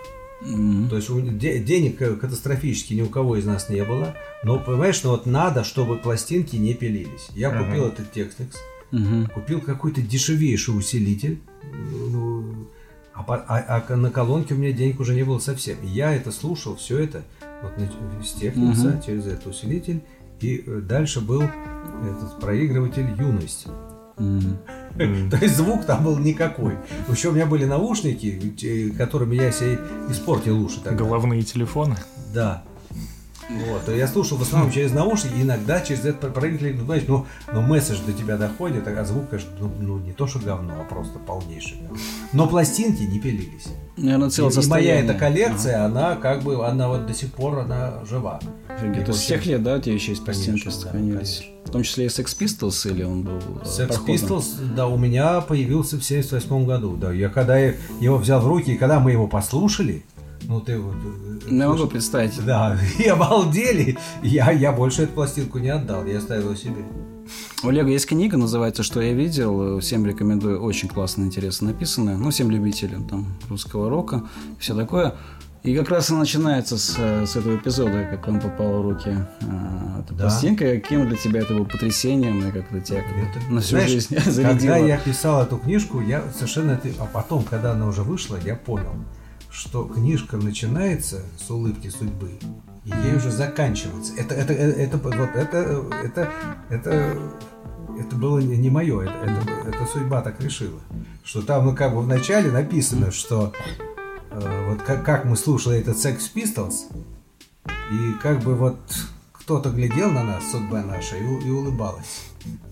М, 0.47 0.89
То 0.91 0.97
есть 0.97 1.09
у- 1.09 1.21
де- 1.21 1.59
денег 1.61 2.03
э, 2.03 2.17
катастрофически 2.17 2.93
ни 2.95 3.01
у 3.03 3.09
кого 3.09 3.37
из 3.37 3.47
нас 3.47 3.71
не 3.71 3.83
было, 3.85 4.15
но 4.43 4.59
понимаешь, 4.59 5.01
ну 5.05 5.11
вот 5.11 5.25
надо, 5.25 5.65
чтобы 5.65 5.97
пластинки 5.97 6.57
не 6.57 6.75
пилились. 6.75 7.29
Я 7.35 7.51
купил 7.51 7.87
этот 7.87 8.15
Technics, 8.15 8.57
мгм. 8.91 9.29
купил 9.29 9.61
какой-то 9.63 10.03
дешевейший 10.03 10.77
усилитель, 10.77 11.39
ну, 12.11 12.45
а, 13.15 13.23
по- 13.23 13.37
а- 13.49 13.85
а 13.89 13.97
на 13.97 14.11
колонке 14.11 14.55
у 14.55 14.57
меня 14.59 14.73
денег 14.73 15.01
уже 15.01 15.15
не 15.15 15.23
было 15.23 15.39
совсем. 15.39 15.77
И 15.83 15.87
я 15.87 16.15
это 16.15 16.33
слушал, 16.33 16.77
все 16.77 16.99
это 16.99 17.23
вот 17.63 17.73
с 18.25 18.33
Техникса 18.33 18.89
Мгм. 18.89 19.03
через 19.03 19.27
этот 19.27 19.47
усилитель, 19.47 20.03
и 20.41 20.63
э, 20.67 20.81
дальше 20.81 21.21
был 21.21 21.43
этот 21.43 22.41
проигрыватель 22.41 23.07
Юность. 23.19 23.67
М. 24.17 24.59
То 25.31 25.37
есть 25.39 25.57
звук 25.57 25.87
там 25.87 26.05
был 26.05 26.19
никакой. 26.19 26.75
Еще 27.09 27.29
у 27.29 27.33
меня 27.33 27.47
были 27.47 27.65
наушники, 27.65 28.55
те- 28.57 28.91
которыми 28.91 29.35
я 29.37 29.51
себе 29.51 29.79
испортил 30.09 30.61
уши 30.65 30.81
тогда. 30.83 31.05
Головные 31.05 31.43
телефоны. 31.43 31.97
Да. 32.33 32.63
Вот. 33.51 33.95
Я 33.95 34.09
слушал 34.09 34.39
в 34.39 34.43
основном 34.43 34.71
через 34.73 34.93
наушники, 34.93 35.35
иногда 35.41 35.81
через 35.81 36.05
этот 36.05 36.33
проигрыватель, 36.33 36.79
ну, 36.79 36.85
знаешь, 36.87 37.05
ну, 37.07 37.27
но 37.53 37.61
месседж 37.63 37.99
до 38.07 38.13
тебя 38.13 38.37
доходит, 38.37 38.89
а 38.89 39.05
звук, 39.05 39.29
конечно, 39.31 39.51
ну, 39.61 39.71
ну, 39.81 39.99
не 39.99 40.13
то, 40.13 40.27
что 40.27 40.39
говно, 40.39 40.75
а 40.81 40.85
просто 40.85 41.19
полнейший 41.19 41.77
говно. 41.83 41.97
Но 42.33 42.47
пластинки 42.47 43.03
не 43.03 43.21
пилились. 43.21 43.67
Наверное, 43.97 44.29
И, 44.29 44.31
целое 44.31 44.51
и 44.51 44.55
моя 44.55 44.63
состояние. 44.63 45.05
эта 45.05 45.15
коллекция, 45.15 45.85
она 45.85 46.17
как 46.17 46.43
бы, 46.43 46.67
она 46.67 46.89
вот 46.89 47.07
до 47.07 47.15
сих 47.15 47.33
пор, 47.33 47.59
она 47.61 48.05
жива. 48.09 48.41
Ага. 48.43 48.77
Офигеть. 48.77 49.05
То 49.05 49.13
есть 49.13 49.29
тех 49.29 49.47
лет, 49.47 49.63
да, 49.63 49.77
у 49.77 49.81
тебя 49.81 49.95
еще 49.95 50.11
есть 50.13 50.25
пластинки 50.25 50.63
Конечно, 50.63 50.71
да, 50.71 50.77
сохранились? 50.79 51.39
конечно. 51.39 51.55
В 51.65 51.71
том 51.71 51.83
числе 51.83 52.05
и 52.07 52.09
Sex 52.09 52.25
Pistols, 52.39 52.91
или 52.91 53.03
он 53.05 53.23
был 53.23 53.37
э, 53.39 53.65
Sex 53.67 53.87
проходным? 53.87 54.17
Pistols, 54.17 54.75
да, 54.75 54.87
у 54.87 54.97
меня 54.99 55.41
появился 55.43 55.97
в 55.99 56.05
78 56.05 56.67
году. 56.67 56.97
Да, 56.97 57.13
я 57.13 57.29
когда 57.29 57.57
его 57.59 58.17
взял 58.19 58.41
в 58.41 58.47
руки, 58.49 58.73
и 58.73 58.77
когда 58.77 59.01
мы 59.01 59.13
его 59.13 59.27
послушали, 59.29 60.05
ну 60.49 60.61
ты 60.61 60.79
вот... 60.79 60.95
э, 61.49 61.55
Я 61.55 61.69
могу 61.69 61.87
представить. 61.87 62.45
Да, 62.45 62.79
и 62.99 63.05
обалдели. 63.09 63.97
Я, 64.23 64.51
я 64.53 64.73
больше 64.73 65.03
эту 65.03 65.13
пластинку 65.13 65.59
не 65.59 65.69
отдал, 65.71 66.05
я 66.07 66.19
оставил 66.19 66.55
себе. 66.57 66.85
У 67.63 67.69
Олега 67.69 67.89
есть 67.89 68.07
книга, 68.07 68.37
называется 68.37 68.83
«Что 68.83 69.01
я 69.01 69.15
видел». 69.15 69.81
Всем 69.81 70.05
рекомендую. 70.05 70.61
Очень 70.63 70.89
классно, 70.89 71.23
интересно 71.25 71.69
написанная. 71.69 72.17
Ну, 72.19 72.29
всем 72.31 72.51
любителям 72.51 73.09
там 73.09 73.27
русского 73.49 73.89
рока, 73.89 74.25
все 74.59 74.75
такое. 74.75 75.15
И 75.63 75.75
как 75.75 75.89
раз 75.89 76.11
и 76.11 76.15
начинается 76.15 76.77
с, 76.77 76.95
э, 76.99 77.25
с 77.25 77.37
этого 77.37 77.57
эпизода, 77.57 78.07
как 78.11 78.29
он 78.29 78.39
попал 78.39 78.83
в 78.83 78.91
руки 78.91 79.09
э, 79.09 80.01
эта 80.05 80.13
Да. 80.13 80.25
пластинка. 80.25 80.67
Каким 80.75 81.09
для 81.09 81.17
тебя 81.17 81.41
это 81.41 81.55
было 81.55 81.65
потрясением, 81.65 82.47
и 82.47 82.51
как 82.53 82.71
это 82.71 82.81
тебя 82.83 82.99
Это, 82.99 83.51
на 83.51 83.63
всю 83.63 83.71
знаешь, 83.77 83.91
жизнь 83.91 84.15
Когда 84.15 84.31
зарядило? 84.31 84.75
я 84.87 84.99
писал 84.99 85.43
эту 85.43 85.57
книжку, 85.57 86.03
я 86.03 86.23
совершенно... 86.35 86.79
А 86.99 87.07
потом, 87.07 87.45
когда 87.45 87.73
она 87.73 87.87
уже 87.87 88.03
вышла, 88.03 88.37
я 88.45 88.57
понял, 88.57 88.93
что 89.55 89.85
книжка 89.85 90.37
начинается 90.37 91.23
с 91.39 91.49
улыбки 91.49 91.89
судьбы, 91.89 92.33
и 92.85 92.91
ей 92.91 93.17
уже 93.17 93.31
заканчивается. 93.31 94.13
Это, 94.17 94.35
это, 94.35 94.53
это, 94.53 94.81
это, 94.81 94.99
вот 94.99 95.15
это, 95.15 95.59
это, 96.03 96.33
это, 96.71 97.19
это 97.99 98.17
было 98.17 98.41
не, 98.41 98.57
не 98.57 98.69
мое, 98.69 99.03
это, 99.03 99.15
это, 99.15 99.69
это 99.69 99.87
судьба 99.87 100.23
так 100.23 100.41
решила. 100.41 100.81
Что 101.23 101.41
там, 101.41 101.67
ну, 101.67 101.77
как 101.77 101.95
бы 101.95 102.03
в 102.03 102.09
начале 102.09 102.51
написано, 102.51 103.13
что 103.13 103.53
э, 104.31 104.69
вот 104.69 104.83
как, 104.83 105.05
как 105.05 105.25
мы 105.25 105.37
слушали 105.37 105.79
этот 105.79 105.97
Sex 105.97 106.19
Pistols, 106.35 106.93
и 107.93 108.13
как 108.21 108.41
бы 108.41 108.57
вот 108.57 108.79
кто-то 109.33 109.71
глядел 109.71 110.11
на 110.11 110.25
нас, 110.25 110.51
судьба 110.51 110.83
наша, 110.83 111.17
и, 111.17 111.23
и 111.23 111.51
улыбалась. 111.51 112.25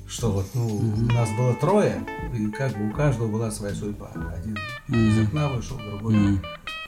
Что 0.08 0.30
вот, 0.30 0.46
ну, 0.52 0.66
у 0.66 1.12
нас 1.12 1.30
было 1.38 1.54
трое, 1.54 2.04
и 2.36 2.48
как 2.48 2.76
бы 2.76 2.90
у 2.90 2.92
каждого 2.92 3.28
была 3.28 3.50
своя 3.50 3.74
судьба. 3.74 4.10
Один 4.36 4.56
из 4.88 5.26
окна 5.26 5.48
вышел, 5.48 5.78
другой 5.78 6.14
Мгм. 6.14 6.42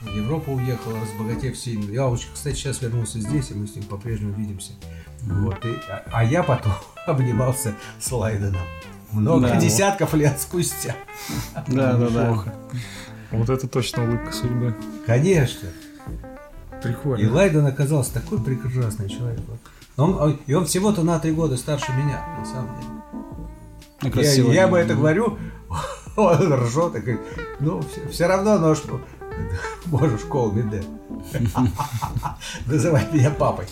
В 0.05 0.15
Европу 0.15 0.53
уехал, 0.53 0.91
разбогатев 0.99 1.57
сильно. 1.57 1.91
Я, 1.91 2.07
очень, 2.07 2.29
кстати, 2.33 2.55
сейчас 2.55 2.81
вернулся 2.81 3.19
здесь, 3.19 3.51
и 3.51 3.53
мы 3.53 3.67
с 3.67 3.75
ним 3.75 3.85
по-прежнему 3.85 4.33
видимся. 4.33 4.71
Вот, 5.21 5.63
и, 5.65 5.73
а, 5.89 6.03
а 6.11 6.23
я 6.23 6.43
потом 6.43 6.73
обнимался 7.07 7.73
с 7.99 8.11
Лайденом. 8.11 8.61
Много 9.11 9.47
Да. 9.47 9.55
десятков 9.57 10.13
лет 10.13 10.39
спустя. 10.39 10.95
Да, 11.67 11.93
да, 11.93 12.09
да. 12.09 12.43
Вот 13.31 13.49
это 13.49 13.67
точно 13.67 14.03
улыбка 14.07 14.31
судьбы. 14.31 14.75
Конечно. 15.05 15.67
И 15.67 16.81
Прикольно. 16.81 17.33
Лайден 17.33 17.65
оказался 17.65 18.13
такой 18.13 18.39
прекрасный 18.41 19.09
человек. 19.09 19.39
Вот. 19.47 19.59
Но 19.97 20.11
Он, 20.17 20.39
и 20.45 20.53
он 20.53 20.65
всего-то 20.65 21.03
на 21.03 21.17
три 21.19 21.31
года 21.31 21.57
старше 21.57 21.91
меня, 21.93 22.23
на 22.37 22.45
самом 22.45 22.75
деле. 24.01 24.23
Я, 24.23 24.53
я 24.53 24.67
бы 24.67 24.77
это 24.77 24.93
говорю, 24.93 25.37
он 26.15 26.53
ржет 26.53 26.95
и 26.95 26.99
говорит, 26.99 27.21
ну, 27.59 27.81
все, 28.11 28.27
равно, 28.27 28.59
но 28.59 28.75
что, 28.75 29.01
можешь 29.85 30.21
call 30.21 30.53
me 30.53 30.69
dad. 30.69 30.85
Называй 32.65 33.07
меня 33.11 33.31
папой. 33.31 33.65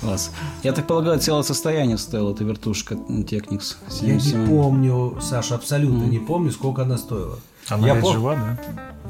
Класс. 0.00 0.32
Я 0.62 0.72
так 0.72 0.86
полагаю, 0.86 1.18
целое 1.20 1.42
состояние 1.42 1.98
стоила 1.98 2.32
эта 2.32 2.44
вертушка 2.44 2.94
Technics 2.94 3.76
Я 4.00 4.14
не 4.14 4.20
77. 4.20 4.48
помню, 4.48 5.18
Саша, 5.20 5.54
абсолютно 5.56 6.04
не 6.04 6.18
помню, 6.18 6.50
сколько 6.52 6.82
она 6.82 6.98
стоила. 6.98 7.38
Она 7.68 7.88
я 7.88 7.94
пом- 7.96 8.12
жива, 8.12 8.34
да? 8.34 8.58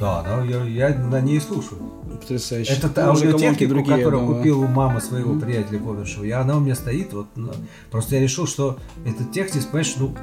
Да, 0.00 0.22
да, 0.22 0.42
я, 0.44 0.64
я 0.64 0.98
на 0.98 1.20
ней 1.20 1.40
слушаю. 1.40 1.80
Потрясающе. 2.20 2.72
Это 2.74 3.08
аудиотехнику, 3.08 3.68
другие, 3.68 3.96
которую 3.98 4.22
думаю. 4.22 4.36
купил 4.38 4.60
у 4.60 4.66
мамы 4.66 5.00
своего 5.00 5.38
приятеля 5.38 5.78
помершего. 5.78 6.24
И 6.24 6.30
она 6.30 6.56
у 6.56 6.60
меня 6.60 6.74
стоит. 6.74 7.12
Вот, 7.12 7.26
ну, 7.34 7.52
просто 7.90 8.16
я 8.16 8.22
решил, 8.22 8.46
что 8.46 8.78
этот 9.04 9.32
текст, 9.32 9.54
понимаешь, 9.68 9.94
ну, 9.98 10.14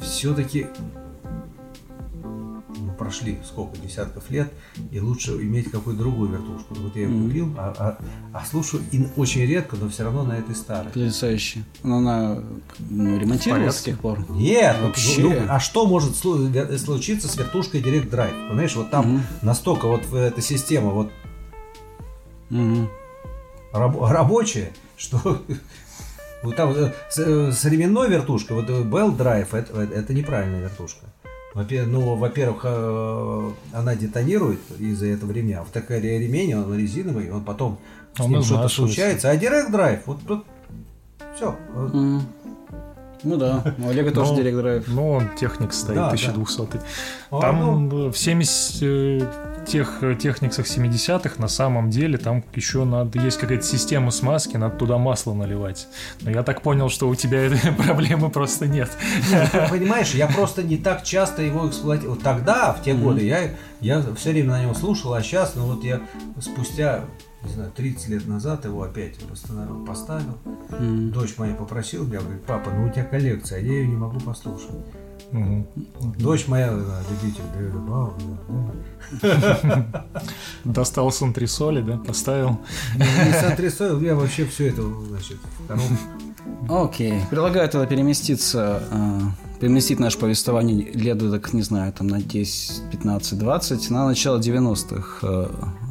все-таки 0.00 0.66
прошли 2.98 3.38
сколько, 3.44 3.76
десятков 3.78 4.28
лет, 4.30 4.52
и 4.90 5.00
лучше 5.00 5.32
иметь 5.42 5.70
какую-то 5.70 6.02
другую 6.02 6.30
вертушку. 6.30 6.74
Вот 6.74 6.96
я 6.96 7.02
ее 7.06 7.22
купил, 7.22 7.54
а, 7.56 7.74
а- 7.78 7.98
а 8.38 8.44
слушаю 8.44 8.82
и 8.90 9.06
очень 9.16 9.42
редко, 9.46 9.76
но 9.76 9.88
все 9.88 10.02
равно 10.04 10.24
на 10.24 10.32
этой 10.38 10.54
старой. 10.54 10.86
Потрясающе. 10.86 11.64
Но 11.82 11.98
она 11.98 12.42
ну, 12.78 13.18
ремонтировалась 13.18 13.76
с 13.76 13.82
тех 13.82 14.00
пор. 14.00 14.18
Нет, 14.30 14.76
ну, 14.80 14.86
Вообще. 14.88 15.22
ну, 15.22 15.34
а 15.48 15.60
что 15.60 15.86
может 15.86 16.16
случиться 16.16 17.28
с 17.28 17.36
вертушкой 17.36 17.80
Direct 17.80 18.10
Drive? 18.10 18.48
Понимаешь, 18.48 18.74
вот 18.76 18.90
там 18.90 19.14
Мгм. 19.14 19.22
настолько 19.42 19.86
вот 19.86 20.12
эта 20.12 20.40
система 20.42 20.90
вот 20.90 21.10
Мгм. 22.50 22.88
раб- 23.72 24.00
рабочая, 24.10 24.72
что 24.96 25.18
вот 26.42 26.56
там 26.56 26.70
э, 26.74 26.92
с, 27.10 27.18
э, 27.18 27.52
с 27.52 27.64
ременной 27.64 28.08
вертушкой, 28.08 28.56
вот 28.56 28.68
э, 28.70 28.82
Bell 28.82 29.16
Drive, 29.16 29.48
это, 29.52 29.80
это 29.82 30.14
неправильная 30.14 30.60
вертушка. 30.62 31.06
Ну, 31.86 32.14
во-первых, 32.16 32.60
э, 32.64 33.50
она 33.72 33.94
детонирует 33.94 34.60
из-за 34.78 35.06
этого 35.06 35.32
ремня. 35.32 35.60
Вот 35.62 35.72
такая 35.72 36.00
ре- 36.00 36.18
ремень, 36.18 36.54
он 36.54 36.76
резиновый, 36.76 37.30
он 37.30 37.44
потом 37.44 37.78
с 38.14 38.20
ним 38.20 38.42
что-то 38.42 38.68
случается. 38.68 39.30
А 39.30 39.36
Direct 39.36 39.70
Drive, 39.72 40.00
вот 40.06 40.18
тут 40.26 40.44
все.М. 41.36 42.22
Ну 43.24 43.36
да, 43.36 43.74
у 43.78 43.88
Олега 43.88 44.12
тоже 44.12 44.32
Ну, 44.32 44.36
директ 44.36 44.56
драйв. 44.56 44.84
Ну, 44.86 45.10
он 45.10 45.28
техник 45.36 45.72
стоит, 45.72 45.96
Да, 45.96 46.02
да. 46.02 46.08
1200. 46.08 46.80
А, 47.30 47.40
Там 47.40 47.88
ну. 47.88 48.10
в 48.10 48.16
70 48.16 48.82
э, 48.82 49.20
тех 49.66 50.02
э, 50.02 50.14
техниксах 50.14 50.66
70-х 50.66 51.34
на 51.38 51.48
самом 51.48 51.90
деле 51.90 52.16
там 52.18 52.44
еще 52.54 52.84
надо 52.84 53.20
есть 53.20 53.38
какая-то 53.38 53.64
система 53.64 54.10
смазки, 54.10 54.56
надо 54.56 54.76
туда 54.76 54.98
масло 54.98 55.34
наливать. 55.34 55.88
Но 56.22 56.30
я 56.30 56.42
так 56.42 56.62
понял, 56.62 56.88
что 56.88 57.08
у 57.08 57.14
тебя 57.14 57.46
этой 57.46 57.72
проблемы 57.84 58.30
просто 58.30 58.66
нет. 58.66 58.90
Нет, 59.30 59.50
понимаешь, 59.68 60.14
я 60.14 60.26
просто 60.28 60.62
не 60.62 60.76
так 60.76 61.02
часто 61.02 61.42
его 61.42 61.68
эксплуатировал. 61.68 62.14
Вот 62.14 62.22
Тогда, 62.22 62.72
в 62.72 62.82
те 62.82 62.94
годы, 62.94 63.24
я, 63.24 63.50
я 63.80 64.02
все 64.16 64.30
время 64.30 64.50
на 64.50 64.62
нем 64.62 64.74
слушал, 64.74 65.14
а 65.14 65.22
сейчас, 65.22 65.54
ну 65.54 65.64
вот 65.66 65.84
я 65.84 66.00
спустя, 66.40 67.04
не 67.48 67.54
знаю, 67.54 67.72
30 67.74 68.08
лет 68.08 68.26
назад 68.26 68.64
его 68.64 68.82
опять 68.82 69.20
восстановил, 69.30 69.84
поставил. 69.84 70.38
М. 70.70 71.10
Дочь 71.10 71.36
моя 71.38 71.54
попросила 71.54 72.04
меня, 72.04 72.20
говорит, 72.20 72.44
папа, 72.44 72.70
ну 72.70 72.86
у 72.86 72.90
тебя 72.90 73.04
коллекция, 73.04 73.58
а 73.58 73.60
я 73.60 73.72
ее 73.72 73.88
не 73.88 73.96
могу 73.96 74.20
послушать. 74.20 74.70
Мгм. 75.30 75.66
Дочь 76.18 76.48
моя, 76.48 76.70
да, 76.70 77.02
любитель 77.10 77.42
Дэвида 77.54 77.78
Бауэра, 77.78 78.14
да, 79.20 80.06
Достал 80.64 81.12
с 81.12 81.20
антресоли, 81.20 81.82
да, 81.82 81.98
поставил. 81.98 82.60
Не 82.96 83.32
сотрясаю, 83.32 84.00
я 84.00 84.14
вообще 84.14 84.46
все 84.46 84.68
это, 84.68 84.82
значит, 84.82 85.36
в 85.58 85.66
коробку. 85.66 85.94
Окей. 86.86 87.20
Предлагаю 87.28 87.68
тогда 87.68 87.86
переместиться, 87.86 88.82
э, 88.90 89.20
переместить 89.60 89.98
наше 89.98 90.18
повествование 90.18 90.90
лет, 90.92 91.18
так, 91.18 91.52
не 91.52 91.62
знаю, 91.62 91.92
там 91.92 92.06
на 92.06 92.20
10, 92.22 92.90
15, 92.90 93.38
20, 93.38 93.90
на 93.90 94.06
начало 94.06 94.38
90-х. 94.38 95.18
Э, 95.22 95.48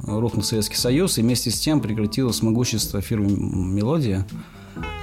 рухнул 0.08 0.44
Советский 0.44 0.78
Союз, 0.78 1.18
и 1.18 1.22
вместе 1.22 1.52
с 1.52 1.60
тем 1.60 1.82
прекратилось 1.82 2.42
могущество 2.42 3.02
фирмы 3.02 3.30
«Мелодия», 3.32 4.26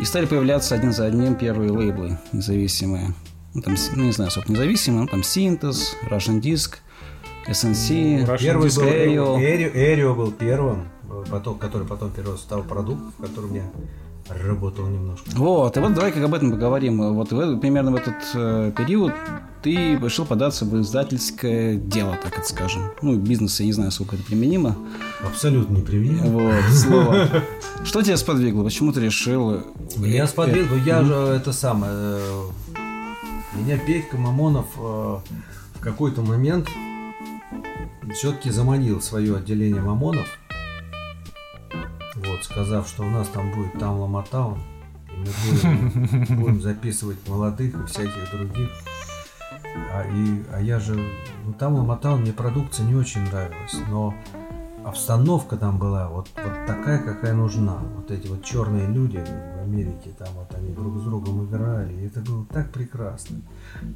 и 0.00 0.04
стали 0.04 0.26
появляться 0.26 0.74
один 0.74 0.92
за 0.92 1.06
одним 1.06 1.34
первые 1.34 1.70
лейблы 1.70 2.18
независимые. 2.32 3.14
Ну, 3.54 3.62
там, 3.62 3.74
ну, 3.94 4.04
не 4.04 4.12
знаю, 4.12 4.30
сколько 4.30 4.50
независимые, 4.52 5.02
ну, 5.02 5.08
там 5.08 5.22
Синтез, 5.22 5.94
Russian 6.08 6.40
Disc, 6.40 6.76
SNC, 7.48 8.26
Russian 8.26 8.42
Первый 8.42 8.68
Disc 8.68 8.80
был. 8.80 9.38
Эрио, 9.38 9.70
Эрио 9.74 10.14
был 10.14 10.32
первым, 10.32 10.88
потом, 11.30 11.58
который 11.58 11.86
потом 11.86 12.10
перерос 12.10 12.40
стал 12.40 12.62
продукт, 12.62 13.02
в 13.18 13.22
котором 13.22 13.54
я 13.54 13.62
работал 14.28 14.86
немножко. 14.86 15.28
Вот, 15.34 15.76
и 15.76 15.80
вот 15.80 15.94
давай-ка 15.94 16.24
об 16.24 16.34
этом 16.34 16.50
поговорим. 16.50 16.98
Вот 17.14 17.32
в 17.32 17.58
примерно 17.58 17.92
в 17.92 17.96
этот 17.96 18.14
э, 18.34 18.72
период 18.76 19.12
ты 19.62 19.96
решил 19.96 20.24
податься 20.24 20.64
в 20.64 20.80
издательское 20.80 21.76
дело, 21.76 22.16
так 22.22 22.38
это 22.38 22.46
скажем. 22.46 22.90
Ну, 23.02 23.16
бизнес, 23.16 23.60
я 23.60 23.66
не 23.66 23.72
знаю, 23.72 23.90
сколько 23.90 24.16
это 24.16 24.24
применимо. 24.24 24.76
Абсолютно 25.24 25.76
неприменимо. 25.76 26.26
Вот, 26.26 26.64
слово. 26.74 27.28
Что 27.84 28.02
тебя 28.02 28.16
сподвигло? 28.16 28.64
Почему 28.64 28.92
ты 28.92 29.00
решил... 29.00 29.50
э, 29.52 29.62
Я 29.98 30.24
э, 30.24 30.66
ну 30.70 30.76
я 30.84 31.02
же 31.02 31.14
это 31.14 31.52
самое. 31.52 31.92
э, 31.94 32.44
Меня 33.58 33.78
Петька 33.78 34.16
Мамонов 34.16 34.66
э, 34.78 34.80
в 34.80 35.80
какой-то 35.80 36.22
момент 36.22 36.68
все-таки 38.14 38.50
заманил 38.50 39.00
свое 39.00 39.36
отделение 39.36 39.80
Мамонов. 39.80 40.26
Вот, 42.26 42.44
сказав, 42.44 42.88
что 42.88 43.02
у 43.02 43.10
нас 43.10 43.28
там 43.28 43.52
будет 43.52 43.78
там 43.78 43.98
Ламатаун. 43.98 44.58
И 45.10 45.16
мы 45.16 45.26
будем, 45.52 46.40
будем 46.40 46.60
записывать 46.62 47.28
молодых 47.28 47.74
и 47.74 47.86
всяких 47.86 48.30
других. 48.32 48.70
А, 49.92 50.02
и, 50.02 50.42
а 50.52 50.60
я 50.60 50.78
же, 50.78 50.94
ну 51.44 51.52
там 51.52 51.74
Ламатаун 51.74 52.20
мне 52.20 52.32
продукция 52.32 52.86
не 52.86 52.94
очень 52.94 53.22
нравилась, 53.22 53.76
но 53.90 54.14
обстановка 54.84 55.56
там 55.56 55.78
была 55.78 56.08
вот, 56.08 56.28
вот 56.36 56.66
такая, 56.66 56.98
какая 56.98 57.34
нужна. 57.34 57.78
Вот 57.96 58.10
эти 58.10 58.28
вот 58.28 58.44
черные 58.44 58.86
люди 58.86 59.18
в 59.18 59.62
Америке, 59.62 60.14
там 60.18 60.28
вот 60.34 60.54
они 60.54 60.72
друг 60.72 60.98
с 60.98 61.02
другом 61.02 61.46
играли, 61.46 61.92
и 61.94 62.06
это 62.06 62.20
было 62.20 62.44
так 62.46 62.70
прекрасно. 62.70 63.40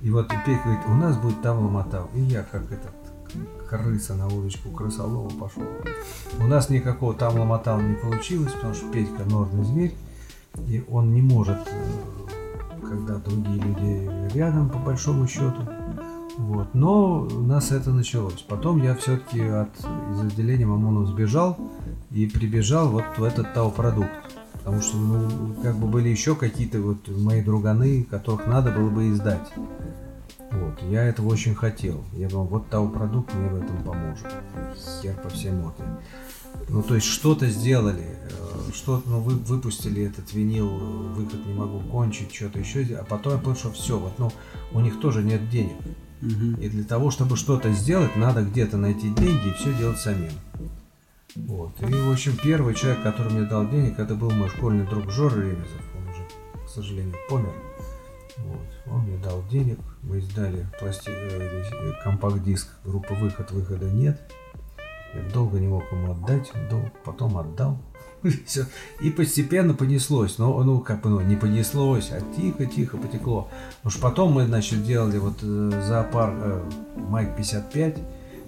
И 0.02 0.10
вот 0.10 0.28
Петя 0.28 0.60
говорит, 0.64 0.84
у 0.86 0.94
нас 0.94 1.16
будет 1.16 1.40
там 1.42 1.64
Ламатаун. 1.64 2.08
И 2.14 2.20
я 2.22 2.42
как 2.42 2.70
этот 2.72 3.07
крыса 3.68 4.14
на 4.14 4.26
удочку 4.26 4.70
крысолова 4.70 5.28
пошел. 5.28 5.64
У 6.38 6.46
нас 6.46 6.70
никакого 6.70 7.14
там 7.14 7.38
Ламатаун 7.38 7.90
не 7.90 7.94
получилось, 7.94 8.52
потому 8.52 8.74
что 8.74 8.90
Петька 8.90 9.24
норный 9.24 9.64
зверь, 9.64 9.94
и 10.66 10.84
он 10.90 11.12
не 11.12 11.22
может, 11.22 11.58
э, 11.66 12.86
когда 12.88 13.16
другие 13.16 13.60
люди 13.60 14.10
рядом, 14.34 14.70
по 14.70 14.78
большому 14.78 15.26
счету. 15.26 15.62
Вот. 16.38 16.72
Но 16.72 17.22
у 17.22 17.42
нас 17.42 17.72
это 17.72 17.90
началось. 17.90 18.42
Потом 18.48 18.82
я 18.82 18.94
все-таки 18.94 19.40
от, 19.40 19.70
из 20.12 20.20
отделения 20.20 20.66
Мамонов 20.66 21.08
сбежал 21.08 21.58
и 22.12 22.26
прибежал 22.26 22.88
вот 22.88 23.04
в 23.18 23.24
этот 23.24 23.52
ТАО-продукт. 23.54 24.10
Потому 24.52 24.80
что, 24.80 24.96
ну, 24.96 25.54
как 25.62 25.76
бы 25.76 25.88
были 25.88 26.08
еще 26.08 26.36
какие-то 26.36 26.80
вот 26.80 27.08
мои 27.08 27.42
друганы, 27.42 28.04
которых 28.04 28.46
надо 28.46 28.70
было 28.70 28.88
бы 28.88 29.10
издать. 29.10 29.52
Вот, 30.50 30.82
я 30.90 31.04
этого 31.04 31.28
очень 31.28 31.54
хотел. 31.54 32.02
Я 32.14 32.28
думал, 32.28 32.46
вот 32.46 32.68
ТАО-продукт 32.70 33.34
мне 33.34 33.48
в 33.48 33.56
этом 33.56 33.84
поможет. 33.84 34.26
Хер 35.02 35.14
по 35.16 35.28
всему 35.28 35.70
это. 35.70 36.00
Ну, 36.70 36.82
то 36.82 36.94
есть 36.94 37.06
что-то 37.06 37.46
сделали, 37.48 38.04
э, 38.04 38.72
что-то, 38.74 39.08
ну, 39.08 39.20
вы 39.20 39.34
выпустили 39.34 40.04
этот 40.04 40.32
винил, 40.32 40.68
выход 40.68 41.46
не 41.46 41.54
могу 41.54 41.80
кончить, 41.80 42.34
что-то 42.34 42.58
еще, 42.58 42.82
а 42.94 43.04
потом 43.04 43.34
я 43.34 43.38
понял, 43.38 43.56
что 43.56 43.72
все, 43.72 43.98
вот, 43.98 44.18
ну, 44.18 44.30
у 44.72 44.80
них 44.80 45.00
тоже 45.00 45.22
нет 45.22 45.48
денег. 45.50 45.76
И 46.20 46.68
для 46.68 46.84
того, 46.84 47.10
чтобы 47.10 47.36
что-то 47.36 47.70
сделать, 47.72 48.16
надо 48.16 48.42
где-то 48.42 48.76
найти 48.76 49.08
деньги 49.10 49.48
и 49.48 49.52
все 49.52 49.72
делать 49.74 49.98
самим. 49.98 50.32
Вот. 51.36 51.80
И, 51.80 51.84
в 51.84 52.10
общем, 52.10 52.36
первый 52.42 52.74
человек, 52.74 53.02
который 53.02 53.32
мне 53.32 53.48
дал 53.48 53.68
денег, 53.68 53.98
это 53.98 54.14
был 54.14 54.30
мой 54.30 54.48
школьный 54.48 54.86
друг 54.86 55.10
Жора 55.10 55.40
Ремезов. 55.40 55.82
Он 55.96 56.08
уже, 56.08 56.26
к 56.66 56.68
сожалению, 56.68 57.14
помер. 57.28 57.54
Вот. 58.44 58.92
Он 58.92 59.02
мне 59.02 59.18
дал 59.18 59.42
денег, 59.50 59.78
мы 60.02 60.18
издали 60.18 60.66
пласти... 60.78 61.10
э, 61.10 61.62
э, 61.72 61.92
компакт-диск 62.04 62.68
группы 62.84 63.14
«Выход», 63.14 63.50
«Выхода 63.50 63.86
нет». 63.86 64.20
Я 65.14 65.22
долго 65.32 65.58
не 65.58 65.68
мог 65.68 65.90
ему 65.90 66.12
отдать, 66.12 66.52
долго, 66.70 66.92
потом 67.04 67.38
отдал. 67.38 67.78
И 69.00 69.10
постепенно 69.10 69.74
понеслось. 69.74 70.38
Но, 70.38 70.62
ну, 70.62 70.80
как 70.80 71.02
бы, 71.02 71.10
ну, 71.10 71.20
не 71.20 71.36
понеслось, 71.36 72.10
а 72.12 72.20
тихо-тихо 72.36 72.96
потекло. 72.96 73.48
Что 73.86 74.00
потом 74.00 74.32
мы, 74.32 74.46
значит, 74.46 74.84
делали 74.84 75.18
вот 75.18 75.38
э, 75.42 75.82
зоопарк 75.86 76.34
э, 76.40 76.70
Майк 76.96 77.36
55. 77.36 77.96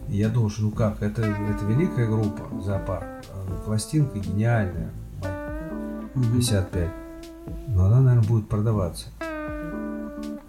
я 0.09 0.29
думал, 0.29 0.50
что 0.50 0.62
ну 0.62 0.70
как, 0.70 1.03
это, 1.03 1.22
это 1.22 1.64
великая 1.66 2.07
группа, 2.07 2.62
зоопарк. 2.62 3.07
А 3.33 3.62
Пластинка 3.64 4.18
гениальная, 4.18 4.90
55. 6.14 6.90
Но 7.68 7.87
она, 7.87 8.00
наверное, 8.00 8.29
будет 8.29 8.48
продаваться. 8.48 9.07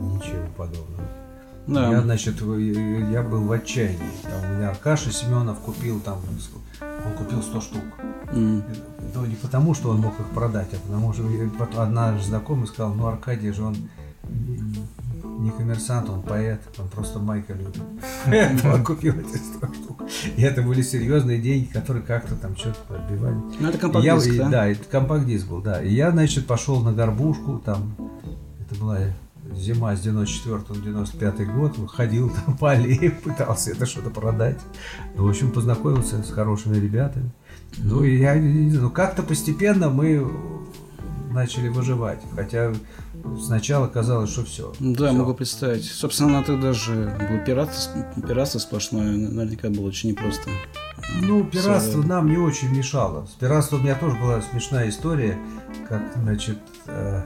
Ничего 0.02 0.48
подобного. 0.58 1.04
Да. 1.68 1.92
Я, 1.92 2.02
значит, 2.02 2.42
я 2.42 3.22
был 3.22 3.44
в 3.44 3.52
отчаянии. 3.52 4.00
Там 4.24 4.52
у 4.52 4.56
меня 4.56 4.70
Аркаша 4.72 5.12
Семенов 5.12 5.60
купил 5.60 6.00
там, 6.00 6.20
он 6.82 7.14
купил 7.14 7.42
100 7.42 7.62
штук. 7.62 7.84
Ну, 8.34 9.26
не 9.26 9.36
потому, 9.36 9.74
что 9.74 9.90
он 9.90 10.00
мог 10.02 10.20
их 10.20 10.26
продать, 10.28 10.70
а 10.74 10.78
потому 10.88 11.14
что 11.14 11.24
одна 11.78 12.18
знакомая 12.20 12.66
сказала, 12.66 12.94
ну, 12.94 13.08
Аркадий 13.08 13.52
же 13.52 13.64
он 13.64 13.76
не- 15.40 15.52
коммерсант, 15.52 16.10
он 16.10 16.22
поэт, 16.22 16.62
он 16.78 16.88
просто 16.88 17.20
Майка 17.20 17.54
любит. 17.54 17.82
Поэтому 18.26 18.74
он 18.76 18.84
купил 18.84 19.14
эти 19.20 19.38
100 19.38 19.74
штук. 19.74 20.04
И 20.38 20.42
это 20.42 20.62
были 20.62 20.82
серьезные 20.82 21.40
деньги, 21.40 21.66
которые 21.66 22.04
как-то 22.04 22.36
там 22.36 22.56
что-то 22.56 22.96
отбивали. 22.96 23.36
Ну, 23.60 23.68
это 23.70 23.78
компакт-диск, 23.78 24.38
да? 24.38 24.50
Да, 24.50 24.68
это 24.68 24.84
компакт-диск 24.86 25.48
был, 25.48 25.62
да. 25.62 25.82
И 25.82 25.94
я, 25.94 26.12
значит, 26.12 26.48
пошел 26.48 26.82
на 26.82 26.94
горбушку, 26.94 27.60
там, 27.60 27.96
это 28.60 28.80
была 28.80 28.98
зима 29.56 29.96
с 29.96 30.02
94 30.02 30.58
на 30.70 30.84
95 30.84 31.54
год, 31.54 31.90
ходил 31.90 32.30
там 32.30 32.58
по 32.60 32.72
аллее, 32.72 33.12
пытался 33.12 33.72
это 33.72 33.86
что-то 33.86 34.10
продать. 34.10 34.60
Ну, 35.16 35.26
в 35.26 35.30
общем, 35.30 35.52
познакомился 35.52 36.22
с 36.24 36.32
хорошими 36.32 36.78
ребятами. 36.78 37.32
Ну, 37.78 38.04
и 38.04 38.18
я 38.18 38.36
не 38.36 38.70
знаю, 38.70 38.88
ну, 38.88 38.90
как-то 38.90 39.24
постепенно 39.24 39.90
мы 39.90 40.30
начали 41.32 41.70
выживать. 41.70 42.22
Хотя 42.36 42.74
сначала 43.42 43.88
казалось, 43.88 44.32
что 44.32 44.44
все. 44.46 44.74
Да, 44.80 45.12
могу 45.14 45.34
представить. 45.34 45.86
Собственно, 45.86 46.44
ты 46.44 46.58
даже 46.58 47.16
был 47.30 47.44
пиратство, 47.46 48.06
пиратство 48.28 48.60
сплошное, 48.60 49.12
наверняка 49.12 49.70
было 49.70 49.88
очень 49.88 50.10
непросто. 50.10 50.50
Ну, 51.22 51.44
пиратство 51.44 52.02
Всё. 52.02 52.08
нам 52.08 52.30
не 52.30 52.38
очень 52.38 52.70
мешало. 52.70 53.26
С 53.26 53.32
пиратством 53.32 53.82
у 53.82 53.84
меня 53.84 53.96
тоже 53.96 54.18
была 54.18 54.42
смешная 54.42 54.90
история, 54.90 55.38
как, 55.90 56.02
значит, 56.16 56.58
э, 56.88 57.24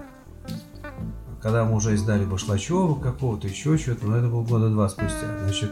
когда 1.46 1.64
мы 1.64 1.76
уже 1.76 1.94
издали 1.94 2.26
Башлачева 2.26 2.96
какого-то, 2.96 3.48
еще 3.48 3.78
что-то, 3.78 4.08
но 4.08 4.18
это 4.18 4.30
было 4.30 4.42
года 4.42 4.68
два 4.72 4.90
спустя. 4.90 5.28
Значит, 5.44 5.72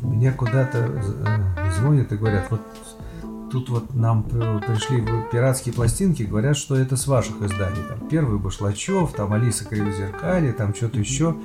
мне 0.00 0.32
куда-то 0.32 0.78
э, 0.78 1.72
звонят 1.76 2.10
и 2.10 2.16
говорят, 2.16 2.50
вот 2.50 2.62
тут 3.50 3.68
вот 3.68 3.94
нам 3.94 4.22
пришли 4.22 5.06
пиратские 5.30 5.74
пластинки, 5.74 6.22
говорят, 6.22 6.56
что 6.56 6.74
это 6.74 6.96
с 6.96 7.06
ваших 7.06 7.42
изданий. 7.42 7.82
Там 7.86 8.08
первый 8.08 8.38
Башлачев, 8.38 9.12
там 9.12 9.34
Алиса 9.34 9.66
Кривозеркалье, 9.66 10.54
там 10.54 10.74
что-то 10.74 10.98
еще. 10.98 11.36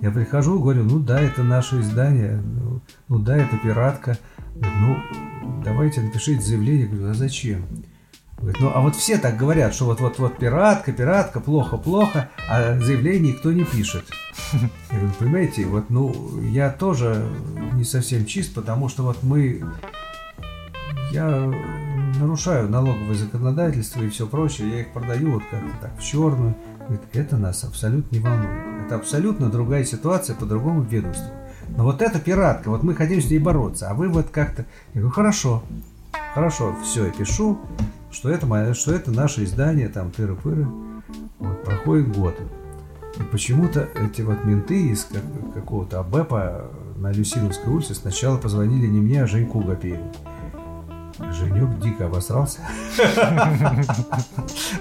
Я 0.00 0.12
прихожу, 0.12 0.60
говорю, 0.60 0.84
ну 0.84 1.00
да, 1.00 1.20
это 1.20 1.42
наше 1.42 1.80
издание, 1.80 2.40
ну, 2.40 2.80
ну 3.08 3.18
да, 3.18 3.36
это 3.36 3.56
пиратка. 3.56 4.16
Ну, 4.54 4.96
давайте 5.64 6.02
напишите 6.02 6.40
заявление. 6.40 6.86
Говорю, 6.86 7.10
а 7.10 7.14
зачем? 7.14 7.66
Говорит, 8.38 8.60
ну, 8.60 8.70
а 8.74 8.80
вот 8.80 8.94
все 8.94 9.16
так 9.16 9.36
говорят, 9.36 9.74
что 9.74 9.86
вот-вот-вот 9.86 10.36
пиратка, 10.36 10.92
пиратка, 10.92 11.40
плохо-плохо, 11.40 12.28
а 12.48 12.78
заявление 12.78 13.32
никто 13.32 13.50
не 13.50 13.64
пишет. 13.64 14.04
Я 14.52 14.98
говорю, 14.98 15.14
понимаете, 15.18 15.64
вот, 15.64 15.88
ну, 15.88 16.40
я 16.42 16.70
тоже 16.70 17.26
не 17.72 17.84
совсем 17.84 18.26
чист, 18.26 18.54
потому 18.54 18.90
что 18.90 19.04
вот 19.04 19.22
мы, 19.22 19.64
я 21.12 21.50
нарушаю 22.20 22.68
налоговое 22.68 23.14
законодательство 23.14 24.02
и 24.02 24.10
все 24.10 24.26
прочее, 24.26 24.70
я 24.70 24.80
их 24.82 24.92
продаю 24.92 25.32
вот 25.32 25.42
как-то 25.50 25.76
так 25.80 25.98
в 25.98 26.02
черную. 26.04 26.54
Говорит, 26.80 27.02
это 27.14 27.36
нас 27.36 27.64
абсолютно 27.64 28.14
не 28.14 28.22
волнует. 28.22 28.84
Это 28.84 28.96
абсолютно 28.96 29.50
другая 29.50 29.84
ситуация 29.84 30.36
по 30.36 30.44
другому 30.44 30.82
ведомству. 30.82 31.32
Но 31.68 31.84
вот 31.84 32.02
эта 32.02 32.20
пиратка, 32.20 32.68
вот 32.68 32.82
мы 32.82 32.94
хотим 32.94 33.20
с 33.20 33.30
ней 33.30 33.38
бороться, 33.38 33.90
а 33.90 33.94
вы 33.94 34.08
вот 34.08 34.28
как-то... 34.30 34.66
Я 34.94 35.00
говорю, 35.00 35.10
хорошо, 35.10 35.62
хорошо, 36.34 36.76
все, 36.84 37.06
я 37.06 37.10
пишу, 37.10 37.58
что 38.16 38.30
это, 38.30 38.46
мое, 38.46 38.72
что 38.72 38.94
это 38.94 39.10
наше 39.10 39.44
издание, 39.44 39.88
там, 39.88 40.08
тыры-пыры. 40.08 40.66
Вот, 41.38 41.64
проходит 41.64 42.16
год. 42.16 42.34
И 43.18 43.22
почему-то 43.30 43.88
эти 43.94 44.22
вот 44.22 44.42
менты 44.44 44.88
из 44.88 45.04
как- 45.04 45.52
какого-то 45.52 46.00
АБЭПа 46.00 46.70
на 46.96 47.12
Люсиновской 47.12 47.70
улице 47.70 47.94
сначала 47.94 48.38
позвонили 48.38 48.86
не 48.86 49.00
мне, 49.00 49.22
а 49.22 49.26
Женьку 49.26 49.60
Гапееву. 49.60 50.10
Женек 51.32 51.78
дико 51.80 52.06
обосрался. 52.06 52.60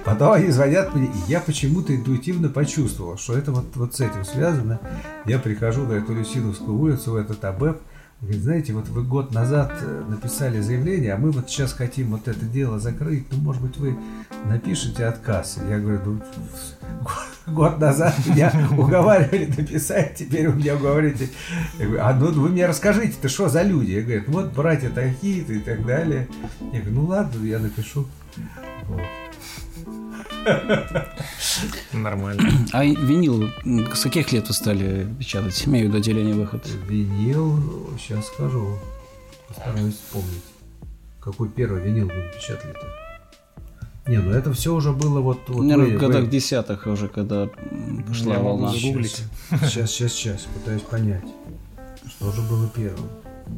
Потом 0.05 0.33
они 0.33 0.49
звонят 0.49 0.93
мне, 0.95 1.07
и 1.07 1.17
я 1.27 1.39
почему-то 1.41 1.95
интуитивно 1.95 2.49
почувствовал, 2.49 3.17
что 3.17 3.37
это 3.37 3.51
вот, 3.51 3.65
вот 3.75 3.95
с 3.95 4.01
этим 4.01 4.23
связано. 4.23 4.79
Я 5.25 5.39
прихожу 5.39 5.83
на 5.85 5.93
эту 5.93 6.13
Люсиновскую 6.13 6.77
улицу, 6.77 7.11
в 7.11 7.15
этот 7.15 7.43
АБЭП, 7.43 7.81
Говорит, 8.21 8.41
знаете, 8.41 8.73
вот 8.73 8.87
вы 8.87 9.03
год 9.03 9.33
назад 9.33 9.73
э, 9.81 10.03
написали 10.07 10.61
заявление, 10.61 11.13
а 11.13 11.17
мы 11.17 11.31
вот 11.31 11.49
сейчас 11.49 11.73
хотим 11.73 12.11
вот 12.11 12.27
это 12.27 12.45
дело 12.45 12.79
закрыть, 12.79 13.25
ну, 13.31 13.37
может 13.39 13.61
быть, 13.61 13.77
вы 13.77 13.97
напишите 14.45 15.05
отказ. 15.05 15.59
Я 15.69 15.79
говорю, 15.79 15.99
ну, 16.05 16.21
год 17.53 17.77
назад 17.79 18.15
меня 18.25 18.51
уговаривали 18.77 19.45
написать, 19.45 20.15
теперь 20.15 20.49
вы 20.49 20.55
меня 20.55 20.75
уговариваете. 20.75 21.29
Я 21.77 21.85
говорю, 21.85 22.03
а 22.03 22.13
ну 22.13 22.31
вы 22.31 22.49
мне 22.49 22.65
расскажите, 22.65 23.15
ты 23.21 23.27
что 23.27 23.49
за 23.49 23.63
люди? 23.63 23.91
Я 23.91 24.01
говорю, 24.01 24.23
вот 24.27 24.53
братья 24.53 24.89
такие-то 24.89 25.53
и 25.53 25.59
так 25.59 25.85
далее. 25.85 26.27
Я 26.71 26.79
говорю, 26.79 26.95
ну 26.95 27.05
ладно, 27.05 27.45
я 27.45 27.59
напишу. 27.59 28.07
Вот. 28.87 29.01
Нормально. 31.93 32.43
А 32.73 32.83
винил 32.83 33.49
с 33.93 34.01
каких 34.03 34.31
лет 34.31 34.47
вы 34.47 34.53
стали 34.53 35.07
печатать? 35.19 35.65
Имею 35.67 35.85
в 35.85 35.89
виду 35.89 35.97
отделение 35.97 36.33
выход. 36.35 36.67
Винил, 36.87 37.89
сейчас 37.99 38.27
скажу, 38.27 38.77
постараюсь 39.47 39.95
вспомнить. 39.95 40.43
Какой 41.19 41.49
первый 41.49 41.81
винил 41.81 42.05
мы 42.07 42.31
печатали-то? 42.35 42.87
Не, 44.07 44.17
ну 44.17 44.29
это 44.31 44.53
все 44.53 44.73
уже 44.75 44.91
было 44.91 45.19
вот... 45.19 45.39
вот 45.47 45.63
Наверное, 45.63 45.91
вы- 45.93 45.97
в 45.97 45.99
годах 45.99 46.21
вы- 46.25 46.27
десятых 46.29 46.85
уже, 46.85 47.07
когда 47.07 47.49
м, 47.71 48.03
пошла 48.07 48.33
Я 48.35 48.39
волна. 48.39 48.71
Сейчас, 48.71 49.89
сейчас, 49.91 50.13
сейчас, 50.13 50.41
пытаюсь 50.53 50.83
понять, 50.83 51.25
что 52.07 52.31
же 52.31 52.41
было 52.43 52.69
первым. 52.75 53.09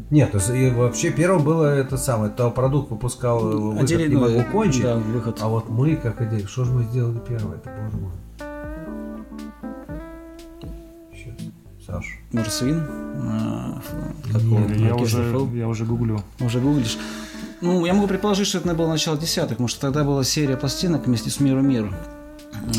Нет, 0.09 0.31
то 0.31 0.37
есть, 0.37 0.49
и 0.49 0.69
вообще 0.69 1.11
первым 1.11 1.43
было 1.43 1.65
это 1.65 1.97
самое, 1.97 2.31
то 2.31 2.49
продукт 2.51 2.89
выпускал 2.91 3.51
э, 3.51 3.55
выход 3.55 3.83
Отделение, 3.83 4.09
не 4.09 4.21
могу 4.21 4.51
кончить, 4.51 4.83
Да, 4.83 4.95
выход. 4.95 5.39
а 5.41 5.47
вот 5.47 5.69
мы 5.69 5.95
как 5.95 6.21
идея, 6.21 6.45
что 6.47 6.63
же 6.65 6.71
мы 6.71 6.83
сделали 6.83 7.19
первое, 7.27 7.57
это 7.57 7.69
боже 7.83 7.97
мой. 7.97 8.11
Сейчас, 11.13 11.33
Саш. 11.85 12.05
Может, 12.31 12.53
свин? 12.53 12.83
А? 13.23 13.81
Я 14.77 14.95
уже, 14.95 15.47
я 15.53 15.67
уже 15.67 15.85
гуглю. 15.85 16.21
Уже 16.39 16.59
гуглишь? 16.59 16.97
Ну, 17.61 17.85
я 17.85 17.93
могу 17.93 18.07
предположить, 18.07 18.47
что 18.47 18.59
это 18.59 18.73
было 18.75 18.87
начало 18.87 19.17
десятых, 19.17 19.59
может, 19.59 19.79
тогда 19.79 20.03
была 20.03 20.23
серия 20.23 20.57
пластинок 20.57 21.07
вместе 21.07 21.29
с 21.29 21.39
Миру 21.39 21.61
Мир. 21.61 21.93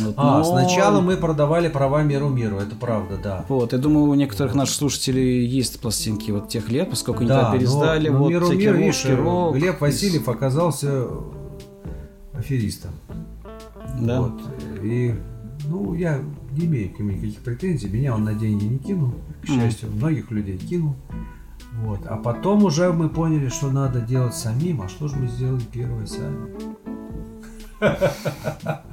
Вот, 0.04 0.14
А, 0.16 0.38
но- 0.38 0.44
сначала 0.44 1.00
мы 1.00 1.16
продавали 1.16 1.68
права 1.68 2.02
миру 2.02 2.28
миру, 2.28 2.56
это 2.58 2.74
правда, 2.76 3.18
да. 3.22 3.44
Вот, 3.48 3.72
я 3.72 3.78
думаю, 3.78 4.06
у 4.10 4.14
некоторых 4.14 4.54
наших 4.54 4.74
слушателей 4.76 5.44
есть 5.46 5.80
пластинки 5.80 6.30
вот 6.30 6.48
тех 6.48 6.68
лет, 6.70 6.90
поскольку 6.90 7.20
они 7.20 7.28
тогда 7.28 7.50
но- 7.52 7.58
пересдали, 7.58 8.08
но 8.08 8.18
вот 8.18 8.28
миру 8.30 8.46
всякие 8.46 8.66
мир, 8.72 8.76
видишь, 8.76 9.04
русский 9.04 9.14
рок. 9.14 9.56
Глеб 9.56 9.80
Васильев 9.80 10.28
оказался 10.28 11.04
аферистом. 12.32 12.90
Да. 14.00 14.20
Вот. 14.20 14.40
И, 14.82 15.14
ну, 15.66 15.94
я 15.94 16.20
не 16.52 16.66
имею 16.66 16.92
к 16.94 16.98
нему 16.98 17.10
никаких 17.10 17.38
претензий. 17.40 17.88
Меня 17.88 18.14
он 18.14 18.24
на 18.24 18.34
деньги 18.34 18.64
не 18.64 18.78
кинул. 18.78 19.12
К 19.42 19.46
счастью, 19.46 19.90
многих 19.90 20.30
людей 20.30 20.56
кинул. 20.58 20.94
Вот. 21.82 22.00
А 22.06 22.16
потом 22.16 22.64
уже 22.64 22.92
мы 22.92 23.08
поняли, 23.08 23.48
что 23.48 23.70
надо 23.70 24.00
делать 24.00 24.34
самим. 24.34 24.82
А 24.82 24.88
что 24.88 25.08
же 25.08 25.16
мы 25.16 25.28
сделали 25.28 25.62
первое 25.72 26.06
сами? 26.06 26.48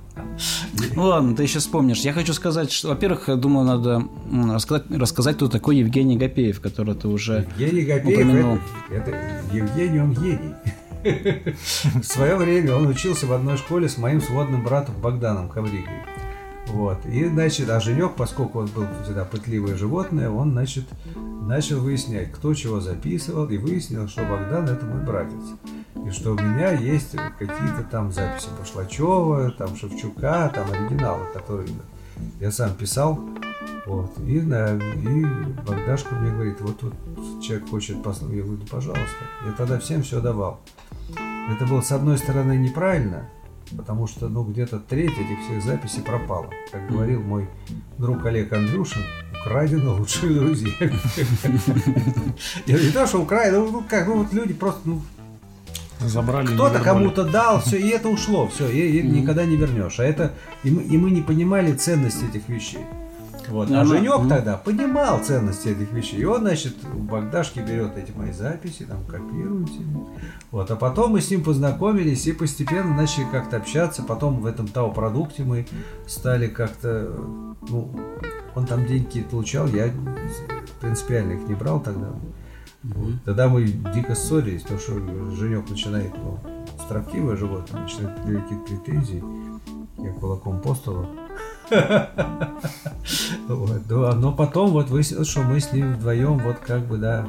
Ну 0.95 1.03
ладно, 1.03 1.35
ты 1.35 1.43
еще 1.43 1.59
вспомнишь. 1.59 1.99
Я 1.99 2.13
хочу 2.13 2.33
сказать, 2.33 2.71
что, 2.71 2.89
во-первых, 2.89 3.27
я 3.27 3.35
думаю, 3.35 3.65
надо 3.65 4.07
рассказать, 4.53 4.85
рассказать, 4.89 5.35
кто 5.35 5.47
такой 5.47 5.77
Евгений 5.77 6.17
Гапеев, 6.17 6.59
который 6.61 6.95
ты 6.95 7.07
уже... 7.07 7.47
Евгений 7.57 7.83
Гапеев, 7.83 8.17
упомянул. 8.17 8.59
это, 8.89 9.11
это 9.11 9.55
Евгений, 9.55 9.99
он 9.99 10.13
гений. 10.13 10.55
В 11.03 12.03
свое 12.03 12.35
время 12.35 12.75
он 12.75 12.87
учился 12.87 13.27
в 13.27 13.33
одной 13.33 13.57
школе 13.57 13.87
с 13.87 13.97
моим 13.97 14.21
сводным 14.21 14.63
братом 14.63 14.95
Богданом 15.01 15.49
Ковригой. 15.49 16.01
Вот. 16.67 17.05
И, 17.05 17.25
значит, 17.25 17.69
а 17.69 17.79
Женек, 17.79 18.15
поскольку 18.15 18.59
он 18.59 18.67
был 18.67 18.85
всегда 19.03 19.23
пытливое 19.23 19.75
животное, 19.75 20.29
он, 20.29 20.51
значит, 20.51 20.85
начал 21.15 21.79
выяснять, 21.79 22.31
кто 22.31 22.53
чего 22.53 22.79
записывал, 22.79 23.47
и 23.49 23.57
выяснил, 23.57 24.07
что 24.07 24.23
Богдан 24.23 24.67
это 24.67 24.83
мой 24.85 25.03
братец. 25.05 25.43
И 26.03 26.11
что 26.11 26.31
у 26.31 26.35
меня 26.35 26.71
есть 26.71 27.15
какие-то 27.39 27.83
там 27.89 28.11
записи 28.11 28.49
Башлачева, 28.59 29.51
там 29.51 29.75
Шевчука, 29.75 30.51
там 30.53 30.69
оригиналы, 30.71 31.25
которые 31.33 31.69
я 32.39 32.51
сам 32.51 32.73
писал. 32.73 33.19
Вот. 33.85 34.17
И, 34.19 34.41
на, 34.41 34.75
и 34.75 35.25
Богдашка 35.65 36.15
мне 36.15 36.31
говорит, 36.31 36.59
вот, 36.61 36.81
вот 36.81 37.41
человек 37.41 37.69
хочет 37.69 38.03
послушать. 38.03 38.35
Я 38.35 38.43
говорю, 38.43 38.61
да 38.61 38.67
пожалуйста. 38.69 39.15
Я 39.45 39.51
тогда 39.53 39.79
всем 39.79 40.03
все 40.03 40.19
давал. 40.21 40.59
Это 41.49 41.65
было, 41.65 41.81
с 41.81 41.91
одной 41.91 42.17
стороны, 42.17 42.57
неправильно, 42.57 43.29
потому 43.77 44.07
что, 44.07 44.27
ну, 44.27 44.43
где-то 44.43 44.79
треть 44.79 45.11
этих 45.11 45.39
всех 45.45 45.63
записей 45.63 46.01
пропала. 46.01 46.49
Как 46.71 46.89
говорил 46.89 47.21
мой 47.21 47.47
друг 47.99 48.25
Олег 48.25 48.51
Андрюшин, 48.51 49.01
украдено 49.45 49.95
лучшие 49.95 50.33
друзья. 50.33 50.73
Не 52.65 52.91
то, 52.91 53.05
что 53.05 53.21
украдено, 53.21 53.67
ну 53.69 53.83
как, 53.87 54.07
ну 54.07 54.23
вот 54.23 54.33
люди 54.33 54.53
просто, 54.53 54.81
ну 54.85 55.01
Забрали. 56.09 56.47
кто-то 56.47 56.79
кому-то 56.79 57.23
дал, 57.23 57.61
все, 57.61 57.77
и 57.77 57.89
это 57.89 58.09
ушло, 58.09 58.47
все, 58.47 58.67
и, 58.69 58.99
и 58.99 59.03
никогда 59.07 59.45
не 59.45 59.55
вернешь. 59.55 59.99
А 59.99 60.03
это 60.03 60.33
и 60.63 60.71
мы, 60.71 60.83
и 60.83 60.97
мы 60.97 61.11
не 61.11 61.21
понимали 61.21 61.73
ценность 61.73 62.23
этих 62.23 62.47
вещей. 62.49 62.85
Вот. 63.47 63.69
Ну, 63.69 63.79
А 63.79 63.83
ну, 63.83 63.89
Женек 63.91 64.17
мгм. 64.19 64.29
тогда 64.29 64.57
понимал 64.57 65.19
ценность 65.23 65.65
этих 65.67 65.91
вещей. 65.91 66.19
И 66.19 66.25
он, 66.25 66.41
значит, 66.41 66.75
у 66.93 66.97
Богдашки 66.97 67.59
берет 67.59 67.95
эти 67.95 68.11
мои 68.11 68.31
записи, 68.31 68.85
там 68.85 69.03
копирует. 69.05 69.69
их. 69.69 69.85
Вот. 70.51 70.71
А 70.71 70.75
потом 70.75 71.11
мы 71.11 71.21
с 71.21 71.29
ним 71.29 71.43
познакомились 71.43 72.25
и 72.25 72.31
постепенно 72.33 72.95
начали 72.95 73.25
как-то 73.31 73.57
общаться. 73.57 74.01
Потом 74.01 74.39
в 74.41 74.47
этом 74.47 74.67
ТАО 74.67 74.89
продукте 74.91 75.43
мы 75.43 75.67
стали 76.07 76.47
как-то, 76.47 77.11
ну, 77.69 77.91
он 78.55 78.65
там 78.65 78.85
деньги 78.87 79.21
получал, 79.21 79.67
я 79.67 79.91
принципиально 80.81 81.33
их 81.33 81.47
не 81.47 81.53
брал 81.53 81.79
тогда. 81.79 82.07
Вот. 82.93 83.13
Тогда 83.25 83.47
мы 83.47 83.63
дико 83.65 84.15
ссорились, 84.15 84.61
потому 84.61 84.79
что 84.79 84.93
Женек 85.35 85.69
начинает, 85.69 86.13
ну, 86.17 86.39
строптивое 86.85 87.35
животное, 87.35 87.81
начинает 87.81 88.17
какие-то 88.19 88.65
претензии. 88.65 89.23
Я 89.97 90.11
кулаком 90.13 90.61
по 90.61 90.75
столу. 90.75 91.07
Вот, 93.47 93.87
да, 93.87 94.13
Но 94.15 94.31
потом 94.31 94.71
вот 94.71 94.89
выяснилось, 94.89 95.29
что 95.29 95.41
мы 95.41 95.59
с 95.59 95.71
ним 95.71 95.93
вдвоем 95.93 96.37
вот 96.39 96.57
как 96.57 96.85
бы, 96.87 96.97
да, 96.97 97.27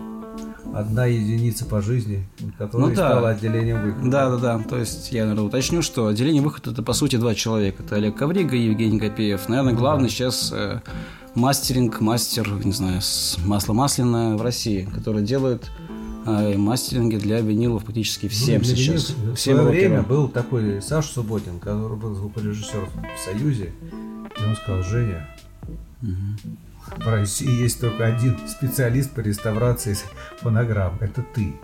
одна 0.74 1.06
единица 1.06 1.64
по 1.64 1.80
жизни, 1.80 2.26
которая 2.58 2.88
Ну 2.88 2.94
да. 2.94 3.08
стала 3.08 3.28
отделением 3.30 3.82
выхода. 3.82 4.10
Да, 4.10 4.30
да, 4.30 4.36
да. 4.36 4.64
То 4.68 4.78
есть 4.78 5.12
я, 5.12 5.22
наверное, 5.22 5.44
уточню, 5.44 5.82
что 5.82 6.06
отделение 6.06 6.42
выход 6.42 6.66
это 6.66 6.82
по 6.82 6.92
сути 6.92 7.16
два 7.16 7.34
человека. 7.34 7.82
Это 7.82 7.96
Олег 7.96 8.16
Коврига 8.16 8.56
и 8.56 8.66
Евгений 8.66 8.98
Копеев. 8.98 9.48
Наверное, 9.48 9.74
главный 9.74 10.08
сейчас 10.08 10.52
э, 10.54 10.80
мастеринг, 11.36 12.00
мастер, 12.00 12.48
не 12.64 12.72
знаю, 12.72 13.00
масло 13.44 13.72
масляное 13.72 14.36
в 14.36 14.42
России, 14.42 14.88
который 14.92 15.22
делает 15.22 15.70
э, 16.26 16.56
мастеринги 16.56 17.16
для 17.16 17.40
винилов 17.40 17.84
практически 17.84 18.28
всем 18.28 18.62
Ну, 18.62 18.64
для 18.64 18.76
сейчас. 18.76 19.10
меня 19.10 19.32
В 19.32 19.36
Всем 19.36 19.56
свое 19.56 19.68
время 19.68 20.02
был 20.02 20.28
такой 20.28 20.82
Саша 20.82 21.08
Субботин, 21.12 21.60
который 21.60 21.96
был 21.96 22.14
звукорежиссер 22.14 22.88
в 22.88 23.24
Союзе. 23.24 23.72
И 24.38 24.44
он 24.44 24.56
сказал, 24.56 24.82
Женя, 24.82 25.28
в 26.00 27.06
России 27.06 27.62
есть 27.62 27.80
только 27.80 28.06
один 28.06 28.36
специалист 28.48 29.10
по 29.10 29.20
реставрации 29.20 29.96
фонограмм. 30.40 30.98
Это 31.00 31.22
ты. 31.34 31.54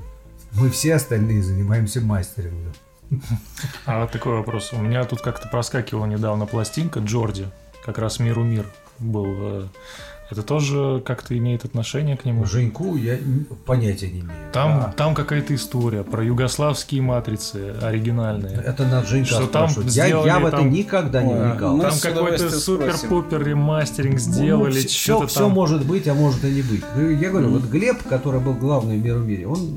Мы 0.53 0.71
все 0.71 0.95
остальные 0.95 1.43
занимаемся 1.43 2.01
мастерингом. 2.01 2.73
А 3.87 4.07
такой 4.07 4.33
вопрос. 4.33 4.73
У 4.73 4.79
меня 4.79 5.05
тут 5.05 5.21
как-то 5.21 5.49
проскакивала 5.49 6.07
недавно 6.07 6.47
пластинка 6.47 7.01
Джорди. 7.01 7.47
Как 7.85 7.99
раз 7.99 8.19
«Миру 8.19 8.45
мир» 8.45 8.67
был. 8.99 9.27
э, 9.29 9.67
Это 10.31 10.43
тоже 10.43 11.03
как-то 11.05 11.37
имеет 11.37 11.65
отношение 11.67 12.17
к 12.17 12.25
нему? 12.25 12.47
Женьку 12.47 12.97
я 12.97 13.19
понятия 13.67 14.07
не 14.09 14.21
имею. 14.21 14.33
Там, 14.53 14.71
А, 14.87 14.93
там 14.97 15.15
какая-то 15.15 15.55
история 15.55 16.05
про 16.05 16.25
югославские 16.25 17.03
матрицы 17.03 17.75
оригинальные. 17.83 18.55
это 18.65 18.85
надо 18.87 19.07
Женька 19.07 19.29
Что 19.29 19.47
там 19.47 19.69
спрашивать. 19.69 19.95
Я, 19.95 20.07
я 20.07 20.09
сделали 20.23 20.43
в 20.43 20.47
это 20.47 20.57
там- 20.57 20.71
никогда 20.71 21.23
не 21.23 21.35
вникал. 21.35 21.79
Там 21.81 21.93
какой-то 22.01 22.51
супер-пупер 22.51 23.43
ремастеринг 23.45 24.19
сделали, 24.19 24.81
все, 24.81 24.89
что-то 25.15 25.27
все 25.27 25.41
там. 25.41 25.51
может 25.53 25.85
быть, 25.85 26.09
а 26.09 26.15
может 26.15 26.43
и 26.45 26.51
не 26.51 26.63
быть. 26.63 26.85
Ну, 26.97 27.11
я 27.11 27.29
говорю, 27.31 27.51
вот 27.51 27.65
Глеб, 27.65 28.03
который 28.09 28.41
был 28.41 28.55
главный 28.55 28.97
в 28.99 29.05
миру 29.05 29.19
мире, 29.21 29.47
он 29.47 29.77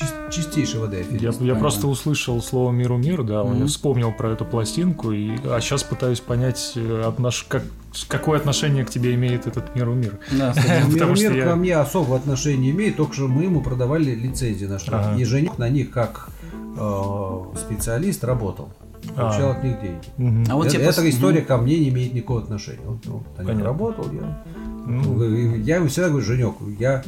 был 0.00 0.06
чис- 0.06 0.30
чистейший 0.30 0.80
Я, 1.20 1.32
я 1.40 1.54
просто 1.54 1.86
услышал 1.86 2.42
слово 2.42 2.72
«Миру 2.72 2.96
мир», 2.96 3.22
да, 3.22 3.42
я 3.44 3.66
вспомнил 3.66 4.12
про 4.12 4.30
эту 4.30 4.44
пластинку, 4.44 5.12
и, 5.12 5.30
а 5.44 5.60
сейчас 5.60 5.82
пытаюсь 5.82 6.20
понять, 6.20 6.72
э, 6.76 7.02
отнош- 7.06 7.44
как, 7.48 7.62
какое 8.08 8.38
отношение 8.38 8.84
к 8.84 8.90
тебе 8.90 9.14
имеет 9.14 9.46
этот 9.46 9.74
«Миру 9.74 9.94
мир». 9.94 10.18
Да, 10.32 10.52
кстати, 10.56 11.20
Мир 11.22 11.32
я- 11.36 11.44
ко 11.44 11.56
мне 11.56 11.76
особого 11.76 12.16
отношения 12.16 12.58
не 12.58 12.70
имеет, 12.70 12.96
только 12.96 13.14
что 13.14 13.28
мы 13.28 13.44
ему 13.44 13.60
продавали 13.62 14.14
лицензии 14.14 14.66
на 14.66 14.78
штраф. 14.78 15.06
Ага. 15.08 15.20
И 15.20 15.24
Женек 15.24 15.58
на 15.58 15.68
них 15.68 15.90
как 15.90 16.28
э, 16.76 17.40
специалист 17.56 18.24
работал. 18.24 18.70
Получал 19.14 19.50
А. 19.50 19.52
от 19.52 19.62
них 19.64 19.76
деньги. 19.82 20.50
А 20.50 20.54
вот 20.56 20.66
Это- 20.66 20.76
тебе 20.76 20.84
эта 20.86 21.02
пос- 21.02 21.10
история 21.10 21.42
ко 21.42 21.58
мне 21.58 21.78
не 21.78 21.90
имеет 21.90 22.14
никакого 22.14 22.40
отношения. 22.40 22.86
Он, 22.88 22.98
ну, 23.04 23.22
Понятно. 23.36 23.62
работал, 23.64 24.06
я 24.12 24.42
Ну, 24.86 25.22
Я 25.56 25.76
ему 25.76 25.88
всегда 25.88 26.08
говорю, 26.08 26.24
Женек, 26.24 26.54
я 26.78 27.02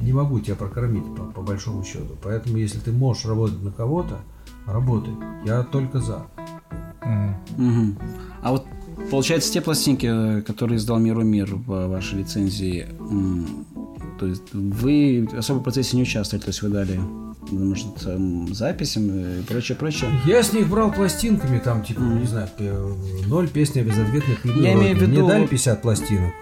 не 0.00 0.12
могу 0.12 0.40
тебя 0.40 0.54
прокормить 0.56 1.04
по, 1.16 1.24
по 1.24 1.42
большому 1.42 1.84
счету. 1.84 2.16
Поэтому, 2.22 2.56
если 2.56 2.78
ты 2.78 2.92
можешь 2.92 3.24
работать 3.24 3.62
на 3.62 3.70
кого-то, 3.72 4.18
работай. 4.66 5.14
Я 5.44 5.62
только 5.62 6.00
за. 6.00 6.26
мгм. 7.04 7.36
Мгм. 7.56 7.98
А 8.42 8.52
вот 8.52 8.66
получается 9.10 9.52
те 9.52 9.60
пластинки, 9.60 10.06
э, 10.06 10.42
которые 10.42 10.76
издал 10.76 10.98
Миру 10.98 11.22
Мир 11.22 11.54
в 11.54 11.86
вашей 11.88 12.18
лицензии, 12.20 12.86
то 14.18 14.26
есть 14.26 14.52
вы 14.52 15.28
особо 15.36 15.60
в 15.60 15.62
процессе 15.62 15.96
не 15.96 16.02
участвовали, 16.02 16.42
то 16.42 16.48
есть 16.48 16.62
вы 16.62 16.68
дали 16.70 17.00
может, 17.50 17.86
записям 18.52 19.08
и 19.08 19.42
прочее, 19.42 19.76
прочее. 19.76 20.10
Я 20.26 20.42
с 20.42 20.52
них 20.52 20.68
брал 20.68 20.92
пластинками, 20.92 21.58
там, 21.58 21.82
типа, 21.82 22.00
не 22.00 22.26
знаю, 22.26 22.48
ноль 23.26 23.48
песни 23.48 23.80
безответных. 23.80 24.44
Я 24.44 24.74
имею 24.74 24.96
в 24.96 25.00
Мне 25.00 25.06
виду 25.06 25.26
дали 25.26 25.40
вот- 25.42 25.50
50 25.50 25.80
пластинок. 25.80 26.32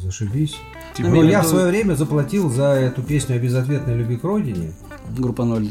Зашибись. 0.00 0.56
Типа, 0.96 1.08
в 1.08 1.14
я 1.14 1.40
в 1.40 1.44
виду- 1.44 1.48
свое 1.50 1.66
время 1.68 1.94
заплатил 1.94 2.50
за 2.50 2.68
эту 2.68 3.02
песню 3.02 3.36
о 3.36 3.38
безответной 3.38 3.94
любви 3.96 4.16
к 4.16 4.24
родине. 4.24 4.72
Группа 5.16 5.44
ноль. 5.44 5.68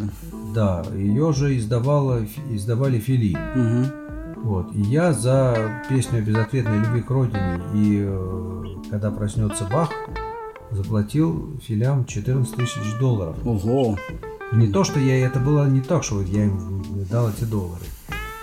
да. 0.54 0.84
Ее 0.96 1.34
же 1.34 1.58
издавала, 1.58 2.26
издавали 2.52 3.00
Фили. 3.00 3.38
Мгм. 3.56 3.86
Вот. 4.44 4.76
И 4.76 4.82
я 4.82 5.12
за 5.14 5.82
песню 5.90 6.20
о 6.20 6.22
безответной 6.22 6.78
любви 6.80 7.02
к 7.02 7.10
родине 7.10 7.62
и 7.74 8.04
э, 8.06 8.64
когда 8.92 9.10
проснется 9.12 9.66
Бах, 9.72 9.90
заплатил 10.72 11.60
филям 11.66 12.06
14 12.06 12.56
тысяч 12.56 13.00
долларов. 13.00 13.36
Ого. 13.44 13.98
Не 14.54 14.68
то, 14.68 14.84
что 14.84 15.00
я 15.00 15.26
это 15.26 15.40
было 15.40 15.68
не 15.68 15.82
так, 15.82 16.04
что 16.04 16.22
я 16.22 16.46
им 16.46 16.84
дал 17.10 17.30
эти 17.30 17.44
доллары. 17.46 17.82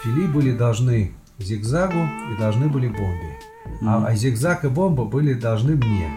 Фили 0.03 0.27
были 0.27 0.53
должны 0.57 1.13
зигзагу 1.39 1.99
и 2.35 2.41
должны 2.41 2.67
были 2.69 2.89
бомбе. 2.89 3.39
А, 3.83 4.05
а 4.07 4.15
зигзаг 4.15 4.65
и 4.65 4.69
бомба 4.69 5.05
были 5.05 5.35
должны 5.35 5.77
мне. 5.77 6.11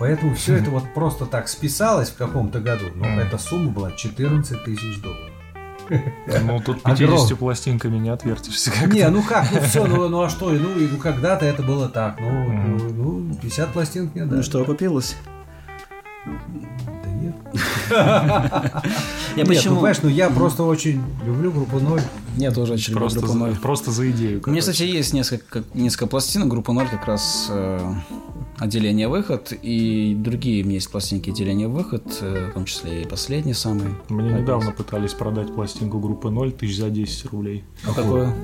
Поэтому 0.00 0.34
все 0.34 0.56
это 0.56 0.70
вот 0.70 0.92
просто 0.94 1.26
так 1.26 1.46
списалось 1.48 2.08
в 2.08 2.16
каком-то 2.16 2.58
году. 2.58 2.86
Но 2.94 3.04
Мгм. 3.06 3.18
эта 3.20 3.36
сумма 3.38 3.70
была 3.70 3.92
14 3.92 4.64
тысяч 4.64 5.00
долларов. 5.02 5.30
Ну, 6.42 6.60
тут 6.64 6.78
Огром. 6.84 7.18
50 7.18 7.38
пластинками 7.38 7.98
не 7.98 8.08
отвертишься. 8.10 8.70
как-то. 8.70 8.94
Не, 8.94 9.08
ну 9.08 9.22
как, 9.22 9.50
ну 9.52 9.60
все, 9.60 9.84
ну, 9.86 10.08
ну 10.08 10.22
а 10.22 10.30
что, 10.30 10.50
ну, 10.50 10.78
и, 10.78 10.86
ну 10.88 10.96
когда-то 10.98 11.44
это 11.44 11.62
было 11.62 11.88
так, 11.88 12.18
ну, 12.20 12.30
Мгм. 12.30 12.76
ну, 12.96 13.18
ну, 13.18 13.34
50 13.34 13.72
пластинок 13.72 14.14
мне 14.14 14.24
дали. 14.24 14.38
Ну 14.38 14.42
что, 14.42 14.62
окупилось? 14.62 15.16
Я 17.90 18.62
Нет, 19.36 19.48
почему? 19.48 19.74
ну, 19.74 19.80
понимаешь, 19.80 19.98
ну 20.02 20.08
я 20.08 20.30
просто 20.30 20.62
очень 20.64 21.02
люблю 21.24 21.52
группу 21.52 21.78
ноль. 21.80 22.00
Я 22.36 22.50
тоже 22.50 22.74
очень 22.74 22.94
люблю 22.94 23.08
группу 23.08 23.26
за, 23.26 23.38
ноль. 23.38 23.56
просто 23.56 23.90
за 23.90 24.10
идею. 24.10 24.42
У 24.44 24.50
меня, 24.50 24.60
кстати, 24.60 24.82
есть 24.82 25.12
несколько, 25.12 25.64
несколько 25.74 26.06
пластинок 26.06 26.48
группы 26.48 26.72
0, 26.72 26.88
как 26.88 27.06
раз 27.06 27.48
э, 27.50 27.94
отделение 28.58 29.08
выход, 29.08 29.52
и 29.62 30.14
другие 30.18 30.62
у 30.62 30.66
меня 30.66 30.76
есть 30.76 30.90
пластинки 30.90 31.30
отделение 31.30 31.68
выход, 31.68 32.04
э, 32.20 32.48
в 32.50 32.54
том 32.54 32.64
числе 32.64 33.02
и 33.02 33.06
последний 33.06 33.54
самый. 33.54 33.94
Мне 34.08 34.30
недавно 34.40 34.72
пытались 34.72 35.12
продать 35.12 35.54
пластинку 35.54 35.98
группы 35.98 36.30
0 36.30 36.52
тысяч 36.52 36.78
за 36.78 36.90
10 36.90 37.26
рублей. 37.32 37.64
А 37.88 37.92
какое? 37.94 38.34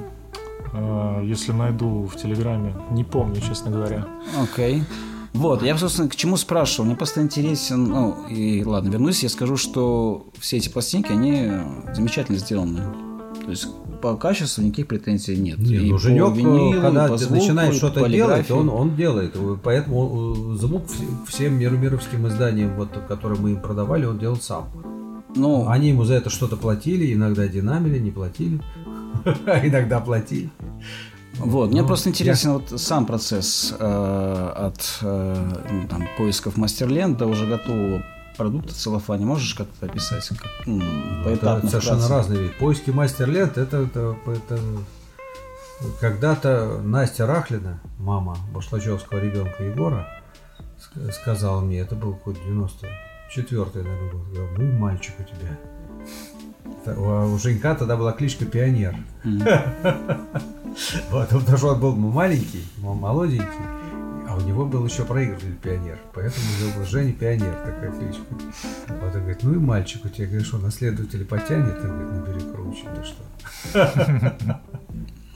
А, 0.73 1.23
Если 1.23 1.53
найду 1.53 2.05
в 2.13 2.17
Телеграме, 2.17 2.75
не 2.91 3.05
помню, 3.05 3.41
честно 3.41 3.71
говоря. 3.71 4.07
Окей. 4.43 4.83
Вот, 5.37 5.63
я, 5.63 5.77
собственно, 5.77 6.09
к 6.09 6.17
чему 6.17 6.37
спрашивал. 6.37 6.87
Мне 6.87 6.97
просто 6.97 7.21
интересен, 7.23 7.85
ну, 7.85 8.17
и 8.29 8.65
ладно, 8.65 8.91
вернусь, 8.91 9.23
я 9.23 9.29
скажу, 9.29 9.57
что 9.57 10.27
все 10.39 10.57
эти 10.57 10.69
пластинки, 10.69 11.13
они 11.13 11.51
замечательно 11.95 12.39
сделаны. 12.39 12.81
То 13.45 13.51
есть 13.51 13.69
по 14.03 14.17
качеству 14.17 14.63
никаких 14.63 14.89
претензий 14.89 15.37
нет. 15.37 15.59
Не, 15.59 15.77
И 15.77 15.91
ну 15.91 15.99
Женек, 15.99 16.35
винилу, 16.35 16.75
и 16.75 16.81
когда 16.81 17.07
по 17.09 17.17
ты 17.17 17.25
звуку, 17.25 17.41
начинаешь 17.41 17.75
и 17.75 17.79
что-то 17.79 18.09
делать, 18.09 18.51
он, 18.51 18.69
он 18.69 18.97
делает. 18.97 19.37
Поэтому 19.63 20.55
э, 20.55 20.59
звук 20.59 20.85
вс- 20.85 21.27
всем 21.27 21.55
миромировским 21.59 22.27
изданиям, 22.29 22.75
вот, 22.77 22.89
которые 23.09 23.41
мы 23.41 23.51
им 23.53 23.61
продавали, 23.61 24.05
он 24.05 24.19
делал 24.19 24.37
сам. 24.37 24.69
Ну, 25.35 25.69
Они 25.69 25.89
ему 25.91 26.05
за 26.05 26.15
это 26.15 26.31
что-то 26.31 26.57
платили, 26.57 27.13
иногда 27.13 27.47
динамили, 27.47 27.99
не 27.99 28.11
платили. 28.11 28.61
А 29.47 29.67
иногда 29.67 30.01
платили. 30.01 30.51
Вот, 31.39 31.71
мне 31.71 31.83
Ну, 31.83 31.87
просто 31.89 32.09
интересен 32.11 32.53
вот 32.55 32.81
сам 32.81 33.07
процесс 33.07 33.75
э, 33.79 34.53
от 34.57 34.99
э, 35.03 35.63
ну, 35.71 35.89
там, 35.89 36.07
поисков 36.17 36.57
мастерлен 36.57 37.15
до 37.15 37.27
уже 37.27 37.47
готового 37.47 38.03
продукта 38.37 38.75
целлофане. 38.75 39.25
Можешь 39.27 39.55
как-то 39.55 39.87
описать? 39.87 40.27
Как, 40.29 40.67
м, 40.67 40.81
Это 40.81 41.25
поэтапно 41.25 41.69
совершенно 41.71 41.97
вкратце? 42.01 42.15
разные 42.15 42.39
вещи. 42.43 42.55
Поиски 42.59 42.91
мастер-лент 42.91 43.59
это, 43.59 43.77
это, 43.79 44.17
это 44.27 44.59
когда-то 46.01 46.81
Настя 46.83 47.27
Рахлина, 47.27 47.81
мама 47.99 48.37
башлачевского 48.55 49.19
ребенка 49.19 49.63
Егора, 49.63 50.07
ск- 50.79 51.13
сказала 51.13 51.61
мне, 51.61 51.81
это 51.81 51.95
был 51.95 52.15
какой-то 52.15 52.41
94-й, 52.41 53.83
наверное, 53.83 54.11
год, 54.13 54.23
говорила, 54.33 54.49
ну, 54.59 54.79
мальчик 54.79 55.15
у 55.19 55.23
тебя. 55.23 55.59
У 56.87 57.39
Женька 57.39 57.75
тогда 57.75 57.97
была 57.97 58.13
кличка 58.13 58.45
Пионер. 58.45 58.95
Вот, 61.11 61.31
потому 61.31 61.57
что 61.57 61.69
он 61.69 61.81
был 61.81 61.97
маленький, 61.97 62.63
молоденький, 62.83 63.47
а 64.29 64.37
у 64.37 64.41
него 64.41 64.67
был 64.67 64.85
еще 64.85 65.05
проигрыватель 65.05 65.55
пионер, 65.55 65.99
поэтому 66.13 66.45
у 66.45 66.63
него 66.63 66.79
был 66.79 66.85
Женя 66.85 67.13
Пионер, 67.13 67.55
такая 67.65 67.91
кличка. 67.93 68.23
Вот 68.89 69.15
он 69.15 69.21
говорит, 69.21 69.43
ну 69.43 69.55
и 69.55 69.59
мальчик 69.59 70.05
у 70.05 70.09
тебя, 70.09 70.27
говоришь, 70.27 70.53
он 70.53 70.63
наследователя 70.63 71.25
потянет, 71.25 71.79
он 71.83 71.89
говорит, 71.89 72.09
ну 72.13 72.27
бери 72.27 72.53
круче, 72.53 72.85
ты 72.95 73.05
что. 73.05 74.61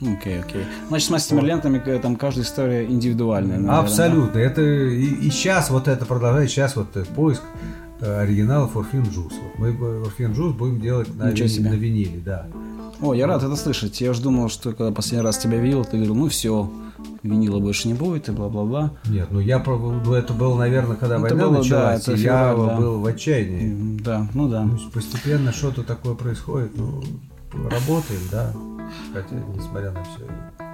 Окей, 0.01 0.13
okay, 0.15 0.39
окей. 0.41 0.61
Okay. 0.61 0.65
Значит, 0.87 1.07
с 1.07 1.11
мастерами 1.11 1.45
лентами 1.45 1.97
там 1.99 2.15
каждая 2.15 2.43
история 2.43 2.85
индивидуальная. 2.85 3.57
Наверное, 3.57 3.79
Абсолютно. 3.81 4.33
Да? 4.33 4.39
Это 4.39 4.61
и, 4.61 5.05
и 5.05 5.29
сейчас 5.29 5.69
вот 5.69 5.87
это 5.87 6.07
продолжает, 6.07 6.49
сейчас 6.49 6.75
вот 6.75 6.95
этот 6.95 7.09
поиск 7.09 7.43
э, 8.01 8.21
оригиналов 8.21 8.75
Orphan 8.75 9.03
Juice. 9.03 9.33
Вот 9.41 9.59
мы 9.59 9.69
Orphan 9.69 10.35
Juice 10.35 10.53
будем 10.53 10.81
делать 10.81 11.13
на, 11.15 11.31
вини, 11.31 11.59
на 11.59 11.73
виниле, 11.73 12.21
да. 12.23 12.47
О, 13.01 13.13
я 13.13 13.25
рад 13.25 13.43
это 13.43 13.55
слышать. 13.55 13.99
Я 13.99 14.11
уже 14.11 14.21
думал, 14.21 14.49
что 14.49 14.73
когда 14.73 14.91
последний 14.91 15.25
раз 15.25 15.37
тебя 15.37 15.57
видел, 15.57 15.83
ты 15.83 15.97
говорил, 15.97 16.15
ну 16.15 16.29
все, 16.29 16.69
винила 17.23 17.59
больше 17.59 17.87
не 17.87 17.93
будет 17.93 18.29
и 18.29 18.31
бла-бла-бла. 18.31 18.91
Нет, 19.05 19.29
ну 19.31 19.39
я 19.39 19.63
ну, 19.65 20.13
это 20.13 20.33
было, 20.33 20.57
наверное, 20.57 20.95
когда 20.95 21.15
это 21.15 21.23
война 21.23 21.47
было, 21.47 21.57
началась, 21.57 22.05
да, 22.05 22.11
это 22.11 22.21
я 22.21 22.51
февраль, 22.51 22.67
да. 22.67 22.77
был 22.77 22.99
в 22.99 23.05
отчаянии. 23.05 23.99
Да, 24.01 24.27
ну 24.33 24.47
да. 24.49 24.63
Ну, 24.63 24.77
постепенно 24.93 25.51
что-то 25.51 25.83
такое 25.83 26.13
происходит, 26.15 26.71
ну, 26.75 27.01
работаем, 27.53 28.21
да. 28.31 28.53
Хотя, 29.13 29.35
несмотря 29.55 29.91
на 29.91 30.03
все. 30.03 30.27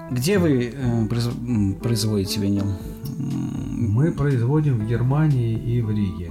Где 0.10 0.40
вы 0.40 0.74
э, 0.74 1.76
производите 1.82 2.40
винил? 2.40 2.66
Мы 3.18 4.12
производим 4.12 4.80
в 4.80 4.88
Германии 4.88 5.54
и 5.54 5.82
в 5.82 5.92
Риге. 5.92 6.30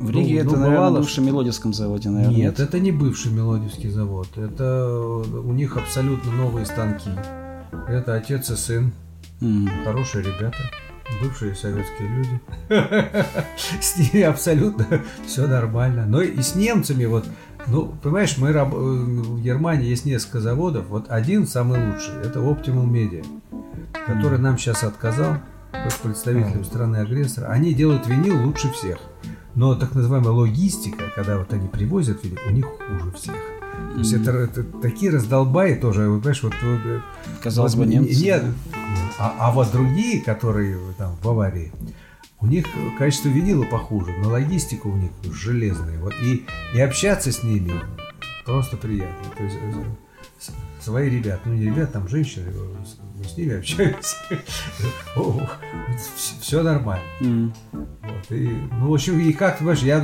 В 0.00 0.08
Риге 0.08 0.36
ну, 0.36 0.40
это, 0.40 0.50
ну, 0.50 0.56
наверное, 0.56 0.76
бывало... 0.78 0.98
бывшем 1.00 1.26
Мелодийском 1.26 1.74
заводе, 1.74 2.08
наверное. 2.08 2.34
Нет, 2.34 2.58
нет, 2.58 2.60
это 2.60 2.80
не 2.80 2.90
бывший 2.90 3.30
Мелодийский 3.32 3.90
завод. 3.90 4.28
Это 4.36 4.88
у 4.88 5.52
них 5.52 5.76
абсолютно 5.76 6.32
новые 6.32 6.64
станки. 6.64 7.10
Это 7.86 8.14
отец 8.14 8.50
и 8.50 8.56
сын. 8.56 8.92
Mm. 9.42 9.84
Хорошие 9.84 10.24
ребята. 10.24 10.56
Бывшие 11.22 11.54
советские 11.54 12.08
люди. 12.08 12.40
С 13.80 13.98
ними 13.98 14.22
абсолютно 14.22 14.86
все 15.26 15.46
нормально. 15.46 16.06
Но 16.06 16.22
и 16.22 16.40
с 16.40 16.54
немцами 16.54 17.04
вот 17.04 17.26
ну, 17.66 17.94
понимаешь, 18.02 18.38
мы 18.38 18.52
раб... 18.52 18.72
в 18.72 19.42
Германии 19.42 19.88
есть 19.88 20.06
несколько 20.06 20.40
заводов. 20.40 20.86
Вот 20.88 21.10
один 21.10 21.46
самый 21.46 21.78
лучший, 21.92 22.14
это 22.24 22.38
Optimal 22.38 22.88
Media, 22.88 23.26
который 24.06 24.38
нам 24.38 24.56
сейчас 24.56 24.82
отказал, 24.82 25.36
как 25.72 25.92
представителям 25.94 26.64
страны-агрессора. 26.64 27.48
Они 27.48 27.74
делают 27.74 28.06
винил 28.06 28.42
лучше 28.46 28.72
всех. 28.72 28.98
Но 29.54 29.74
так 29.74 29.94
называемая 29.94 30.32
логистика, 30.32 31.04
когда 31.14 31.38
вот 31.38 31.52
они 31.52 31.68
привозят 31.68 32.20
у 32.24 32.50
них 32.50 32.66
хуже 32.66 33.12
всех. 33.12 33.34
То 33.94 33.98
есть 33.98 34.12
это, 34.12 34.30
это 34.30 34.62
такие 34.62 35.10
раздолбаи 35.10 35.74
тоже, 35.74 36.08
вы 36.08 36.18
понимаешь, 36.18 36.42
вот... 36.42 36.54
Казалось 37.42 37.74
вот, 37.74 37.86
бы, 37.86 37.92
немцы. 37.92 38.22
Нет, 38.22 38.44
а, 39.18 39.34
а 39.38 39.52
вот 39.52 39.72
другие, 39.72 40.22
которые 40.22 40.78
там 40.96 41.16
в 41.16 41.24
Баварии, 41.24 41.72
у 42.40 42.46
них 42.46 42.66
качество 42.98 43.28
винила 43.28 43.64
похуже, 43.64 44.14
но 44.22 44.30
логистика 44.30 44.86
у 44.86 44.96
них 44.96 45.10
железная. 45.24 45.98
Вот, 45.98 46.14
и, 46.22 46.46
и 46.74 46.80
общаться 46.80 47.32
с 47.32 47.42
ними 47.42 47.72
просто 48.44 48.76
приятно. 48.76 49.30
То 49.36 49.42
есть 49.42 49.56
э, 49.60 50.52
свои 50.80 51.10
ребята, 51.10 51.42
ну 51.44 51.54
не 51.54 51.66
ребята, 51.66 51.94
там 51.94 52.08
женщины, 52.08 52.50
мы 53.20 53.28
с 53.28 53.36
ними 53.36 53.58
общаемся. 53.58 54.16
Все 56.40 56.62
нормально. 56.62 57.04
Вот, 57.20 58.30
и, 58.30 58.48
ну, 58.72 58.90
в 58.90 58.94
общем, 58.94 59.20
и 59.20 59.32
как, 59.32 59.58
понимаешь, 59.58 59.82
я, 59.82 60.02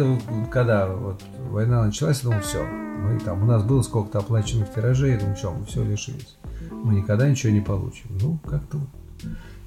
когда 0.51 0.89
вот 0.89 1.23
война 1.49 1.85
началась, 1.85 2.21
я 2.23 2.29
думал, 2.29 2.43
все. 2.43 2.65
Ну, 2.65 3.17
и 3.17 3.19
там 3.19 3.43
у 3.43 3.47
нас 3.47 3.63
было 3.63 3.83
сколько-то 3.83 4.19
оплаченных 4.19 4.73
тиражей, 4.73 5.13
я 5.13 5.19
думаю, 5.19 5.37
что, 5.37 5.53
мы 5.53 5.65
все 5.65 5.83
лишились. 5.83 6.37
Мы 6.71 6.97
никогда 6.97 7.29
ничего 7.29 7.53
не 7.53 7.61
получим. 7.61 8.07
Ну, 8.21 8.39
как-то 8.47 8.81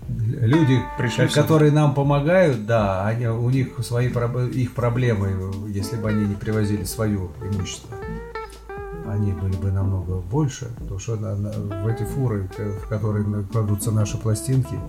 люди, 0.08 0.80
Пришли 0.98 1.28
которые 1.28 1.72
нам 1.72 1.94
помогают, 1.94 2.66
да, 2.66 3.06
они, 3.06 3.28
у 3.28 3.50
них 3.50 3.80
свои 3.84 4.08
их 4.08 4.74
проблемы, 4.74 5.52
если 5.68 5.98
бы 5.98 6.10
они 6.10 6.28
не 6.28 6.36
привозили 6.36 6.84
свое 6.84 7.30
имущество, 7.42 7.96
они 9.08 9.32
были 9.32 9.56
бы 9.56 9.72
намного 9.72 10.20
больше, 10.20 10.70
потому 10.80 11.00
что 11.00 11.16
на, 11.16 11.36
на, 11.36 11.52
в 11.52 11.88
эти 11.88 12.04
фуры, 12.04 12.50
в 12.58 12.88
которые 12.88 13.44
кладутся 13.44 13.92
наши 13.92 14.18
пластинки, 14.18 14.80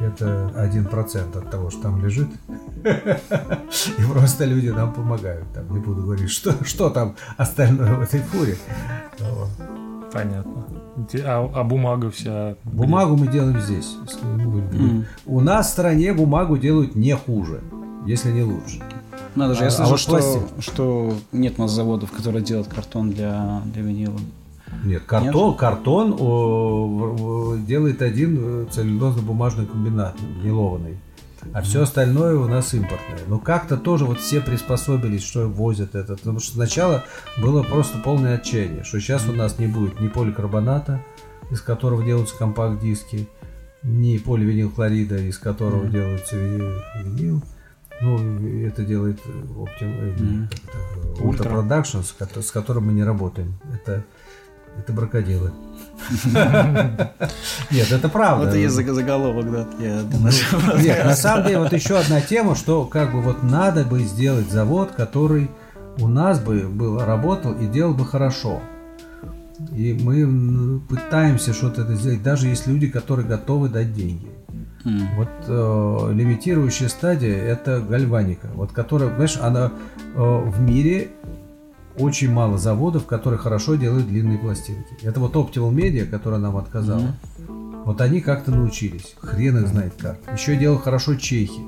это 0.00 0.50
один 0.56 0.86
процент 0.86 1.36
от 1.36 1.50
того, 1.50 1.70
что 1.70 1.82
там 1.82 2.04
лежит. 2.04 2.28
И 2.84 4.02
просто 4.12 4.44
люди 4.44 4.68
нам 4.68 4.92
помогают. 4.92 5.44
Там 5.52 5.72
не 5.72 5.78
буду 5.78 6.02
говорить, 6.02 6.30
что, 6.30 6.52
что 6.64 6.90
там 6.90 7.16
остальное 7.36 7.94
в 7.94 8.02
этой 8.02 8.20
фуре. 8.20 8.56
Понятно. 10.12 10.64
А, 11.24 11.50
а 11.54 11.64
бумага 11.64 12.10
вся... 12.10 12.56
Бумагу 12.64 13.16
мы 13.16 13.26
делаем 13.26 13.60
здесь. 13.60 13.96
Mm. 14.22 15.04
У 15.26 15.40
нас 15.40 15.66
в 15.66 15.70
стране 15.70 16.12
бумагу 16.12 16.56
делают 16.56 16.94
не 16.94 17.16
хуже, 17.16 17.60
если 18.06 18.30
не 18.30 18.42
лучше. 18.42 18.80
Надо 19.34 19.54
же, 19.54 19.62
я 19.62 19.68
а, 19.68 19.70
слышал, 19.70 19.86
а 19.86 19.90
вот 19.90 20.00
что, 20.00 20.60
что 20.60 21.14
нет 21.32 21.54
у 21.58 21.62
нас 21.62 21.72
заводов, 21.72 22.12
которые 22.12 22.42
делают 22.42 22.68
картон 22.68 23.10
для, 23.10 23.62
для 23.66 23.82
винила. 23.82 24.18
Нет, 24.84 25.04
картон, 25.04 25.50
Нет? 25.50 25.58
картон 25.58 26.16
о, 26.18 27.56
делает 27.66 28.02
один 28.02 28.38
э, 28.40 28.66
целлюлозно-бумажный 28.70 29.66
комбинат, 29.66 30.16
нелованный. 30.42 30.98
А 31.52 31.62
все 31.62 31.82
остальное 31.82 32.36
у 32.36 32.48
нас 32.48 32.72
импортное. 32.74 33.20
Но 33.26 33.38
как-то 33.38 33.76
тоже 33.76 34.04
вот 34.04 34.18
все 34.18 34.40
приспособились, 34.40 35.22
что 35.22 35.46
возят 35.46 35.94
это. 35.94 36.16
Потому 36.16 36.40
что 36.40 36.52
сначала 36.52 37.04
было 37.38 37.62
просто 37.62 37.98
полное 37.98 38.36
отчаяние, 38.36 38.82
что 38.82 39.00
сейчас 39.00 39.28
у 39.28 39.32
нас 39.32 39.58
не 39.58 39.66
будет 39.66 40.00
ни 40.00 40.08
поликарбоната, 40.08 41.04
из 41.50 41.60
которого 41.60 42.02
делаются 42.02 42.36
компакт-диски, 42.36 43.28
ни 43.82 44.16
поливинилхлорида, 44.16 45.18
из 45.18 45.38
которого 45.38 45.84
mm-hmm. 45.84 45.90
делается 45.90 46.36
винил. 46.36 47.42
Ну, 48.04 48.66
это 48.66 48.84
делает 48.84 49.18
Optim, 49.24 50.16
mm-hmm. 50.18 50.48
Ultra 51.20 51.50
Productions, 51.50 52.42
с 52.42 52.50
которым 52.50 52.86
мы 52.86 52.92
не 52.92 53.02
работаем. 53.02 53.54
Это 53.72 54.04
это 54.78 54.92
бракоделы. 54.92 55.52
Нет, 57.70 57.92
это 57.92 58.08
правда. 58.08 58.48
Это 58.48 58.56
есть 58.58 58.74
заголовок, 58.74 59.50
да. 59.50 59.66
Ну, 59.78 60.78
нет, 60.78 61.04
на 61.04 61.14
самом 61.14 61.44
деле, 61.44 61.60
вот 61.60 61.72
еще 61.72 61.96
одна 61.96 62.20
тема, 62.20 62.56
что 62.56 62.84
как 62.84 63.12
бы 63.12 63.20
вот 63.20 63.42
надо 63.42 63.84
бы 63.84 64.02
сделать 64.02 64.50
завод, 64.50 64.90
который 64.96 65.48
у 65.98 66.08
нас 66.08 66.40
бы 66.40 66.68
был, 66.68 66.98
работал 66.98 67.52
и 67.52 67.66
делал 67.66 67.94
бы 67.94 68.04
хорошо. 68.04 68.60
И 69.72 69.92
мы 69.94 70.80
пытаемся 70.80 71.52
что-то 71.54 71.82
это 71.82 71.94
сделать, 71.94 72.22
даже 72.22 72.48
есть 72.48 72.66
люди, 72.66 72.88
которые 72.88 73.26
готовы 73.26 73.68
дать 73.68 73.94
деньги. 73.94 74.28
Mm. 74.84 75.14
Вот 75.16 75.28
э, 75.46 76.12
лимитирующая 76.12 76.88
стадия 76.88 77.36
это 77.36 77.80
гальваника, 77.80 78.48
вот 78.54 78.72
которая, 78.72 79.14
знаешь, 79.14 79.38
она 79.40 79.72
э, 80.14 80.18
в 80.18 80.60
мире 80.60 81.10
очень 81.98 82.30
мало 82.30 82.58
заводов, 82.58 83.06
которые 83.06 83.38
хорошо 83.38 83.76
делают 83.76 84.06
длинные 84.08 84.38
пластинки. 84.38 84.96
Это 85.02 85.20
вот 85.20 85.34
Optimal 85.34 85.72
Media, 85.72 86.04
которая 86.04 86.40
нам 86.40 86.56
отказала. 86.56 87.14
Mm-hmm. 87.38 87.84
Вот 87.84 88.00
они 88.00 88.20
как-то 88.20 88.50
научились. 88.50 89.14
Хрен 89.20 89.58
их 89.58 89.68
знает 89.68 89.94
как. 89.98 90.18
Еще 90.32 90.56
делал 90.56 90.78
хорошо 90.78 91.14
чехи. 91.14 91.60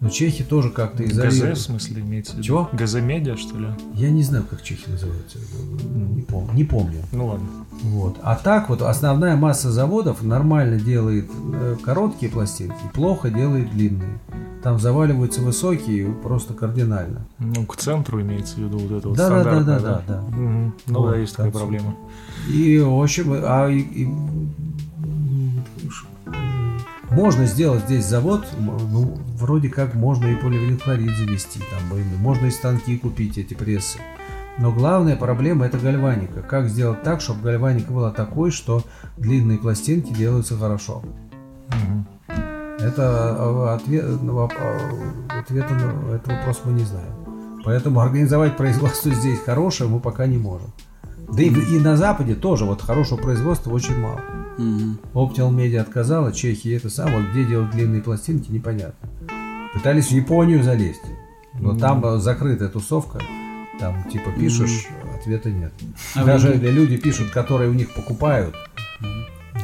Но 0.00 0.10
чехи 0.10 0.44
тоже 0.44 0.70
как-то 0.70 1.02
изолированы. 1.04 1.52
ГЗ, 1.52 1.58
в 1.58 1.62
смысле, 1.62 2.02
имеется 2.02 2.32
в 2.32 2.34
виду? 2.34 2.46
Чего? 2.46 2.70
ГЗ 2.72 2.94
Медиа, 2.96 3.36
что 3.36 3.58
ли? 3.58 3.68
Я 3.94 4.10
не 4.10 4.22
знаю, 4.22 4.44
как 4.48 4.62
чехи 4.62 4.88
называются. 4.90 5.38
Не, 5.84 6.22
пом- 6.22 6.54
не 6.54 6.64
помню. 6.64 7.00
Ну 7.12 7.26
ладно. 7.28 7.46
Вот. 7.82 8.18
А 8.22 8.36
так 8.36 8.68
вот 8.68 8.82
основная 8.82 9.36
масса 9.36 9.72
заводов 9.72 10.22
нормально 10.22 10.78
делает 10.78 11.30
э, 11.52 11.76
короткие 11.82 12.30
пластинки, 12.30 12.76
плохо 12.92 13.30
делает 13.30 13.70
длинные. 13.70 14.18
Там 14.62 14.78
заваливаются 14.78 15.42
высокие 15.42 16.10
просто 16.10 16.54
кардинально. 16.54 17.26
Ну, 17.38 17.66
к 17.66 17.76
центру 17.76 18.20
имеется 18.22 18.56
в 18.56 18.58
виду 18.58 18.78
вот 18.78 18.92
это 18.92 19.08
вот 19.08 19.16
да, 19.16 19.28
да, 19.28 19.44
да, 19.44 19.60
да, 19.60 19.78
да, 19.78 20.02
да. 20.06 20.20
Угу. 20.20 20.72
Ну 20.86 20.98
вот, 21.00 21.10
да, 21.10 21.16
есть 21.18 21.36
такая 21.36 21.52
проблема. 21.52 21.94
И, 22.48 22.78
в 22.78 23.02
общем, 23.02 23.32
а 23.32 23.68
и, 23.68 23.80
и, 23.80 24.08
можно 27.10 27.46
сделать 27.46 27.84
здесь 27.84 28.04
завод, 28.04 28.46
ну, 28.58 29.18
вроде 29.38 29.68
как 29.68 29.94
можно 29.94 30.26
и 30.26 30.36
поливинилхлорид 30.36 31.16
завести, 31.16 31.60
там, 31.60 31.98
можно 32.18 32.46
и 32.46 32.50
станки 32.50 32.96
купить, 32.98 33.38
эти 33.38 33.54
прессы. 33.54 33.98
Но 34.58 34.70
главная 34.72 35.16
проблема 35.16 35.66
это 35.66 35.78
гальваника. 35.78 36.42
Как 36.42 36.68
сделать 36.68 37.02
так, 37.02 37.20
чтобы 37.20 37.42
гальваника 37.42 37.92
была 37.92 38.10
такой, 38.12 38.50
что 38.50 38.84
длинные 39.16 39.58
пластинки 39.58 40.12
делаются 40.12 40.56
хорошо. 40.56 41.02
Угу. 41.68 42.34
Это 42.80 43.36
а, 43.36 43.74
ответ, 43.74 44.04
а, 44.06 45.38
ответа 45.40 45.74
на 45.74 46.14
этот 46.14 46.28
вопрос 46.28 46.60
мы 46.64 46.72
не 46.72 46.84
знаем. 46.84 47.14
Поэтому 47.64 48.00
организовать 48.00 48.56
производство 48.56 49.10
здесь 49.10 49.40
хорошее 49.40 49.88
мы 49.88 49.98
пока 49.98 50.26
не 50.26 50.38
можем. 50.38 50.72
Да 51.32 51.42
и, 51.42 51.48
и 51.48 51.78
на 51.80 51.96
Западе 51.96 52.34
тоже 52.34 52.64
вот 52.64 52.82
хорошего 52.82 53.18
производства 53.18 53.72
очень 53.72 53.98
мало. 53.98 54.20
Mm-hmm. 54.58 54.96
Optimal 55.14 55.50
Media 55.50 55.78
отказала, 55.78 56.32
Чехия 56.32 56.76
это 56.76 56.90
самое, 56.90 57.26
где 57.30 57.44
делать 57.44 57.70
длинные 57.70 58.02
пластинки, 58.02 58.50
непонятно. 58.50 59.08
Пытались 59.72 60.08
в 60.08 60.12
Японию 60.12 60.62
залезть, 60.62 61.02
но 61.58 61.72
mm-hmm. 61.72 61.80
там 61.80 62.20
закрытая 62.20 62.68
тусовка, 62.68 63.20
там 63.80 64.04
типа 64.10 64.30
пишешь, 64.30 64.86
mm-hmm. 64.86 65.18
ответа 65.18 65.50
нет. 65.50 65.72
А 66.14 66.24
Даже 66.24 66.54
люди 66.54 66.96
пишут, 66.96 67.30
которые 67.30 67.70
у 67.70 67.74
них 67.74 67.92
покупают. 67.94 68.54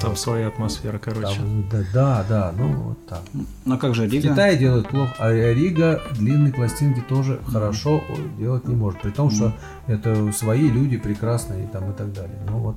Там 0.00 0.16
своя 0.16 0.48
атмосфера, 0.48 0.98
короче. 0.98 1.36
Там, 1.36 1.68
да, 1.70 1.84
да, 1.92 2.24
да, 2.28 2.54
ну 2.56 2.68
вот 2.68 3.06
так. 3.06 3.22
Ну 3.64 3.78
как 3.78 3.94
же 3.94 4.06
В 4.06 4.12
Рига? 4.12 4.28
Китае 4.28 4.56
делают 4.56 4.88
плохо, 4.88 5.12
а 5.18 5.32
Рига 5.32 6.00
длинные 6.16 6.52
пластинки 6.52 7.00
тоже 7.00 7.40
хорошо 7.46 8.02
делать 8.38 8.66
не 8.68 8.74
может. 8.76 9.00
При 9.02 9.10
том, 9.10 9.30
что 9.30 9.52
это 9.86 10.32
свои 10.32 10.68
люди 10.70 10.96
прекрасные 10.96 11.64
и 11.64 11.66
там 11.66 11.90
и 11.90 11.94
так 11.94 12.12
далее. 12.12 12.38
Ну 12.48 12.58
вот, 12.58 12.76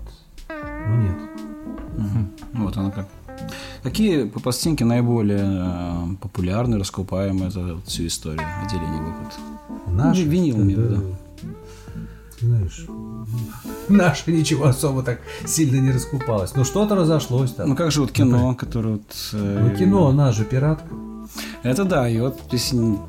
ну 0.50 0.96
нет. 1.02 1.18
Мгм. 1.98 2.32
Вот 2.54 2.78
оно 2.78 2.92
как. 2.92 3.08
Какие 3.84 4.26
по 4.26 4.40
пластинке 4.40 4.86
наиболее 4.86 5.44
э, 5.44 6.16
популярны, 6.22 6.78
раскупаемые 6.78 7.52
за 7.52 7.76
вот 7.76 7.88
всю 7.88 8.08
историю 8.08 8.46
отделения 8.64 9.02
выход? 9.02 9.34
Наши, 9.88 10.24
Ну, 10.24 10.32
винил 10.32 10.56
в 10.58 10.66
виду. 10.68 11.16
Ты 12.44 12.48
Знаешь, 12.50 12.86
наши 13.90 14.32
ничего 14.32 14.66
особо 14.66 15.04
так 15.04 15.20
сильно 15.46 15.78
не 15.80 15.92
раскупалось. 15.92 16.56
Но 16.56 16.64
что-то 16.64 16.96
разошлось 16.96 17.52
там. 17.54 17.70
Ну 17.70 17.76
как 17.76 17.92
же 17.92 18.02
вот 18.02 18.12
кино, 18.12 18.56
которое 18.56 18.96
вот... 18.96 19.16
э, 19.34 19.60
Ну, 19.70 19.76
кино, 19.78 20.08
она 20.08 20.32
же 20.32 20.44
пиратка. 20.44 20.94
Это 21.64 21.84
да, 21.86 22.10
и 22.10 22.20
вот 22.20 22.40
м, 22.74 23.00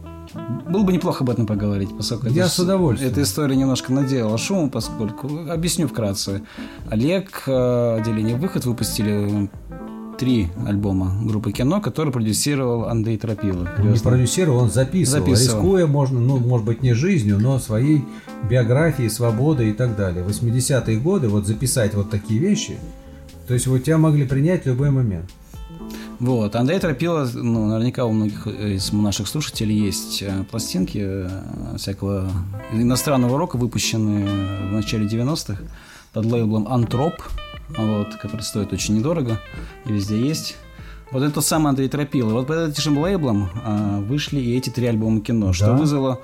было 0.69 0.83
бы 0.83 0.93
неплохо 0.93 1.25
об 1.25 1.31
этом 1.31 1.47
поговорить, 1.47 1.91
поскольку 1.97 2.29
Я 2.29 2.45
это 2.45 2.53
с 2.53 2.59
удовольствием. 2.59 3.13
Эта 3.13 3.23
история 3.23 3.57
немножко 3.57 3.93
наделала 3.93 4.39
шуму, 4.39 4.71
поскольку 4.71 5.29
объясню 5.51 5.89
вкратце. 5.89 6.43
Олег, 6.91 7.43
э, 7.47 7.97
отделение 8.01 8.37
выход 8.37 8.65
выпустили 8.65 9.51
три 10.17 10.49
альбома 10.67 11.15
группы 11.25 11.53
кино, 11.53 11.81
которые 11.81 12.13
продюсировал 12.13 12.85
Андрей 12.87 13.19
Тропилов. 13.19 13.69
Не 13.79 13.99
продюсировал, 13.99 14.59
он 14.59 14.71
записывал, 14.71 15.25
Записывал. 15.25 15.63
рискуя, 15.63 15.87
можно, 15.87 16.21
ну, 16.21 16.39
может 16.39 16.67
быть, 16.67 16.83
не 16.83 16.95
жизнью, 16.95 17.39
но 17.41 17.59
своей 17.59 18.05
биографией, 18.49 19.11
свободой 19.11 19.71
и 19.71 19.73
так 19.73 19.97
далее. 19.97 20.25
80-е 20.25 20.99
годы 20.99 21.29
вот 21.29 21.47
записать 21.47 21.95
вот 21.95 22.11
такие 22.11 22.41
вещи, 22.41 22.79
то 23.47 23.55
есть 23.55 23.67
вот 23.67 23.85
тебя 23.85 23.99
могли 23.99 24.27
принять 24.27 24.65
в 24.65 24.67
любой 24.67 24.91
момент. 24.91 25.31
Вот, 26.21 26.55
Андрей 26.55 26.79
Тропила, 26.79 27.29
ну, 27.35 27.67
наверняка 27.67 28.05
у 28.05 28.13
многих 28.13 28.47
из 28.47 28.93
наших 28.93 29.27
слушателей 29.27 29.77
есть 29.77 30.23
э, 30.23 30.45
пластинки 30.49 30.99
э, 31.03 31.77
всякого 31.77 32.31
иностранного 32.73 33.37
рока, 33.37 33.57
выпущенные 33.57 34.27
в 34.69 34.73
начале 34.73 35.07
90-х 35.07 35.61
под 36.13 36.27
лейблом 36.27 36.69
Антроп, 36.69 37.15
вот, 37.69 38.15
который 38.17 38.43
стоит 38.43 38.73
очень 38.73 38.97
недорого 38.97 39.41
и 39.87 39.93
везде 39.93 40.19
есть. 40.21 40.57
Вот 41.11 41.23
это 41.23 41.35
тот 41.35 41.45
самый 41.45 41.69
Андрей 41.69 41.89
Тропила. 41.89 42.31
Вот 42.33 42.47
под 42.47 42.77
этим 42.79 42.99
лейблом 42.99 43.49
а, 43.65 44.01
вышли 44.01 44.41
и 44.41 44.57
эти 44.57 44.71
три 44.71 44.87
альбома 44.87 45.21
кино, 45.21 45.53
что 45.53 45.67
Да. 45.67 45.73
вызвало 45.75 46.21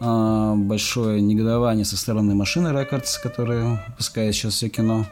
а, 0.00 0.54
большое 0.54 1.20
негодование 1.20 1.84
со 1.84 1.96
стороны 1.96 2.34
Машины 2.34 2.68
Рекордс, 2.68 3.18
которая 3.18 3.84
выпускает 3.88 4.34
сейчас 4.34 4.54
все 4.54 4.68
кино. 4.68 5.06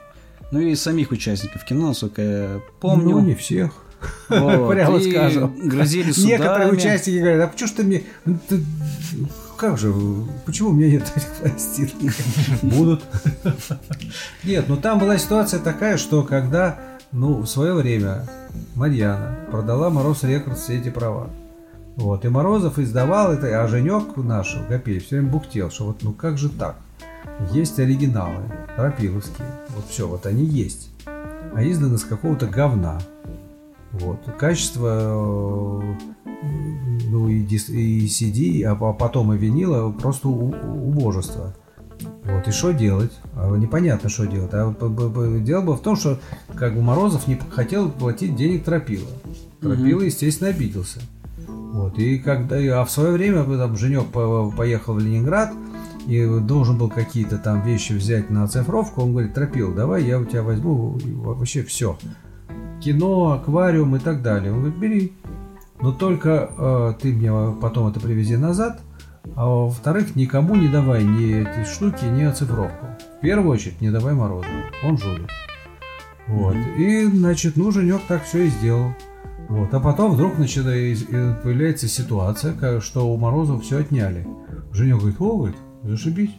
Ну 0.50 0.60
и 0.60 0.74
самих 0.74 1.10
участников 1.10 1.64
кино, 1.64 1.88
насколько 1.88 2.22
я 2.22 2.60
помню. 2.80 3.10
Ну, 3.10 3.20
не 3.20 3.34
всех. 3.34 3.72
Вот, 4.30 4.70
Прямо 4.72 4.96
и 4.98 5.10
скажем. 5.10 5.68
Грозили 5.68 6.10
судами. 6.12 6.30
Некоторые 6.32 6.72
участники 6.72 7.18
говорят, 7.18 7.48
а 7.48 7.52
почему 7.52 7.68
ж 7.68 7.72
ты 7.72 7.82
мне... 7.84 8.02
Как 9.58 9.76
же, 9.76 9.92
почему 10.46 10.70
у 10.70 10.72
меня 10.72 10.88
нет 10.88 11.12
этих 11.16 11.28
пластинок? 11.34 12.14
Будут. 12.62 13.02
Нет, 14.44 14.66
ну 14.68 14.76
там 14.76 15.00
была 15.00 15.18
ситуация 15.18 15.58
такая, 15.58 15.96
что 15.96 16.22
когда, 16.22 16.78
ну, 17.10 17.40
в 17.40 17.46
свое 17.48 17.74
время 17.74 18.24
Марьяна 18.76 19.36
продала 19.50 19.90
Мороз 19.90 20.22
Рекордс 20.22 20.62
все 20.62 20.78
эти 20.78 20.90
права. 20.90 21.28
Вот, 21.96 22.24
и 22.24 22.28
Морозов 22.28 22.78
издавал 22.78 23.32
это, 23.32 23.60
а 23.60 23.66
Женек 23.66 24.16
наш, 24.16 24.56
Гапей, 24.68 25.00
все 25.00 25.16
время 25.16 25.30
бухтел, 25.30 25.72
что 25.72 25.86
вот, 25.86 26.04
ну 26.04 26.12
как 26.12 26.38
же 26.38 26.50
так? 26.50 26.76
Есть 27.50 27.80
оригиналы, 27.80 28.42
рапиловские, 28.76 29.48
вот 29.70 29.86
все, 29.88 30.06
вот 30.06 30.24
они 30.26 30.44
есть. 30.44 30.90
А 31.04 31.60
изданы 31.64 31.98
с 31.98 32.04
какого-то 32.04 32.46
говна. 32.46 33.00
Вот. 33.92 34.20
Качество, 34.38 35.94
э, 36.22 36.44
ну 37.10 37.28
и, 37.28 37.40
и 37.42 38.06
CD, 38.06 38.62
а 38.64 38.74
по- 38.74 38.92
потом 38.92 39.32
и 39.32 39.38
винила 39.38 39.90
просто 39.90 40.28
убожество. 40.28 41.54
Вот, 42.24 42.46
и 42.46 42.50
что 42.52 42.72
делать? 42.72 43.12
А 43.34 43.56
непонятно, 43.56 44.08
что 44.08 44.26
делать. 44.26 44.50
А 44.52 44.72
дело 45.40 45.62
было 45.62 45.76
в 45.76 45.80
том, 45.82 45.96
что 45.96 46.18
как 46.54 46.74
бы 46.74 46.82
Морозов 46.82 47.26
не 47.26 47.38
хотел 47.50 47.90
платить 47.90 48.36
денег 48.36 48.64
Тропила. 48.64 49.08
Тропила, 49.60 50.02
естественно, 50.02 50.50
обиделся. 50.50 51.00
Вот, 51.48 51.98
и 51.98 52.18
когда, 52.18 52.56
а 52.80 52.84
в 52.84 52.90
свое 52.90 53.12
время 53.12 53.44
там 53.44 53.76
Женек 53.76 54.06
по- 54.06 54.52
поехал 54.56 54.94
в 54.94 54.98
Ленинград 55.00 55.52
и 56.06 56.24
должен 56.40 56.78
был 56.78 56.88
какие-то 56.88 57.38
там 57.38 57.62
вещи 57.62 57.92
взять 57.94 58.30
на 58.30 58.44
оцифровку, 58.44 59.02
он 59.02 59.12
говорит, 59.12 59.34
Тропил, 59.34 59.74
давай 59.74 60.04
я 60.04 60.18
у 60.18 60.24
тебя 60.24 60.42
возьму 60.42 60.98
вообще 61.16 61.62
все. 61.62 61.98
Кино, 62.80 63.32
аквариум 63.32 63.96
и 63.96 63.98
так 63.98 64.22
далее. 64.22 64.52
Он 64.52 64.60
говорит, 64.60 64.78
бери. 64.78 65.12
Но 65.80 65.92
только 65.92 66.50
э, 66.56 66.94
ты 67.00 67.12
мне 67.12 67.32
потом 67.60 67.88
это 67.88 68.00
привези 68.00 68.36
назад, 68.36 68.80
а 69.36 69.46
во-вторых, 69.46 70.16
никому 70.16 70.56
не 70.56 70.68
давай 70.68 71.04
ни 71.04 71.42
эти 71.42 71.68
штуки, 71.68 72.04
ни 72.04 72.22
оцифровку. 72.22 72.86
В 73.18 73.20
первую 73.20 73.52
очередь 73.52 73.80
не 73.80 73.90
давай 73.90 74.14
Морозову, 74.14 74.52
он 74.84 74.98
жулик. 74.98 75.28
Вот. 76.26 76.56
И, 76.76 77.04
значит, 77.06 77.56
ну, 77.56 77.70
Женек 77.70 78.02
так 78.08 78.24
все 78.24 78.46
и 78.46 78.48
сделал. 78.48 78.92
Вот. 79.48 79.72
А 79.72 79.80
потом 79.80 80.12
вдруг 80.12 80.34
э, 80.38 81.34
появляется 81.42 81.88
ситуация, 81.88 82.80
что 82.80 83.08
у 83.12 83.16
Морозова 83.16 83.60
все 83.60 83.78
отняли. 83.78 84.26
Женек 84.72 84.98
говорит, 84.98 85.20
о, 85.20 85.36
говорит, 85.36 85.56
зашибись. 85.84 86.32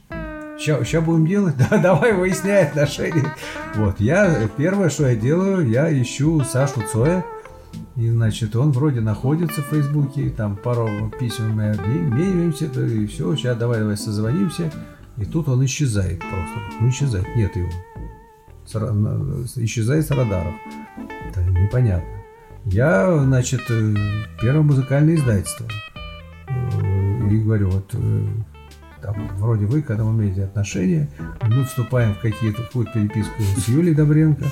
Сейчас 0.59 1.03
будем 1.03 1.25
делать? 1.25 1.55
Да, 1.69 1.77
давай 1.77 2.13
выясняй 2.13 2.65
отношения. 2.65 3.33
Вот, 3.75 3.99
я, 3.99 4.47
первое, 4.57 4.89
что 4.89 5.07
я 5.07 5.15
делаю, 5.15 5.67
я 5.69 5.89
ищу 6.01 6.41
Сашу 6.43 6.81
Цоя. 6.91 7.25
И, 7.95 8.09
значит, 8.09 8.55
он 8.55 8.71
вроде 8.71 8.99
находится 8.99 9.61
в 9.61 9.65
Фейсбуке, 9.65 10.29
там 10.29 10.55
пару 10.55 10.89
писем 11.19 11.51
мы 11.51 11.71
обмениваемся, 11.71 12.65
и 12.65 13.05
все, 13.07 13.35
сейчас 13.35 13.57
давай, 13.57 13.79
давай 13.79 13.97
созвонимся. 13.97 14.71
И 15.17 15.25
тут 15.25 15.49
он 15.49 15.63
исчезает 15.65 16.19
просто. 16.19 16.59
Ну, 16.79 16.89
исчезает, 16.89 17.27
нет 17.35 17.55
его. 17.55 17.69
Исчезает 19.55 20.05
с 20.05 20.11
радаров. 20.11 20.53
Это 21.29 21.41
непонятно. 21.41 22.09
Я, 22.65 23.17
значит, 23.23 23.61
э, 23.69 23.95
первое 24.41 24.61
музыкальное 24.61 25.15
издательство. 25.15 25.67
Э, 26.47 27.29
И 27.29 27.37
говорю, 27.37 27.69
вот 27.69 27.89
э, 27.93 28.25
там, 29.01 29.15
вроде 29.37 29.65
вы, 29.65 29.81
когда 29.81 30.03
вы 30.03 30.11
имеете 30.11 30.43
отношения, 30.45 31.09
мы 31.41 31.63
вступаем 31.65 32.13
в 32.13 32.19
какие-то 32.19 32.63
какую-то 32.63 32.93
переписку 32.93 33.41
с 33.57 33.67
Юлей 33.67 33.93
Добренко, 33.95 34.45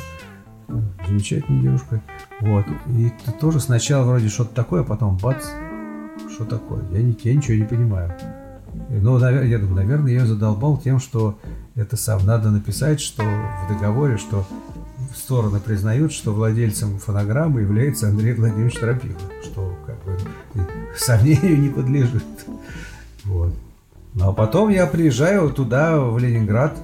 замечательной 1.07 1.61
девушкой. 1.61 2.01
Вот. 2.41 2.65
И 2.87 3.09
т- 3.09 3.31
тоже 3.39 3.59
сначала 3.59 4.05
вроде 4.05 4.29
что-то 4.29 4.53
такое, 4.53 4.81
а 4.81 4.83
потом 4.83 5.17
бац, 5.17 5.45
что 6.33 6.45
такое? 6.45 6.83
Я, 6.91 7.01
не, 7.01 7.17
я 7.23 7.35
ничего 7.35 7.55
не 7.57 7.63
понимаю. 7.65 8.13
Ну, 8.89 9.17
навер- 9.17 9.45
я 9.45 9.57
думаю, 9.59 9.75
наверное, 9.75 10.11
я 10.11 10.19
ее 10.19 10.25
задолбал 10.25 10.77
тем, 10.77 10.99
что 10.99 11.39
это 11.75 11.95
сам 11.97 12.25
надо 12.25 12.51
написать, 12.51 12.99
что 12.99 13.23
в 13.23 13.69
договоре, 13.69 14.17
что 14.17 14.45
стороны 15.15 15.59
признают, 15.59 16.11
что 16.11 16.33
владельцем 16.33 16.97
фонограммы 16.99 17.61
является 17.61 18.07
Андрей 18.09 18.33
Владимирович 18.33 18.75
Тропилов, 18.75 19.21
что 19.43 19.77
как 19.85 20.03
бы 20.03 20.17
сомнению 20.97 21.59
не 21.59 21.69
подлежит. 21.69 22.23
Вот. 23.23 23.53
Ну 24.17 24.29
а 24.29 24.33
потом 24.33 24.69
я 24.69 24.87
приезжаю 24.87 25.51
туда, 25.51 25.99
в 25.99 26.17
Ленинград, 26.17 26.75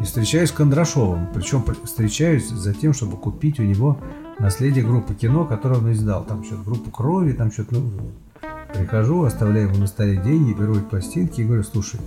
и 0.00 0.04
встречаюсь 0.04 0.48
с 0.48 0.52
Кондрашовым. 0.52 1.28
Причем 1.34 1.62
при- 1.62 1.76
встречаюсь 1.84 2.48
за 2.48 2.72
тем, 2.72 2.94
чтобы 2.94 3.18
купить 3.18 3.60
у 3.60 3.62
него 3.62 3.98
наследие 4.38 4.82
группы 4.82 5.12
кино, 5.14 5.44
которое 5.44 5.80
он 5.80 5.92
издал. 5.92 6.24
Там 6.24 6.42
что-то 6.42 6.62
группу 6.62 6.90
крови, 6.90 7.32
там 7.32 7.52
что-то... 7.52 7.74
Ну, 7.74 7.92
прихожу, 8.72 9.22
оставляю 9.24 9.68
ему 9.68 9.80
на 9.80 9.86
столе 9.86 10.16
деньги, 10.16 10.54
беру 10.54 10.76
эти 10.76 10.84
пластинки 10.84 11.42
и 11.42 11.44
говорю, 11.44 11.62
слушай, 11.62 12.00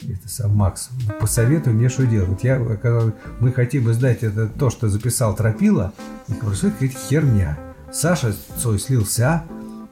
это 0.00 0.28
сам 0.28 0.54
Макс, 0.54 0.90
посоветуй 1.18 1.72
мне, 1.72 1.88
что 1.88 2.06
делать. 2.06 2.28
Вот 2.28 2.44
я, 2.44 2.56
когда 2.76 3.12
мы 3.40 3.52
хотим 3.52 3.90
издать 3.90 4.22
это 4.22 4.46
то, 4.46 4.70
что 4.70 4.88
записал 4.88 5.34
Тропила, 5.34 5.92
и 6.28 6.34
это 6.34 6.46
какая-то 6.46 6.86
херня. 6.86 7.58
Саша 7.92 8.32
Цой 8.58 8.78
слился, 8.78 9.42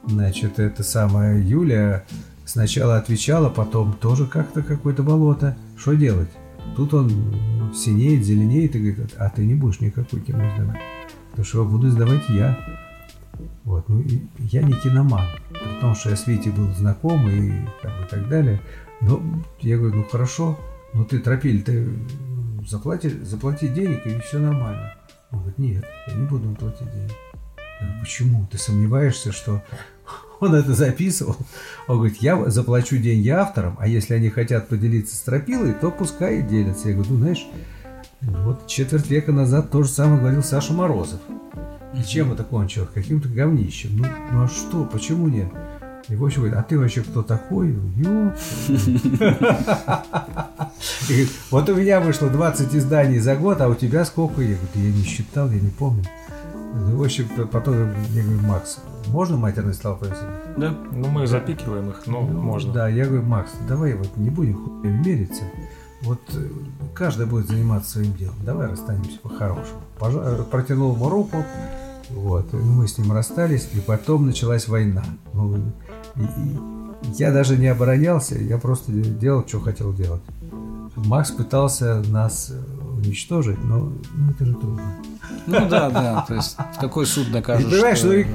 значит, 0.05 0.59
это 0.59 0.81
самая 0.81 1.41
Юля 1.41 2.05
сначала 2.47 2.97
отвечала, 2.97 3.49
потом 3.49 3.93
тоже 3.93 4.25
как-то 4.25 4.63
какое-то 4.63 5.03
болото. 5.03 5.57
Что 5.77 5.93
делать? 5.93 6.29
Тут 6.75 6.93
он 6.93 7.73
синеет, 7.75 8.23
зеленеет 8.23 8.75
и 8.75 8.91
говорит, 8.91 9.15
а 9.17 9.29
ты 9.29 9.45
не 9.45 9.55
будешь 9.55 9.79
никакой 9.79 10.21
кино 10.21 10.47
издавать. 10.49 10.81
Потому 11.31 11.45
что 11.45 11.65
буду 11.65 11.89
издавать 11.89 12.27
я. 12.29 12.57
Вот, 13.63 13.87
ну, 13.89 14.03
я 14.39 14.63
не 14.63 14.73
киноман, 14.73 15.27
при 15.51 15.81
том, 15.81 15.93
что 15.93 16.09
я 16.09 16.15
с 16.15 16.25
Витей 16.25 16.51
был 16.51 16.73
знаком 16.73 17.29
и 17.29 17.51
как 17.81 17.91
бы 17.99 18.07
так 18.09 18.27
далее. 18.29 18.59
Но 19.01 19.21
я 19.59 19.77
говорю, 19.77 19.97
ну 19.97 20.03
хорошо, 20.03 20.57
ну 20.93 21.05
ты, 21.05 21.19
Тропиль, 21.19 21.61
ты 21.61 21.87
заплати, 22.67 23.09
заплати 23.09 23.67
денег 23.67 24.07
и 24.07 24.19
все 24.21 24.39
нормально. 24.39 24.95
Он 25.31 25.39
говорит, 25.39 25.57
нет, 25.59 25.85
я 26.07 26.13
не 26.15 26.25
буду 26.25 26.55
платить 26.55 26.91
денег. 26.91 27.11
Я 27.79 27.85
говорю, 27.85 28.01
почему? 28.01 28.47
Ты 28.49 28.57
сомневаешься, 28.57 29.31
что 29.31 29.61
он 30.39 30.55
это 30.55 30.73
записывал? 30.73 31.35
Он 31.87 31.97
говорит, 31.97 32.17
я 32.17 32.49
заплачу 32.49 32.97
деньги 32.97 33.29
авторам, 33.29 33.75
а 33.79 33.87
если 33.87 34.13
они 34.13 34.29
хотят 34.29 34.67
поделиться 34.67 35.15
с 35.15 35.19
Тропилой, 35.19 35.73
то 35.73 35.91
пускай 35.91 36.41
делятся. 36.41 36.89
Я 36.89 36.95
говорю, 36.95 37.13
ну 37.13 37.17
знаешь, 37.19 37.47
Вот 38.21 38.67
четверть 38.67 39.09
века 39.09 39.31
назад 39.31 39.71
то 39.71 39.83
же 39.83 39.89
самое 39.89 40.19
говорил 40.19 40.43
Саша 40.43 40.73
Морозов. 40.73 41.19
И 41.93 42.03
чем 42.03 42.33
это 42.33 42.43
кончилось? 42.43 42.89
Каким-то 42.93 43.29
говнищем. 43.29 43.97
Ну, 43.97 44.05
ну 44.31 44.43
а 44.43 44.47
что? 44.47 44.83
Почему 44.85 45.27
нет? 45.27 45.47
И 46.09 46.15
в 46.15 46.23
общем 46.23 46.41
говорит, 46.43 46.57
а 46.57 46.63
ты 46.63 46.79
вообще 46.79 47.01
кто 47.01 47.21
такой? 47.21 47.69
И 51.09 51.27
Вот 51.51 51.67
у 51.69 51.75
меня 51.75 51.99
вышло 51.99 52.29
20 52.29 52.75
изданий 52.75 53.19
за 53.19 53.35
год, 53.35 53.59
а 53.61 53.67
у 53.67 53.75
тебя 53.75 54.05
сколько? 54.05 54.41
Я 54.41 54.55
говорю, 54.55 54.67
«Да 54.73 54.79
я 54.81 54.91
не 54.91 55.03
считал, 55.03 55.51
я 55.51 55.59
не 55.59 55.69
помню. 55.69 56.03
В 56.73 57.03
общем, 57.03 57.27
потом 57.51 57.75
я 58.13 58.23
говорю, 58.23 58.39
Макс, 58.41 58.79
можно 59.07 59.37
матерные 59.37 59.73
слова 59.73 59.95
произнести? 59.97 60.25
Да. 60.57 60.75
Ну, 60.91 61.07
мы 61.07 61.27
запикиваем 61.27 61.89
их, 61.89 62.05
но 62.07 62.21
можно. 62.21 62.73
Да, 62.73 62.87
я 62.87 63.05
говорю, 63.05 63.23
Макс, 63.23 63.51
давай 63.67 63.93
вот 63.95 64.15
не 64.17 64.29
будем 64.29 64.55
хуй 64.63 64.89
мериться. 64.91 65.43
Вот 66.03 66.21
э, 66.35 66.47
каждый 66.93 67.25
будет 67.25 67.47
заниматься 67.47 67.91
своим 67.91 68.13
делом. 68.13 68.35
Давай 68.45 68.67
расстанемся 68.67 69.19
по-хорошему. 69.19 69.81
Пожа- 69.99 70.41
э, 70.41 70.43
Протянул 70.43 70.93
ему 70.95 71.09
руку. 71.09 71.43
Вот. 72.11 72.53
и 72.53 72.57
Мы 72.57 72.87
с 72.87 72.97
ним 72.97 73.11
расстались, 73.11 73.67
и 73.73 73.79
потом 73.79 74.25
началась 74.27 74.67
война. 74.67 75.03
Ну, 75.33 75.57
и- 75.57 76.21
и 76.21 76.59
я 77.15 77.31
даже 77.31 77.57
не 77.57 77.67
оборонялся, 77.67 78.35
я 78.35 78.57
просто 78.57 78.91
делал, 78.91 79.43
что 79.47 79.59
хотел 79.59 79.91
делать. 79.93 80.21
Макс 80.95 81.31
пытался 81.31 82.01
нас 82.09 82.51
э, 82.51 82.61
уничтожить, 82.97 83.63
но 83.63 83.93
ну, 84.15 84.31
это 84.31 84.45
же 84.45 84.53
трудно. 84.53 84.81
Ну 85.45 85.69
да, 85.69 85.89
да. 85.89 86.25
То 86.27 86.35
есть 86.35 86.57
какой 86.79 87.05
суд 87.05 87.27
И 87.27 87.31
докажет, 87.31 87.69
понимаешь, 87.69 87.97
что... 87.97 88.07
ну 88.07 88.13
и- 88.13 88.25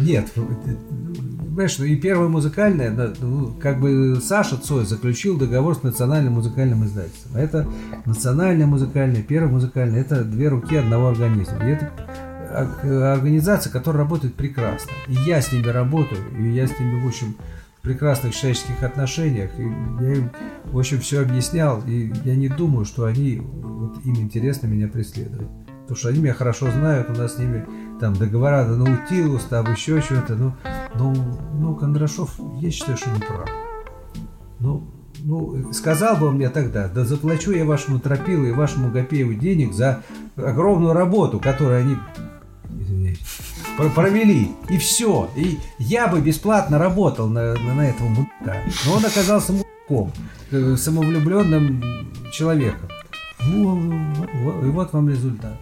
нет, 0.00 0.30
понимаешь, 0.32 1.78
ну 1.78 1.84
и 1.84 1.96
первое 1.96 2.28
музыкальное, 2.28 2.90
да, 2.90 3.12
ну, 3.20 3.52
как 3.60 3.80
бы 3.80 4.20
Саша 4.22 4.56
Цой 4.56 4.84
заключил 4.86 5.36
договор 5.36 5.74
с 5.74 5.82
национальным 5.82 6.34
музыкальным 6.34 6.84
издательством. 6.84 7.32
А 7.36 7.40
Это 7.40 7.68
национальное 8.04 8.66
музыкальное, 8.66 9.22
первое 9.22 9.50
музыкальное, 9.50 10.00
это 10.00 10.24
две 10.24 10.48
руки 10.48 10.76
одного 10.76 11.08
организма. 11.08 11.58
И 11.66 11.70
это 11.72 11.90
ор- 12.54 12.92
организация, 13.02 13.72
которая 13.72 14.02
работает 14.04 14.34
прекрасно. 14.34 14.90
И 15.08 15.14
я 15.14 15.42
с 15.42 15.52
ними 15.52 15.66
работаю, 15.66 16.20
и 16.38 16.50
я 16.50 16.66
с 16.66 16.78
ними, 16.78 17.02
в 17.02 17.06
общем, 17.08 17.34
прекрасных 17.82 18.34
человеческих 18.34 18.82
отношениях. 18.82 19.50
И 19.58 19.62
я 19.62 20.14
им, 20.14 20.30
в 20.64 20.78
общем, 20.78 21.00
все 21.00 21.22
объяснял, 21.22 21.82
и 21.86 22.12
я 22.24 22.36
не 22.36 22.48
думаю, 22.48 22.84
что 22.84 23.04
они, 23.04 23.40
вот 23.40 24.04
им 24.04 24.16
интересно 24.16 24.66
меня 24.66 24.88
преследовать. 24.88 25.48
Потому 25.82 25.96
что 25.96 26.08
они 26.10 26.20
меня 26.20 26.34
хорошо 26.34 26.70
знают, 26.70 27.08
у 27.08 27.14
нас 27.14 27.36
с 27.36 27.38
ними 27.38 27.66
там 27.98 28.14
договора 28.14 28.66
на 28.66 28.76
Наутилус, 28.76 29.44
там 29.44 29.72
еще 29.72 30.00
что-то. 30.02 30.34
Ну, 30.34 30.52
ну, 30.96 31.14
ну, 31.54 31.74
Кондрашов, 31.74 32.38
я 32.60 32.70
считаю, 32.70 32.98
что 32.98 33.10
не 33.10 33.20
прав. 33.20 33.48
Ну, 34.60 34.90
ну, 35.20 35.72
сказал 35.72 36.16
бы 36.16 36.26
он 36.26 36.34
мне 36.36 36.50
тогда, 36.50 36.88
да 36.88 37.04
заплачу 37.04 37.52
я 37.52 37.64
вашему 37.64 38.00
Тропилу 38.00 38.44
и 38.44 38.52
вашему 38.52 38.90
Гапееву 38.90 39.34
денег 39.34 39.72
за 39.72 40.02
огромную 40.36 40.92
работу, 40.92 41.40
которую 41.40 41.80
они 41.80 41.96
извиняюсь, 42.78 43.18
провели, 43.94 44.52
и 44.68 44.78
все. 44.78 45.30
И 45.36 45.58
я 45.78 46.08
бы 46.08 46.20
бесплатно 46.20 46.78
работал 46.78 47.28
на, 47.28 47.54
на, 47.54 47.74
на 47.74 47.88
этого 47.88 48.08
мудака. 48.08 48.62
Но 48.86 48.94
он 48.94 49.04
оказался 49.04 49.52
мудаком, 49.52 50.12
э, 50.50 50.76
самовлюбленным 50.76 52.12
человеком. 52.32 52.88
Ну, 53.46 54.02
и 54.62 54.66
вот 54.66 54.92
вам 54.92 55.08
результат. 55.08 55.56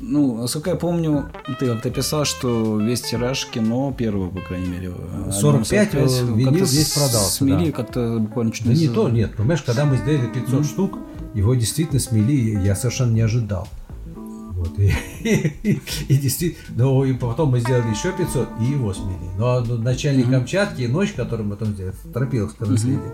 Ну, 0.00 0.36
насколько 0.36 0.70
я 0.70 0.76
помню, 0.76 1.28
ты 1.58 1.66
как-то 1.66 1.90
писал, 1.90 2.24
что 2.24 2.80
весь 2.80 3.02
тираж 3.02 3.46
кино, 3.46 3.92
первого, 3.96 4.30
по 4.30 4.40
крайней 4.40 4.68
мере, 4.68 4.92
альбом 5.12 5.32
45 5.32 5.90
45, 5.90 6.36
винил 6.36 6.66
здесь 6.66 6.90
продался, 6.90 7.32
Смели 7.32 7.66
да. 7.66 7.72
как-то 7.72 8.18
буквально 8.20 8.52
чуть 8.52 8.66
Да 8.66 8.74
не 8.74 8.88
то, 8.88 9.08
нет. 9.08 9.36
Понимаешь, 9.36 9.62
когда 9.62 9.84
мы 9.84 9.96
сделали 9.96 10.28
500 10.28 10.66
штук, 10.66 10.98
его 11.34 11.54
действительно 11.54 11.98
смели, 11.98 12.58
я 12.64 12.76
совершенно 12.76 13.12
не 13.12 13.22
ожидал. 13.22 13.66
Вот, 14.14 14.78
и, 14.78 14.92
и 15.22 16.16
действительно, 16.16 16.84
ну 16.84 17.04
и 17.04 17.12
потом 17.12 17.50
мы 17.50 17.60
сделали 17.60 17.90
еще 17.90 18.12
500, 18.12 18.48
и 18.60 18.64
его 18.64 18.92
смели. 18.94 19.16
Но 19.38 19.60
ну, 19.60 19.76
начальник 19.78 20.30
Камчатки 20.30 20.82
и 20.82 20.88
ночь, 20.88 21.12
которую 21.12 21.48
мы 21.48 21.56
там 21.56 21.74
сделали, 21.74 21.94
Тропиловское 22.12 22.68
наследие, 22.68 23.12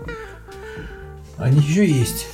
они 1.37 1.59
еще 1.59 1.85
есть. 1.85 2.27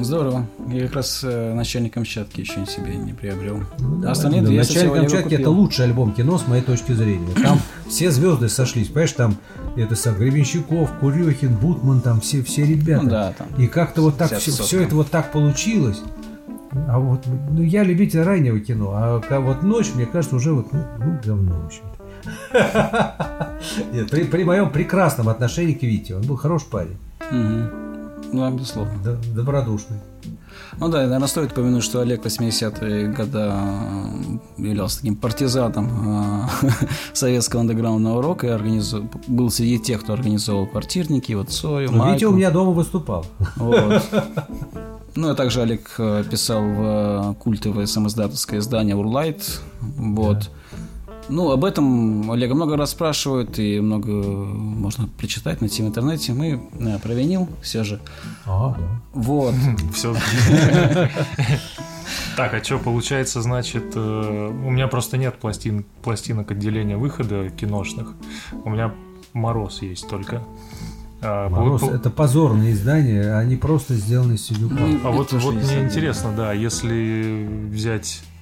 Здорово. 0.00 0.46
Я 0.68 0.86
как 0.86 0.96
раз 0.96 1.20
э, 1.22 1.54
начальником 1.54 2.02
Камчатки 2.02 2.40
еще 2.40 2.66
себе 2.66 2.96
не 2.96 3.12
приобрел. 3.12 3.62
Ну, 3.78 4.00
да, 4.00 4.10
Остальные 4.10 4.42
да, 4.42 4.48
две 4.48 4.58
«Начальник 4.58 4.92
Камчатки 4.92 5.34
это 5.34 5.50
лучший 5.50 5.84
альбом 5.84 6.12
кино 6.12 6.36
с 6.36 6.48
моей 6.48 6.62
точки 6.62 6.92
зрения. 6.92 7.32
Там 7.42 7.60
все 7.88 8.10
звезды 8.10 8.48
сошлись, 8.48 8.88
понимаешь, 8.88 9.12
там 9.12 9.36
это 9.76 9.94
сам 9.94 10.16
Гребенщиков, 10.16 10.90
Курехин, 10.98 11.54
Бутман, 11.56 12.00
там 12.00 12.20
все, 12.20 12.42
все 12.42 12.64
ребята. 12.64 13.04
Ну 13.04 13.10
да, 13.10 13.34
там 13.36 13.48
И 13.56 13.66
как-то 13.66 14.02
вот 14.02 14.16
так 14.16 14.36
все, 14.36 14.50
все 14.50 14.82
это 14.82 14.96
вот 14.96 15.10
так 15.10 15.30
получилось. 15.30 16.00
А 16.88 16.98
вот, 16.98 17.26
ну, 17.50 17.62
я 17.62 17.84
любитель 17.84 18.22
раннего 18.22 18.58
кино, 18.60 18.92
а 18.94 19.40
вот 19.40 19.62
ночь, 19.62 19.92
мне 19.94 20.06
кажется, 20.06 20.36
уже 20.36 20.52
вот, 20.52 20.72
ну, 20.72 20.84
ну 20.98 21.18
говно, 21.24 21.60
в 21.60 21.66
общем-то. 21.66 21.94
Нет, 23.92 24.10
при, 24.10 24.24
при 24.24 24.44
моем 24.44 24.70
прекрасном 24.70 25.28
отношении 25.28 25.74
к 25.74 25.82
Вите, 25.82 26.16
он 26.16 26.22
был 26.22 26.36
хороший 26.36 26.70
парень, 26.70 26.96
Мгм. 27.30 27.70
Ну, 28.32 28.40
да, 28.40 28.50
безусловно. 28.50 28.92
д- 29.04 29.16
добродушный. 29.34 29.98
Ну 30.80 30.88
да, 30.88 31.02
наверное, 31.02 31.28
стоит 31.28 31.52
упомянуть, 31.52 31.84
что 31.84 32.00
Олег 32.00 32.22
в 32.22 32.26
80-е 32.26 33.08
годы 33.08 33.52
являлся 34.58 34.96
таким 34.98 35.16
партизаном 35.16 36.46
э, 36.62 36.68
советского 37.12 37.62
андеграундного 37.62 38.22
рока 38.22 38.46
и 38.48 38.50
организу- 38.50 39.08
был 39.28 39.50
среди 39.50 39.78
тех, 39.78 40.02
кто 40.02 40.12
организовал 40.14 40.66
квартирники, 40.66 41.32
вот 41.32 41.50
Цою, 41.50 41.90
Но 41.92 42.12
Витя 42.12 42.24
у 42.24 42.28
Майку. 42.30 42.36
меня 42.38 42.50
дома 42.50 42.72
выступал. 42.72 43.24
Вот. 43.56 44.02
Ну, 45.16 45.32
и 45.32 45.36
также 45.36 45.62
Олег 45.62 45.94
э, 45.98 46.24
писал 46.28 46.60
в 46.62 46.80
э, 46.80 47.34
культовое 47.38 47.86
самоиздатовское 47.86 48.58
издание 48.58 48.96
«Урлайт». 48.96 49.60
Вот. 49.80 50.50
Ну, 51.28 51.50
об 51.50 51.64
этом 51.64 52.30
Олега 52.30 52.54
много 52.54 52.76
раз 52.76 52.90
спрашивают, 52.90 53.58
и 53.58 53.80
много 53.80 54.10
можно 54.12 55.08
прочитать, 55.18 55.60
найти 55.60 55.82
в 55.82 55.86
интернете. 55.86 56.32
Мы 56.34 56.60
э, 56.78 56.98
про 56.98 57.14
винил 57.14 57.48
все 57.62 57.82
же. 57.82 58.00
А, 58.46 58.74
да. 58.78 59.00
Вот. 59.14 59.54
Все. 59.94 60.14
Так, 62.36 62.52
а 62.52 62.62
что 62.62 62.78
получается, 62.78 63.40
значит, 63.42 63.92
э, 63.94 64.48
у 64.66 64.70
меня 64.70 64.88
просто 64.88 65.16
нет 65.16 65.36
пластин, 65.36 65.84
пластинок 66.02 66.50
отделения 66.50 66.96
выхода 66.96 67.48
киношных. 67.50 68.12
У 68.64 68.70
меня 68.70 68.92
мороз 69.32 69.82
есть 69.82 70.08
только. 70.08 70.42
А, 71.22 71.48
Мороз, 71.48 71.80
пол- 71.80 71.90
это 71.90 72.10
позорные 72.10 72.72
издания, 72.72 73.34
они 73.34 73.56
просто 73.56 73.94
сделаны 73.94 74.34
из. 74.34 74.50
Ну, 74.50 74.68
А 75.04 75.10
вот, 75.10 75.32
вот 75.32 75.54
мне 75.54 75.84
интересно, 75.84 76.32
да, 76.36 76.52
если 76.52 77.48
взять 77.70 78.20
э, 78.22 78.33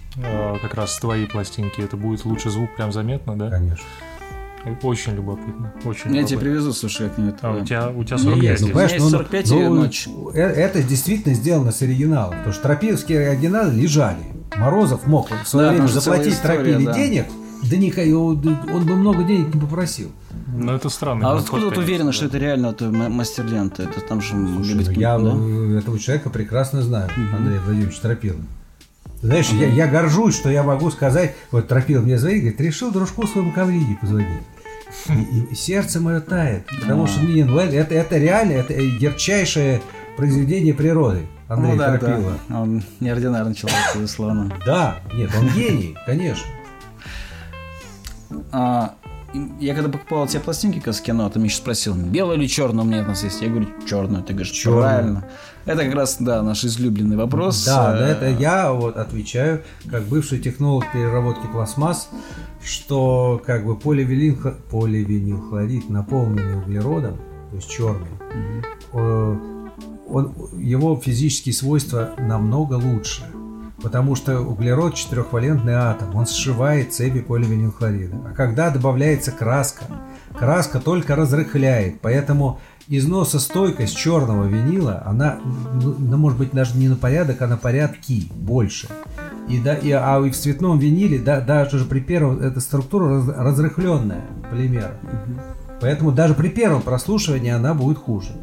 как 0.63 0.75
раз 0.75 0.99
твои 0.99 1.27
пластинки, 1.27 1.81
это 1.81 1.97
будет 1.97 2.25
лучше 2.25 2.51
звук 2.51 2.75
прям 2.77 2.93
заметно, 2.93 3.37
да? 3.39 3.51
Конечно. 3.51 3.85
Очень 4.83 5.15
любопытно, 5.17 5.73
очень 5.85 6.15
Я 6.15 6.23
тебе 6.23 6.37
любопытно. 6.37 6.39
привезу, 6.39 6.73
слушай, 6.73 7.09
как-нибудь. 7.09 7.35
А 7.43 7.51
у 7.51 7.65
тебя, 7.65 7.91
у 7.91 8.05
тебя 8.05 8.17
У 8.17 8.37
меня 8.37 8.57
45 8.57 8.61
есть, 8.61 8.61
есть? 8.63 8.63
у 8.63 8.79
меня 8.79 8.83
есть 8.89 9.11
45 9.11 9.51
и 9.51 9.55
ночь. 9.69 10.09
э- 10.35 10.39
это 10.41 10.83
действительно 10.85 11.35
сделано 11.35 11.73
с 11.73 11.83
оригиналом. 11.83 12.37
Потому 12.37 12.53
что 12.53 12.63
тропиловские 12.63 13.31
оригиналы 13.31 13.73
лежали. 13.75 14.23
Морозов 14.57 15.07
мог 15.09 15.31
в 15.31 15.49
свое 15.49 15.67
Да, 15.69 15.73
время 15.73 15.89
заплатить 15.89 16.41
тропиле 16.41 16.79
да. 16.79 16.93
денег, 16.95 17.27
да 17.69 17.77
не, 17.77 17.93
он 18.15 18.87
бы 18.87 18.95
много 18.95 19.25
денег 19.25 19.53
не 19.53 19.61
попросил. 19.61 20.13
Ну, 20.55 20.73
это 20.73 20.89
странно. 20.91 21.33
А 21.33 21.39
откуда 21.39 21.71
ты 21.73 21.81
уверена, 21.81 22.13
что 22.13 22.27
это 22.27 22.39
реально 22.39 22.69
вот, 22.69 22.83
м- 22.83 23.13
мастер 23.13 23.45
лента? 23.47 23.83
Это 23.85 24.01
там 24.01 24.21
же 24.21 24.35
могли 24.37 24.75
быть... 24.75 24.87
Ну, 24.89 24.93
Я 24.93 25.19
да? 25.19 25.33
э, 25.35 25.79
этого 25.79 25.99
человека 25.99 26.31
прекрасно 26.31 26.83
знаю, 26.83 27.11
Андрей 27.37 27.59
Владимирович 27.59 27.99
Тропила. 27.99 28.37
Знаешь, 29.23 29.51
я, 29.51 29.69
я 29.69 29.87
горжусь, 29.87 30.35
что 30.37 30.51
я 30.51 30.63
могу 30.65 30.91
сказать, 30.91 31.35
вот 31.53 31.69
Тропил 31.69 32.03
мне 32.03 32.19
звонит, 32.19 32.41
говорит, 32.41 32.61
решил 32.61 32.91
дружку 32.91 33.27
своему 33.27 33.53
коврине 33.53 33.97
позвонить. 34.01 34.43
И, 35.09 35.53
и 35.53 35.55
сердце 35.55 36.01
мое 36.01 36.21
тает, 36.21 36.67
потому 36.81 37.07
что 37.07 37.25
не, 37.25 37.45
ну, 37.45 37.59
это, 37.59 37.95
это 37.95 38.19
реально, 38.19 38.53
это 38.53 38.75
ярчайшее 38.75 39.81
произведение 40.17 40.75
природы 40.75 41.21
Андрея 41.49 41.73
Ну 41.73 41.79
да, 41.79 41.99
Тропила. 41.99 42.33
да. 42.49 42.61
Он 42.61 42.83
неординарный 43.01 43.55
человек, 43.55 43.79
безусловно. 43.95 44.53
Да, 44.67 44.97
нет, 45.15 45.31
он 45.39 45.49
гений, 45.49 45.97
конечно. 46.05 46.47
А, 48.51 48.95
я 49.61 49.75
когда 49.75 49.89
покупал 49.89 50.27
тебе 50.27 50.41
пластинки 50.41 50.79
как 50.79 50.95
с 50.95 51.01
кино, 51.01 51.29
ты 51.29 51.39
меня 51.39 51.47
еще 51.47 51.57
спросил, 51.59 51.95
белую 51.95 52.39
или 52.39 52.47
черную 52.47 52.87
у 52.87 52.89
меня 52.89 53.03
у 53.03 53.07
нас 53.07 53.25
есть? 53.25 53.41
Я 53.43 53.49
говорю, 53.49 53.69
черную. 53.89 54.23
Ты 54.23 54.33
говоришь, 54.33 54.53
Чёрную. 54.53 54.83
правильно. 54.83 55.25
Это 55.65 55.85
как 55.85 55.95
раз, 55.95 56.17
да, 56.19 56.43
наш 56.43 56.65
излюбленный 56.65 57.17
вопрос. 57.17 57.65
Да, 57.65 57.97
Э, 57.97 58.01
на 58.01 58.07
это 58.09 58.29
я 58.29 58.73
вот 58.73 58.97
отвечаю, 58.97 59.63
как 59.91 60.03
бывший 60.05 60.39
технолог 60.41 60.85
переработки 60.93 61.47
пластмасс, 61.47 62.09
что 62.65 63.41
как 63.47 63.65
бы 63.65 63.77
поливинилхлорид, 63.77 64.59
поливинилхлорид 64.65 65.89
наполненный 65.89 66.59
углеродом, 66.59 67.17
то 67.51 67.57
есть 67.57 67.71
черный, 67.71 68.09
э, 68.93 69.37
он, 70.09 70.35
его 70.59 70.97
физические 70.97 71.55
свойства 71.55 72.11
намного 72.19 72.75
лучше. 72.75 73.23
Потому 73.83 74.15
что 74.15 74.41
углерод 74.41 74.95
четырехвалентный 74.95 75.75
атом, 75.75 76.15
он 76.15 76.27
сшивает 76.27 76.93
цепи 76.93 77.21
поливинилхлорида. 77.21 78.17
А 78.31 78.35
когда 78.35 78.71
добавляется 78.71 79.33
краска, 79.33 79.85
краска 80.39 80.79
только 80.79 81.17
разрыхляет, 81.17 82.01
поэтому 82.01 82.61
износостойкость 82.89 83.97
черного 83.97 84.47
винила, 84.47 85.03
она, 85.05 85.39
ну, 85.75 86.17
может 86.17 86.39
быть, 86.39 86.53
даже 86.53 86.77
не 86.77 86.89
на 86.89 86.97
порядок, 86.97 87.43
а 87.43 87.47
на 87.47 87.57
порядки 87.57 88.29
больше. 88.35 88.89
И, 89.49 89.59
да, 89.59 89.75
и, 89.75 89.91
а 89.91 90.21
в 90.21 90.31
цветном 90.33 90.79
виниле 90.79 91.19
да, 91.19 91.41
даже 91.41 91.85
при 91.85 92.01
первом, 92.01 92.41
эта 92.41 92.61
структура 92.61 93.17
раз, 93.17 93.29
разрыхленная 93.29 94.25
полимера. 94.51 94.93
Угу. 95.03 95.41
Поэтому 95.81 96.13
даже 96.13 96.35
при 96.35 96.49
первом 96.49 96.83
прослушивании 96.83 97.51
она 97.51 97.75
будет 97.75 97.99
хуже. 97.99 98.37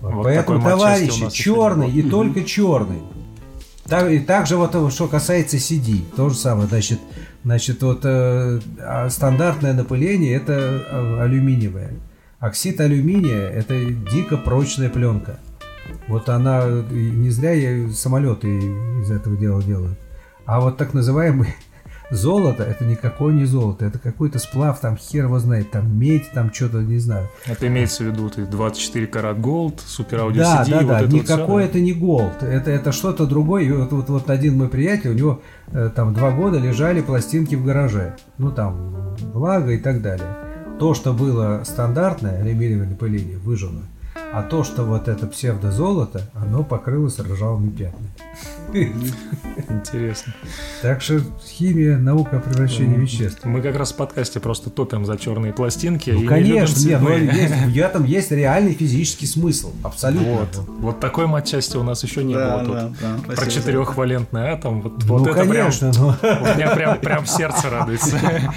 Вот 0.00 0.22
Поэтому, 0.22 0.62
товарищи, 0.62 1.28
черный 1.30 1.90
и 1.90 2.02
только 2.02 2.44
черный. 2.44 3.02
Так, 3.86 4.10
и 4.10 4.20
также 4.20 4.56
вот 4.56 4.92
что 4.92 5.08
касается 5.08 5.56
CD, 5.56 6.02
то 6.16 6.28
же 6.28 6.36
самое, 6.36 6.68
значит, 6.68 7.00
значит 7.44 7.82
вот 7.82 8.00
э, 8.04 8.60
а 8.80 9.10
стандартное 9.10 9.72
напыление 9.72 10.36
это 10.36 10.52
э, 10.52 11.20
алюминиевое. 11.20 11.94
Оксид 12.38 12.80
алюминия 12.80 13.48
это 13.48 13.84
дико 13.84 14.36
прочная 14.36 14.88
пленка. 14.88 15.38
Вот 16.08 16.28
она 16.28 16.64
не 16.90 17.30
зря 17.30 17.52
я 17.52 17.88
самолеты 17.90 18.48
из 18.48 19.10
этого 19.10 19.36
дела 19.36 19.62
делают. 19.62 19.98
А 20.46 20.60
вот 20.60 20.76
так 20.76 20.94
называемый 20.94 21.48
золото, 22.12 22.62
это 22.62 22.84
никакое 22.84 23.32
не 23.32 23.44
золото, 23.44 23.84
это 23.86 23.98
какой-то 23.98 24.38
сплав, 24.38 24.78
там 24.80 24.96
хер 24.96 25.24
его 25.24 25.38
знает, 25.38 25.70
там 25.70 25.98
медь, 25.98 26.30
там 26.32 26.52
что-то, 26.52 26.78
не 26.78 26.98
знаю. 26.98 27.28
Это 27.46 27.66
имеется 27.66 28.04
в 28.04 28.06
виду 28.06 28.28
ты 28.28 28.44
24 28.44 29.06
карат 29.06 29.40
голд, 29.40 29.80
супер 29.84 30.20
аудио 30.20 30.42
Да, 30.42 30.62
CD, 30.62 30.70
да, 30.70 30.76
вот 30.78 30.88
да, 30.88 31.00
это 31.00 31.14
никакой 31.14 31.62
вот 31.62 31.70
это 31.70 31.80
не 31.80 31.92
голд, 31.92 32.42
это, 32.42 32.70
это 32.70 32.92
что-то 32.92 33.26
другое. 33.26 33.64
И 33.64 33.72
вот, 33.72 33.92
вот, 33.92 34.08
вот 34.08 34.30
один 34.30 34.58
мой 34.58 34.68
приятель, 34.68 35.10
у 35.10 35.14
него 35.14 35.42
э, 35.68 35.90
там 35.94 36.14
два 36.14 36.30
года 36.30 36.58
лежали 36.58 37.00
пластинки 37.00 37.54
в 37.54 37.64
гараже, 37.64 38.16
ну 38.38 38.52
там 38.52 39.16
влага 39.32 39.72
и 39.72 39.78
так 39.78 40.02
далее. 40.02 40.28
То, 40.78 40.94
что 40.94 41.12
было 41.12 41.62
стандартное 41.64 42.40
алюминиевое 42.40 42.88
напыление, 42.88 43.38
выжжено, 43.38 43.82
а 44.32 44.42
то, 44.42 44.64
что 44.64 44.84
вот 44.84 45.08
это 45.08 45.26
псевдозолото, 45.26 46.30
оно 46.34 46.64
покрылось 46.64 47.18
ржавыми 47.18 47.70
пятнами. 47.70 48.10
Интересно. 48.72 50.32
Так 50.80 51.02
что 51.02 51.20
химия, 51.46 51.98
наука 51.98 52.38
о 52.38 52.40
превращении 52.40 52.96
веществ. 52.96 53.44
Мы 53.44 53.60
как 53.60 53.76
раз 53.76 53.92
в 53.92 53.96
подкасте 53.96 54.40
просто 54.40 54.70
топим 54.70 55.04
за 55.04 55.16
черные 55.18 55.52
пластинки. 55.52 56.10
Ну, 56.10 56.26
конечно, 56.26 56.80
нет, 56.80 57.00
но 57.00 57.12
есть, 57.12 57.54
в 57.54 57.76
этом 57.78 58.04
есть 58.04 58.30
реальный 58.30 58.74
физический 58.74 59.26
смысл. 59.26 59.72
Абсолютно. 59.82 60.32
Вот, 60.32 60.48
вот 60.80 61.00
такой 61.00 61.26
матчасти 61.26 61.76
у 61.76 61.82
нас 61.82 62.02
еще 62.02 62.24
не 62.24 62.34
да, 62.34 62.58
было 62.58 62.64
тут. 62.64 63.00
Да, 63.00 63.16
да, 63.26 63.34
Про 63.34 63.50
четырехвалентный 63.50 64.48
атом. 64.48 64.82
Вот, 64.82 65.04
ну, 65.04 65.18
вот 65.18 65.28
это 65.28 65.38
конечно, 65.38 65.92
прям, 65.92 66.02
но... 66.02 66.16
вот 66.40 66.56
меня 66.56 66.74
прям, 66.74 66.98
прям 66.98 67.26
сердце 67.26 67.70
радуется. 67.70 68.18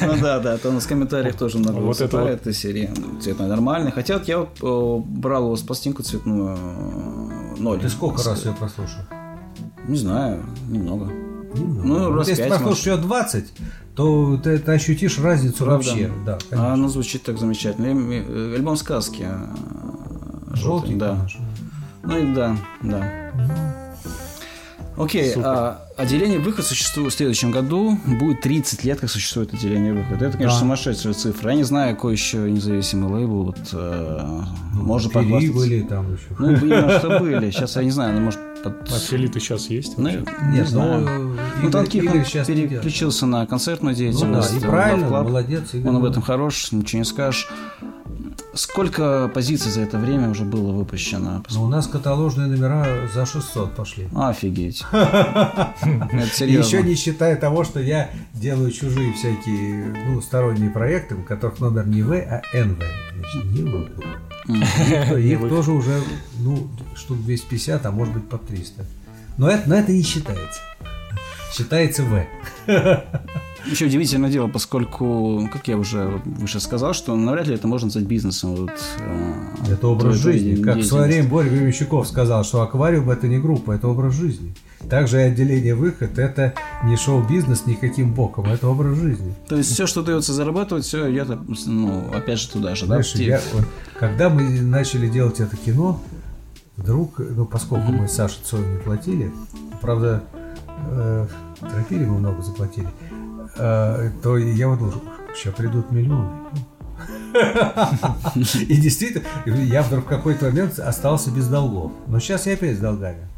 Ну 0.00 0.16
да, 0.20 0.38
да, 0.38 0.56
то 0.58 0.70
у 0.70 0.72
нас 0.72 0.84
в 0.84 0.88
комментариях 0.88 1.36
тоже 1.36 1.58
много 1.58 1.78
вот 1.78 2.00
это 2.00 2.20
вот. 2.20 2.30
этой 2.30 2.54
серии. 2.54 2.90
Цветной 3.20 3.48
нормальный. 3.48 3.90
Хотя 3.92 4.14
вот 4.14 4.28
я 4.28 4.46
брал 4.60 5.46
у 5.46 5.50
вас 5.50 5.60
пластинку 5.60 6.02
цветную 6.02 6.56
э, 6.58 7.19
ноль. 7.60 7.80
Ты 7.80 7.88
сколько 7.88 8.22
раз 8.22 8.44
ее 8.44 8.52
прослушал? 8.52 9.00
Не 9.86 9.96
знаю, 9.96 10.44
немного. 10.68 11.06
немного. 11.54 11.86
Ну, 11.86 12.14
раз 12.14 12.28
Если 12.28 12.42
ты 12.44 12.48
прослушаешь 12.48 12.86
ее 12.86 12.96
20, 12.96 13.52
то 13.94 14.36
ты, 14.42 14.58
ты 14.58 14.72
ощутишь 14.72 15.18
разницу 15.18 15.64
Правда? 15.64 15.88
вообще. 15.88 16.10
Да, 16.24 16.38
а 16.52 16.74
она 16.74 16.88
звучит 16.88 17.22
так 17.22 17.38
замечательно. 17.38 17.86
Э, 17.86 18.54
альбом 18.54 18.76
сказки. 18.76 19.26
Э, 19.28 20.54
Желтый, 20.54 20.94
да. 20.96 21.16
Конечно. 21.16 21.44
Ну 22.02 22.18
и 22.18 22.34
да, 22.34 22.56
да. 22.82 23.89
Окей, 25.00 25.32
а, 25.36 25.86
отделение 25.96 26.38
выход 26.38 26.64
существует 26.66 27.12
в 27.12 27.16
следующем 27.16 27.50
году. 27.50 27.98
Будет 28.06 28.42
30 28.42 28.84
лет, 28.84 29.00
как 29.00 29.10
существует 29.10 29.54
отделение 29.54 29.94
выход. 29.94 30.20
Это, 30.20 30.36
конечно, 30.36 30.56
да. 30.56 30.60
сумасшедшая 30.60 31.14
цифра. 31.14 31.50
Я 31.50 31.56
не 31.56 31.62
знаю, 31.62 31.94
какой 31.94 32.12
еще 32.12 32.50
независимый 32.50 33.10
лейбл. 33.10 33.44
Вот, 33.44 33.58
э, 33.72 34.42
ну, 34.74 34.82
можно 34.82 35.10
похвастаться. 35.10 35.54
были 35.54 35.82
там 35.82 36.12
еще. 36.12 36.26
Ну, 36.38 36.50
именно 36.50 36.98
что 36.98 37.18
были. 37.18 37.50
Сейчас 37.50 37.76
я 37.76 37.84
не 37.84 37.90
знаю, 37.90 38.14
но 38.14 38.20
может... 38.20 38.40
Под... 38.62 38.90
А 38.90 38.98
Филиты 38.98 39.40
сейчас 39.40 39.70
есть? 39.70 39.96
Ну, 39.98 40.10
не, 40.52 40.64
знаю. 40.64 41.00
Ну, 41.00 41.36
ну 41.62 41.70
Танкив 41.70 42.04
сейчас 42.26 42.46
переключился 42.46 43.26
на 43.26 43.46
концертную 43.46 43.94
деятельность. 43.94 44.52
Ну, 44.54 44.60
да, 44.60 44.66
и 44.66 44.70
правильно, 44.70 45.08
молодец. 45.08 45.74
Игорь. 45.74 45.88
Он 45.88 45.96
об 45.96 46.04
этом 46.04 46.22
хорош, 46.22 46.72
ничего 46.72 46.98
не 47.00 47.04
скажешь. 47.04 47.48
Сколько 48.52 49.30
позиций 49.32 49.70
за 49.70 49.82
это 49.82 49.96
время 49.96 50.28
уже 50.28 50.44
было 50.44 50.72
выпущено? 50.72 51.42
Ну, 51.50 51.62
у 51.62 51.68
нас 51.68 51.86
каталожные 51.86 52.48
номера 52.48 53.08
за 53.14 53.24
600 53.24 53.76
пошли. 53.76 54.08
Офигеть. 54.14 54.84
Еще 54.92 56.82
не 56.82 56.96
считая 56.96 57.36
того, 57.36 57.62
что 57.62 57.80
я 57.80 58.10
делаю 58.34 58.72
чужие 58.72 59.12
всякие 59.12 59.94
ну, 60.08 60.20
сторонние 60.20 60.70
проекты, 60.70 61.14
у 61.14 61.22
которых 61.22 61.60
номер 61.60 61.86
не 61.86 62.02
В, 62.02 62.12
а 62.12 62.42
НВ. 62.52 62.82
Значит, 63.14 63.44
не 63.52 63.62
В. 63.62 64.29
Их 64.48 65.40
тоже 65.48 65.72
уже, 65.72 66.00
ну, 66.38 66.68
штук 66.94 67.22
250, 67.24 67.86
а 67.86 67.90
может 67.90 68.14
быть 68.14 68.28
по 68.28 68.38
300. 68.38 68.84
Но 69.36 69.48
это, 69.48 69.68
но 69.68 69.76
это 69.76 69.92
не 69.92 70.02
считается. 70.02 70.60
Считается 71.52 72.02
В. 72.04 72.24
Еще 73.66 73.86
удивительное 73.86 74.30
дело, 74.30 74.48
поскольку, 74.48 75.48
как 75.52 75.68
я 75.68 75.76
уже 75.76 76.20
выше 76.24 76.60
сказал, 76.60 76.94
что 76.94 77.14
навряд 77.14 77.46
ли 77.46 77.54
это 77.54 77.68
можно 77.68 77.86
назвать 77.86 78.04
бизнесом. 78.06 78.54
Вот, 78.54 78.72
э, 78.98 79.72
это 79.72 79.88
образ 79.88 80.16
жизни. 80.16 80.62
Как 80.62 80.78
в 80.78 80.84
свое 80.84 81.04
время 81.04 81.28
Боря 81.28 81.50
Гремещуков 81.50 82.08
сказал, 82.08 82.44
что 82.44 82.62
аквариум 82.62 83.10
это 83.10 83.28
не 83.28 83.38
группа, 83.38 83.72
это 83.72 83.88
образ 83.88 84.14
жизни. 84.14 84.54
Также 84.88 85.18
и 85.18 85.22
отделение 85.24 85.74
выход 85.74 86.18
это 86.18 86.54
не 86.84 86.96
шоу-бизнес 86.96 87.66
никаким 87.66 88.14
боком, 88.14 88.46
это 88.46 88.68
образ 88.68 88.96
жизни. 88.96 89.34
То 89.48 89.56
есть 89.56 89.72
все, 89.72 89.86
что 89.86 90.02
дается 90.02 90.32
зарабатывать, 90.32 90.84
все 90.84 91.10
идет, 91.12 91.38
ну, 91.66 92.10
опять 92.12 92.38
же 92.38 92.48
туда 92.48 92.74
же, 92.74 92.86
Знаешь, 92.86 93.12
да? 93.12 93.22
Я, 93.22 93.40
когда 93.98 94.30
мы 94.30 94.42
начали 94.62 95.08
делать 95.08 95.38
это 95.40 95.56
кино, 95.56 96.00
вдруг, 96.76 97.18
ну, 97.18 97.44
поскольку 97.44 97.92
мы 97.92 98.08
Саше 98.08 98.38
Цою 98.42 98.66
не 98.66 98.78
платили, 98.78 99.30
правда, 99.80 100.24
э, 100.90 101.26
Тропили 101.60 102.04
мы 102.06 102.18
много 102.18 102.42
заплатили, 102.42 102.88
э, 103.58 104.10
то 104.22 104.38
я 104.38 104.68
вот 104.68 104.78
думал, 104.78 104.94
сейчас 105.34 105.54
придут 105.54 105.92
миллионы. 105.92 106.30
И 108.34 108.76
действительно, 108.76 109.24
я 109.46 109.82
вдруг 109.82 110.04
в 110.04 110.08
какой-то 110.08 110.46
момент 110.46 110.78
остался 110.78 111.30
без 111.30 111.46
долгов. 111.48 111.92
Но 112.06 112.18
сейчас 112.18 112.46
я 112.46 112.54
опять 112.54 112.76
с 112.76 112.80
долгами. 112.80 113.29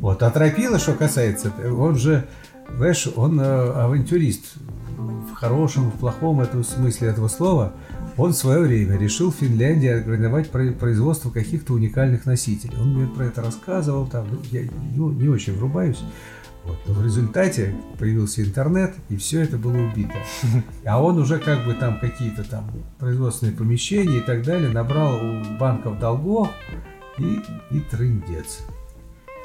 Вот. 0.00 0.22
А 0.22 0.30
Тропила, 0.30 0.78
что 0.78 0.94
касается, 0.94 1.52
он 1.76 1.96
же, 1.96 2.26
знаешь, 2.76 3.08
он 3.16 3.40
э, 3.40 3.44
авантюрист. 3.44 4.54
В 4.96 5.34
хорошем, 5.34 5.90
в 5.90 5.98
плохом 5.98 6.40
этом 6.40 6.64
смысле 6.64 7.08
этого 7.08 7.28
слова. 7.28 7.72
Он 8.16 8.32
в 8.32 8.36
свое 8.36 8.60
время 8.60 8.98
решил 8.98 9.30
в 9.30 9.36
Финляндии 9.36 9.88
организовать 9.88 10.50
производство 10.50 11.30
каких-то 11.30 11.74
уникальных 11.74 12.26
носителей. 12.26 12.76
Он 12.80 12.94
мне 12.94 13.06
про 13.06 13.26
это 13.26 13.42
рассказывал, 13.42 14.08
там, 14.08 14.26
ну, 14.28 14.38
я 14.50 14.62
ну, 14.96 15.12
не 15.12 15.28
очень 15.28 15.56
врубаюсь. 15.56 16.00
Вот. 16.64 16.76
Но 16.86 16.94
в 16.94 17.04
результате 17.04 17.74
появился 17.98 18.42
интернет, 18.42 18.94
и 19.08 19.16
все 19.16 19.42
это 19.42 19.56
было 19.56 19.76
убито. 19.76 20.14
А 20.84 21.02
он 21.02 21.18
уже 21.18 21.38
как 21.38 21.64
бы 21.64 21.74
там 21.74 22.00
какие-то 22.00 22.42
там 22.42 22.70
производственные 22.98 23.56
помещения 23.56 24.18
и 24.18 24.22
так 24.22 24.42
далее 24.42 24.68
набрал 24.68 25.16
у 25.16 25.58
банков 25.58 26.00
долгов 26.00 26.50
и, 27.18 27.40
и 27.70 27.80
трындец. 27.80 28.60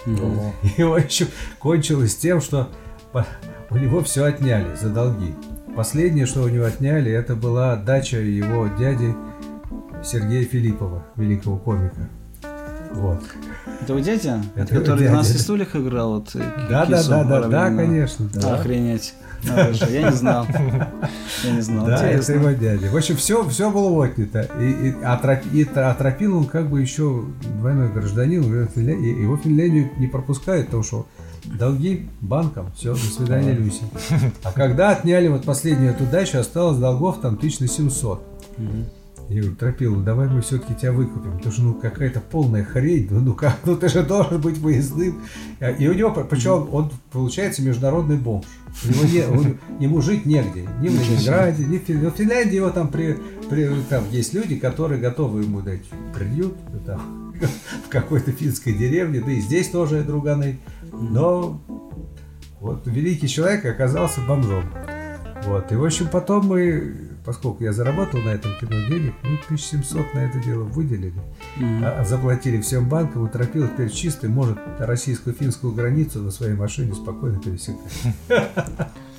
И, 0.06 0.12
в 0.84 0.94
общем, 0.94 1.28
кончилось 1.60 2.16
тем, 2.16 2.42
что 2.42 2.70
у 3.70 3.78
него 3.78 4.04
все 4.04 4.26
отняли 4.26 4.76
за 4.76 4.90
долги. 4.90 5.36
Последнее, 5.76 6.26
что 6.26 6.42
у 6.42 6.48
него 6.48 6.66
отняли, 6.66 7.12
это 7.12 7.36
была 7.36 7.76
дача 7.76 8.18
его 8.18 8.68
дяди 8.68 9.16
Сергея 10.04 10.46
Филиппова, 10.46 11.04
великого 11.16 11.58
комика. 11.58 12.10
Вот. 12.92 13.24
Это 13.82 13.96
у 13.96 14.00
дядя? 14.00 14.44
Это 14.56 14.76
который 14.76 15.00
дядя. 15.00 15.16
на 15.16 15.24
стульях 15.24 15.76
играл? 15.76 16.14
Вот, 16.14 16.30
да, 16.70 16.86
да, 16.86 17.04
да, 17.04 17.24
да, 17.24 17.48
да, 17.48 17.76
конечно. 17.76 18.30
Да. 18.34 18.56
Охренеть. 18.56 19.16
Я 19.44 20.10
не 20.10 20.16
знал. 20.16 20.48
Я 21.44 21.52
не 21.52 21.62
знал. 21.62 21.86
Да, 21.86 21.96
Интересно. 21.96 22.32
это 22.34 22.34
его 22.34 22.52
дядя. 22.52 22.90
В 22.90 22.96
общем, 22.96 23.16
все, 23.18 23.48
все 23.50 23.72
было 23.72 24.06
отнято. 24.06 24.48
И, 24.60 24.90
и, 24.90 25.04
отроп, 25.04 25.40
и 25.52 25.64
отропил 25.64 26.38
он 26.38 26.46
как 26.46 26.70
бы 26.70 26.82
еще 26.82 27.26
двойной 27.60 27.90
гражданин, 27.90 28.44
его 28.44 29.38
Финляндию 29.38 29.92
не 29.98 30.08
пропускают, 30.08 30.68
потому 30.68 30.84
что 30.84 31.08
долги 31.46 32.08
банкам, 32.22 32.72
все, 32.76 32.94
до 32.94 33.00
свидания, 33.00 33.54
Люси. 33.54 33.84
А 34.44 34.52
когда 34.52 34.92
отняли 34.92 35.28
вот 35.28 35.44
последнюю 35.44 35.92
эту 35.92 36.06
дачу, 36.06 36.40
осталось 36.40 36.78
долгов 36.78 37.20
там 37.22 37.36
1700. 37.36 38.24
Угу. 38.58 38.68
Я 39.30 39.42
говорю, 39.42 39.56
Тропил, 39.56 40.02
давай 40.02 40.28
мы 40.28 40.42
все-таки 40.42 40.76
тебя 40.76 40.92
выкупим. 40.92 41.38
Потому 41.38 41.52
что 41.52 41.64
ну 41.64 41.74
какая-то 41.76 42.20
полная 42.20 42.64
хрень. 42.64 43.08
Ну, 43.10 43.22
ну 43.22 43.34
как, 43.34 43.60
ну 43.66 43.76
ты 43.76 43.90
же 43.90 44.04
должен 44.04 44.42
быть 44.42 44.58
выездным. 44.58 45.22
И 45.80 45.88
у 45.88 45.94
него, 45.94 46.12
причем 46.30 46.68
он 46.72 46.92
получается 47.12 47.62
международный 47.62 48.18
бомж. 48.18 48.46
У 48.84 48.88
него 48.88 49.06
не, 49.06 49.28
он, 49.28 49.58
ему 49.80 50.02
жить 50.02 50.26
негде. 50.26 50.68
Ни 50.82 50.90
в 50.90 50.94
Ленинграде, 50.94 51.64
ни 51.66 51.78
в 51.78 51.82
Финляндии. 51.82 52.10
В 52.10 52.18
Финляндии 52.18 52.56
его 52.56 52.70
там, 52.70 52.90
при, 52.90 53.18
при, 53.50 53.70
там 53.90 54.04
есть 54.12 54.34
люди, 54.34 54.58
которые 54.58 55.00
готовы 55.00 55.44
ему 55.44 55.62
дать 55.62 55.84
приют 56.14 56.56
там, 56.86 57.34
в 57.86 57.90
какой-то 57.90 58.32
финской 58.32 58.74
деревне. 58.74 59.22
Да 59.22 59.32
и 59.32 59.40
здесь 59.40 59.70
тоже 59.70 60.04
друганы 60.04 60.60
Но 60.92 61.62
вот 62.60 62.88
великий 62.88 63.28
человек 63.28 63.66
оказался 63.66 64.22
бомжом. 64.22 64.64
Вот. 65.46 65.72
И, 65.72 65.76
в 65.76 65.84
общем, 65.84 66.08
потом 66.08 66.48
мы, 66.48 66.96
поскольку 67.26 67.64
я 67.64 67.74
заработал 67.74 68.20
на 68.22 68.30
этом 68.30 68.52
кино 68.60 68.88
денег, 68.88 69.14
мы 69.24 69.40
1700 69.46 70.14
на 70.14 70.20
это 70.20 70.40
дело 70.40 70.64
выделили. 70.64 71.14
А, 71.84 72.04
заплатили 72.04 72.62
всем 72.62 72.88
банкам, 72.88 73.28
и 73.28 73.32
Тропилов 73.32 73.72
теперь 73.74 73.90
чистый 73.90 74.30
может 74.30 74.58
российско-финскую 74.80 75.74
границу 75.74 76.20
на 76.20 76.32
своей 76.32 76.56
машине 76.56 76.94
спокойно 76.94 77.40
пересекать. 77.40 77.92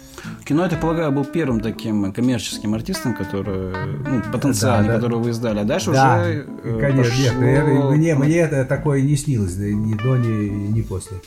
Кино, 0.44 0.64
я 0.64 0.68
так 0.68 0.80
полагаю, 0.80 1.10
был 1.12 1.24
первым 1.24 1.60
таким 1.60 2.12
коммерческим 2.12 2.74
артистом, 2.74 3.14
который, 3.14 3.72
ну, 4.06 4.22
потенциально, 4.32 4.86
Да, 4.88 4.92
да. 4.94 5.00
которого 5.00 5.22
вы 5.22 5.30
издали. 5.30 5.58
А 5.60 5.64
дальше 5.64 5.92
Да, 5.92 6.20
уже 6.20 6.46
э, 6.64 6.78
конечно, 6.80 7.12
нет, 7.16 7.34
пошло- 7.34 7.90
я- 7.90 7.90
мне, 7.96 8.14
мне 8.14 8.36
это 8.38 8.64
такое 8.64 9.02
не 9.02 9.16
снилось, 9.16 9.54
да, 9.54 9.64
ни 9.64 9.94
до, 9.94 10.16
ни, 10.16 10.72
ни 10.72 10.82
после. 10.82 11.18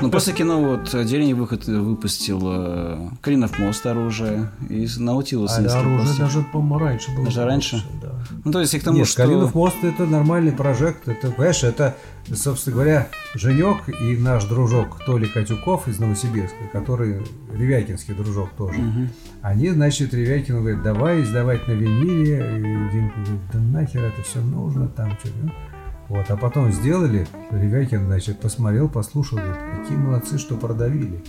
Ну, 0.00 0.10
после 0.10 0.32
кино 0.32 0.60
вот 0.60 0.94
отдельный 0.94 1.32
выход 1.32 1.66
выпустил 1.66 2.40
э, 2.44 3.08
Кринов 3.22 3.58
мост 3.58 3.84
оружие 3.86 4.50
и 4.68 4.86
Наутилус. 4.98 5.52
А 5.58 5.62
да, 5.62 5.80
уже 5.80 5.88
пластинок. 5.88 6.18
даже, 6.18 6.42
по-моему, 6.52 6.78
раньше 6.78 7.14
было. 7.14 7.24
Даже 7.26 7.44
раньше? 7.44 7.82
Да. 8.02 8.12
Ну, 8.44 8.52
то 8.52 8.60
есть 8.60 8.74
и 8.74 8.78
к 8.78 8.84
тому, 8.84 8.98
Нет, 8.98 9.08
что... 9.08 9.22
Калинов 9.22 9.54
мост 9.54 9.76
это 9.82 10.06
нормальный 10.06 10.52
прожект. 10.52 11.08
Это, 11.08 11.30
понимаешь, 11.30 11.62
это, 11.64 11.96
собственно 12.34 12.74
говоря, 12.74 13.08
Женек 13.34 13.88
и 13.88 14.16
наш 14.16 14.44
дружок 14.44 15.04
Толи 15.04 15.26
Катюков 15.26 15.88
из 15.88 15.98
Новосибирска, 15.98 16.68
который 16.72 17.22
Ревякинский 17.52 18.14
дружок 18.14 18.50
тоже. 18.56 18.78
Они, 19.42 19.70
значит, 19.70 20.12
Ревякину 20.12 20.60
говорят, 20.60 20.82
давай 20.82 21.22
издавать 21.22 21.66
на 21.68 21.72
виниле. 21.72 22.58
И 22.58 22.92
Димка 22.92 23.20
говорит, 23.20 23.40
да 23.52 23.58
нахер 23.58 24.04
это 24.04 24.22
все 24.22 24.40
нужно 24.40 24.88
там 24.88 25.12
что-то. 25.18 25.52
Вот, 26.08 26.26
а 26.28 26.36
потом 26.36 26.72
сделали, 26.72 27.26
Ревякин, 27.50 28.06
значит, 28.06 28.38
посмотрел, 28.38 28.88
послушал, 28.88 29.38
говорит, 29.38 29.56
какие 29.80 29.96
молодцы, 29.96 30.38
что 30.38 30.56
продавили. 30.56 31.20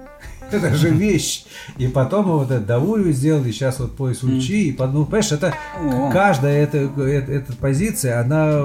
Это 0.50 0.74
же 0.74 0.90
вещь. 0.90 1.46
И 1.78 1.86
потом 1.88 2.26
вот 2.26 2.50
эту 2.50 2.64
давую 2.64 3.12
сделали, 3.12 3.50
сейчас 3.52 3.80
вот 3.80 3.96
пояс 3.96 4.22
Ульчи. 4.22 4.68
И, 4.68 4.76
ну, 4.78 5.06
понимаешь, 5.06 5.32
это 5.32 5.54
каждая 6.12 6.62
эта, 6.62 6.78
эта, 6.78 7.32
эта 7.32 7.52
позиция, 7.54 8.20
она 8.20 8.62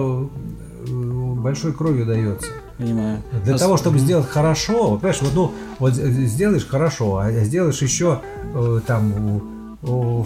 большой 1.41 1.73
кровью 1.73 2.05
дается. 2.05 2.47
Понимаю. 2.77 3.21
Для 3.43 3.55
А 3.55 3.57
с- 3.57 3.61
того, 3.61 3.77
чтобы 3.77 3.99
сделать 3.99 4.27
хорошо, 4.27 4.91
вот, 4.91 5.01
понимаешь, 5.01 5.21
вот, 5.21 5.33
ну, 5.33 5.51
вот 5.79 5.93
сделаешь 5.93 6.65
хорошо, 6.67 7.17
а 7.17 7.31
сделаешь 7.31 7.81
еще 7.81 8.21
э, 8.53 8.81
там, 8.85 9.41
у- 9.83 10.25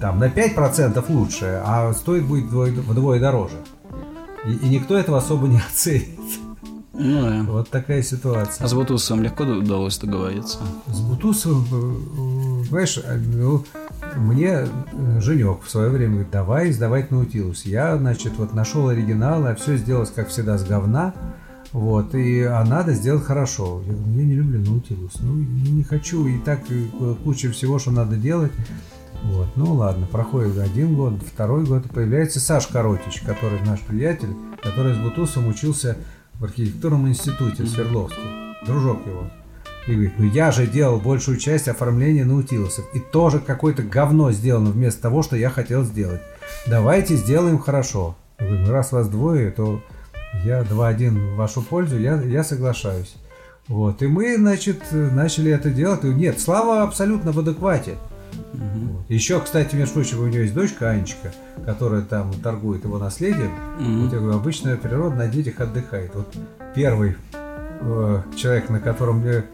там 0.00 0.18
на 0.18 0.28
5% 0.28 1.04
лучше, 1.08 1.62
а 1.64 1.92
стоит 1.94 2.24
будет 2.24 2.44
вдвое, 2.46 2.72
вдвое 2.72 3.20
дороже. 3.20 3.56
И, 4.44 4.52
и 4.52 4.68
никто 4.68 4.96
этого 4.96 5.18
особо 5.18 5.46
не 5.48 5.58
оценит. 5.72 6.18
Ну 6.98 7.20
да. 7.22 7.42
Вот 7.52 7.68
такая 7.68 8.02
ситуация. 8.02 8.64
А 8.64 8.68
с 8.68 8.72
Бутусовым 8.74 9.22
легко 9.22 9.44
удалось 9.44 9.98
договориться? 9.98 10.58
С 10.86 11.00
Бутусовым, 11.00 11.64
э, 11.70 12.62
э, 12.62 12.68
знаешь, 12.68 12.98
э, 13.02 13.16
ну, 13.18 13.64
мне 14.16 14.66
э, 14.92 15.20
Женек 15.20 15.62
в 15.62 15.70
свое 15.70 15.90
время 15.90 16.12
говорит, 16.12 16.30
давай 16.30 16.70
издавать 16.70 17.10
Наутилус. 17.10 17.64
Я, 17.64 17.96
значит, 17.96 18.34
вот 18.36 18.54
нашел 18.54 18.88
оригинал, 18.88 19.46
а 19.46 19.54
все 19.54 19.76
сделалось, 19.76 20.10
как 20.10 20.28
всегда, 20.28 20.58
с 20.58 20.64
говна. 20.64 21.14
Вот, 21.72 22.14
и, 22.14 22.42
а 22.42 22.64
надо 22.64 22.92
сделать 22.92 23.24
хорошо. 23.24 23.82
Я 23.86 23.92
говорю, 23.92 24.12
я 24.12 24.24
не 24.24 24.34
люблю 24.34 24.60
Наутилус. 24.60 25.20
Ну, 25.20 25.34
не, 25.34 25.70
не 25.70 25.84
хочу, 25.84 26.26
и 26.26 26.38
так 26.38 26.60
и 26.70 26.88
куча 27.24 27.50
всего, 27.50 27.78
что 27.78 27.90
надо 27.90 28.16
делать. 28.16 28.52
Вот, 29.22 29.48
ну 29.56 29.72
ладно, 29.74 30.06
проходит 30.06 30.58
один 30.58 30.94
год, 30.94 31.14
второй 31.22 31.64
год, 31.64 31.86
и 31.86 31.88
появляется 31.88 32.38
Саш 32.38 32.66
Коротич, 32.68 33.22
который 33.22 33.60
наш 33.62 33.80
приятель, 33.80 34.28
который 34.62 34.94
с 34.94 34.98
Бутусом 34.98 35.48
учился 35.48 35.96
в 36.34 36.44
архитектурном 36.44 37.08
институте 37.08 37.64
в 37.64 37.68
Свердловске. 37.68 38.20
Дружок 38.66 39.06
его. 39.06 39.30
И 39.86 39.92
говорит, 39.92 40.14
ну 40.18 40.24
я 40.24 40.50
же 40.50 40.66
делал 40.66 40.98
большую 40.98 41.36
часть 41.38 41.68
оформления 41.68 42.24
наутилусов. 42.24 42.84
И 42.92 42.98
тоже 42.98 43.38
какое-то 43.38 43.82
говно 43.82 44.32
сделано 44.32 44.70
вместо 44.70 45.02
того, 45.02 45.22
что 45.22 45.36
я 45.36 45.48
хотел 45.50 45.84
сделать. 45.84 46.20
Давайте 46.66 47.14
сделаем 47.16 47.58
хорошо. 47.58 48.16
Я 48.38 48.46
говорю, 48.46 48.66
ну 48.66 48.72
раз 48.72 48.92
вас 48.92 49.08
двое, 49.08 49.50
то 49.50 49.80
я 50.44 50.62
2-1 50.62 51.34
в 51.34 51.36
вашу 51.36 51.62
пользу, 51.62 51.98
я, 51.98 52.20
я 52.20 52.42
соглашаюсь. 52.42 53.14
Вот. 53.68 54.02
И 54.02 54.06
мы, 54.06 54.36
значит, 54.36 54.82
начали 54.92 55.52
это 55.52 55.70
делать. 55.70 56.04
И 56.04 56.08
нет, 56.08 56.40
Слава 56.40 56.82
абсолютно 56.82 57.32
в 57.32 57.38
адеквате. 57.38 57.94
Вот. 58.52 59.08
Еще, 59.08 59.40
кстати, 59.40 59.76
между 59.76 59.94
прочим, 59.94 60.20
у 60.20 60.26
него 60.26 60.38
есть 60.38 60.54
дочка 60.54 60.90
Анечка, 60.90 61.32
которая 61.64 62.02
там 62.02 62.32
торгует 62.34 62.84
его 62.84 62.98
наследием. 62.98 63.52
Вот 63.78 64.12
я 64.12 64.18
говорю, 64.18 64.36
обычная 64.36 64.76
природа 64.76 65.16
на 65.16 65.28
детях 65.28 65.60
отдыхает. 65.60 66.12
Вот 66.14 66.34
первый 66.74 67.16
э, 67.80 68.22
человек, 68.36 68.68
на 68.68 68.80
котором 68.80 69.20
мне 69.20 69.44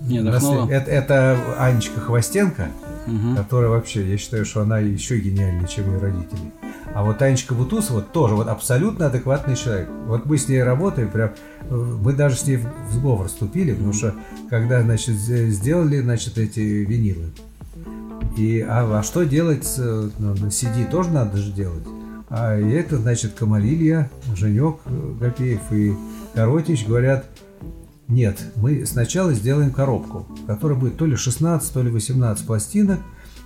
Не 0.00 0.20
наслед- 0.20 0.70
это, 0.70 0.90
это 0.90 1.38
Анечка 1.58 2.00
Хвостенко, 2.00 2.68
Мгм. 3.06 3.36
которая 3.36 3.70
вообще, 3.70 4.08
я 4.10 4.16
считаю, 4.18 4.44
что 4.44 4.62
она 4.62 4.78
еще 4.78 5.18
гениальнее, 5.18 5.68
чем 5.68 5.92
ее 5.92 5.98
родители. 5.98 6.52
А 6.94 7.04
вот 7.04 7.20
Анечка 7.22 7.54
Бутусова 7.54 8.00
тоже 8.02 8.34
вот 8.34 8.48
абсолютно 8.48 9.06
адекватный 9.06 9.56
человек. 9.56 9.88
Вот 10.06 10.26
мы 10.26 10.38
с 10.38 10.48
ней 10.48 10.62
работаем, 10.62 11.08
прям, 11.08 11.30
э, 11.68 11.74
мы 11.74 12.12
даже 12.14 12.36
с 12.36 12.46
ней 12.46 12.56
в 12.56 12.92
сговор 12.92 13.28
вступили, 13.28 13.72
потому 13.74 13.92
что 13.92 14.14
когда, 14.48 14.82
значит, 14.82 15.14
сделали, 15.16 16.00
значит, 16.00 16.38
эти 16.38 16.60
винилы, 16.60 17.26
и, 18.36 18.60
а, 18.66 18.98
а 18.98 19.02
что 19.02 19.24
делать 19.24 19.72
ну, 19.76 20.10
на 20.34 20.46
CD 20.46 20.88
тоже 20.90 21.10
надо 21.10 21.36
же 21.36 21.52
делать. 21.52 21.84
А 22.28 22.54
это, 22.54 22.96
значит, 22.96 23.34
Камалилья, 23.34 24.08
Женек 24.36 24.76
э, 24.86 25.12
Гапеев 25.20 25.60
и 25.72 25.94
Коротич 26.34 26.86
говорят, 26.86 27.26
нет, 28.10 28.40
мы 28.56 28.84
сначала 28.86 29.32
сделаем 29.32 29.70
коробку, 29.70 30.26
в 30.42 30.46
которой 30.46 30.76
будет 30.76 30.96
то 30.96 31.06
ли 31.06 31.14
16, 31.14 31.72
то 31.72 31.80
ли 31.80 31.90
18 31.90 32.44
пластинок, 32.44 32.98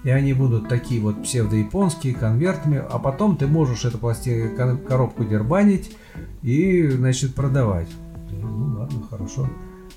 и 0.05 0.11
они 0.11 0.33
будут 0.33 0.69
такие 0.69 1.01
вот 1.01 1.23
псевдояпонские, 1.23 2.15
конвертами, 2.15 2.83
а 2.91 2.99
потом 2.99 3.37
ты 3.37 3.47
можешь 3.47 3.85
эту 3.85 3.99
пласти... 3.99 4.51
коробку 4.89 5.25
дербанить 5.25 5.97
и, 6.43 6.89
значит, 6.89 7.35
продавать. 7.35 7.89
Ну 8.31 8.79
ладно, 8.79 9.03
хорошо. 9.09 9.49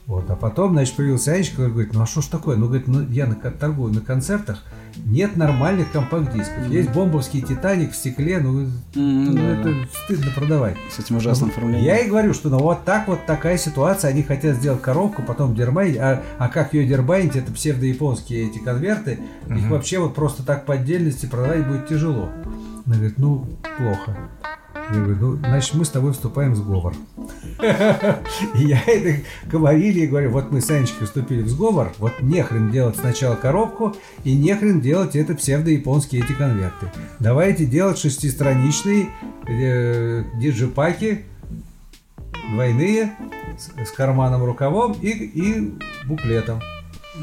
Вот, 0.08 0.30
а 0.30 0.38
потом, 0.38 0.72
значит, 0.72 0.96
появился 0.96 1.34
Анечка, 1.34 1.58
который 1.58 1.72
говорит, 1.74 1.94
ну 1.94 2.02
а 2.02 2.06
что 2.06 2.22
ж 2.22 2.28
такое? 2.28 2.56
Ну, 2.56 2.68
говорит, 2.68 2.88
ну 2.88 3.06
я 3.10 3.28
на, 3.28 3.36
торгую 3.36 3.94
на 3.94 4.00
концертах, 4.00 4.64
нет 5.06 5.36
нормальных 5.36 5.92
компакт-дисков. 5.92 6.70
Есть 6.70 6.94
бомбовский 6.94 7.42
Титаник 7.42 7.92
в 7.92 7.96
стекле, 7.96 8.40
ну, 8.40 8.70
М, 8.96 9.26
ну, 9.36 9.42
это 9.42 9.76
стыдно 10.06 10.32
продавать. 10.34 10.78
С 10.90 11.00
этим 11.00 11.18
ужасным 11.18 11.50
оформлением. 11.50 11.84
Я 11.84 12.00
и 12.00 12.08
говорю, 12.08 12.34
что 12.34 12.48
ну 12.48 12.58
вот 12.60 12.86
так 12.86 13.10
вот 13.10 13.26
такая 13.26 13.58
ситуация, 13.58 14.10
они 14.10 14.24
хотят 14.24 14.56
сделать 14.56 14.82
коробку, 14.82 15.24
потом 15.24 15.54
дербанить, 15.54 15.98
а, 15.98 16.24
а 16.38 16.48
как 16.48 16.74
ее 16.74 16.88
дербанить, 16.88 17.36
это 17.36 17.52
псевдояпонские 17.52 18.48
эти 18.48 18.60
конверты, 18.60 19.20
их 19.50 19.70
вообще 19.70 20.00
вот 20.00 20.16
просто 20.16 20.42
так 20.42 20.66
по 20.66 20.76
отдельности 20.76 21.26
продавать 21.26 21.68
будет 21.68 21.86
тяжело. 21.90 22.30
Она 22.86 22.96
говорит, 22.96 23.18
ну, 23.18 23.46
плохо. 23.78 24.16
Я 24.94 25.00
говорю, 25.02 25.18
ну, 25.20 25.36
значит, 25.38 25.74
мы 25.74 25.84
с 25.84 25.90
тобой 25.90 26.14
вступаем 26.14 26.54
в 26.54 26.56
сговор. 26.56 26.94
И 28.56 28.64
я 28.64 28.82
это 28.86 29.22
говорили 29.46 30.02
и 30.02 30.08
говорю, 30.08 30.32
вот 30.32 30.52
мы 30.52 30.62
с 30.62 30.70
Анечкой 30.70 31.08
вступили 31.08 31.42
в 31.42 31.50
сговор, 31.50 31.94
вот 31.98 32.14
нехрен 32.22 32.72
делать 32.72 32.96
сначала 32.96 33.36
коробку 33.36 33.96
и 34.24 34.34
нехрен 34.34 34.80
делать 34.80 35.16
это 35.16 35.36
псевдояпонские 35.36 36.24
эти 36.24 36.32
конверты. 36.34 36.90
Давайте 37.20 37.66
делать 37.66 37.98
шестистраничные 37.98 39.10
э, 39.48 40.24
диджипаки, 40.40 41.26
двойные, 42.54 43.12
с, 43.58 43.90
с 43.90 43.92
карманом 43.92 44.44
рукавом 44.46 44.94
и, 44.94 45.10
и 45.10 45.74
буклетом. 46.06 46.62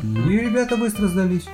И 0.03 0.33
ребята 0.33 0.77
быстро 0.77 1.09
сдались. 1.09 1.47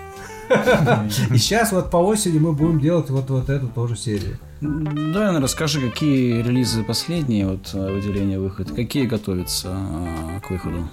И 1.30 1.38
сейчас 1.38 1.70
вот 1.70 1.92
по 1.92 1.98
осени 1.98 2.38
мы 2.38 2.52
будем 2.52 2.80
делать 2.80 3.10
вот, 3.10 3.30
вот 3.30 3.48
эту 3.48 3.68
тоже 3.68 3.96
серию. 3.96 4.38
Да, 4.60 4.68
наверное, 4.68 5.40
расскажи, 5.40 5.80
какие 5.80 6.42
релизы 6.42 6.82
последние, 6.84 7.46
вот 7.46 7.70
э, 7.72 7.94
выделения 7.94 8.38
выход, 8.38 8.70
какие 8.72 9.06
готовятся 9.06 9.68
э, 9.74 10.40
к 10.46 10.50
выходу? 10.50 10.86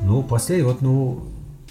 Ну, 0.00 0.22
последний, 0.22 0.64
вот, 0.64 0.80
ну, 0.80 1.24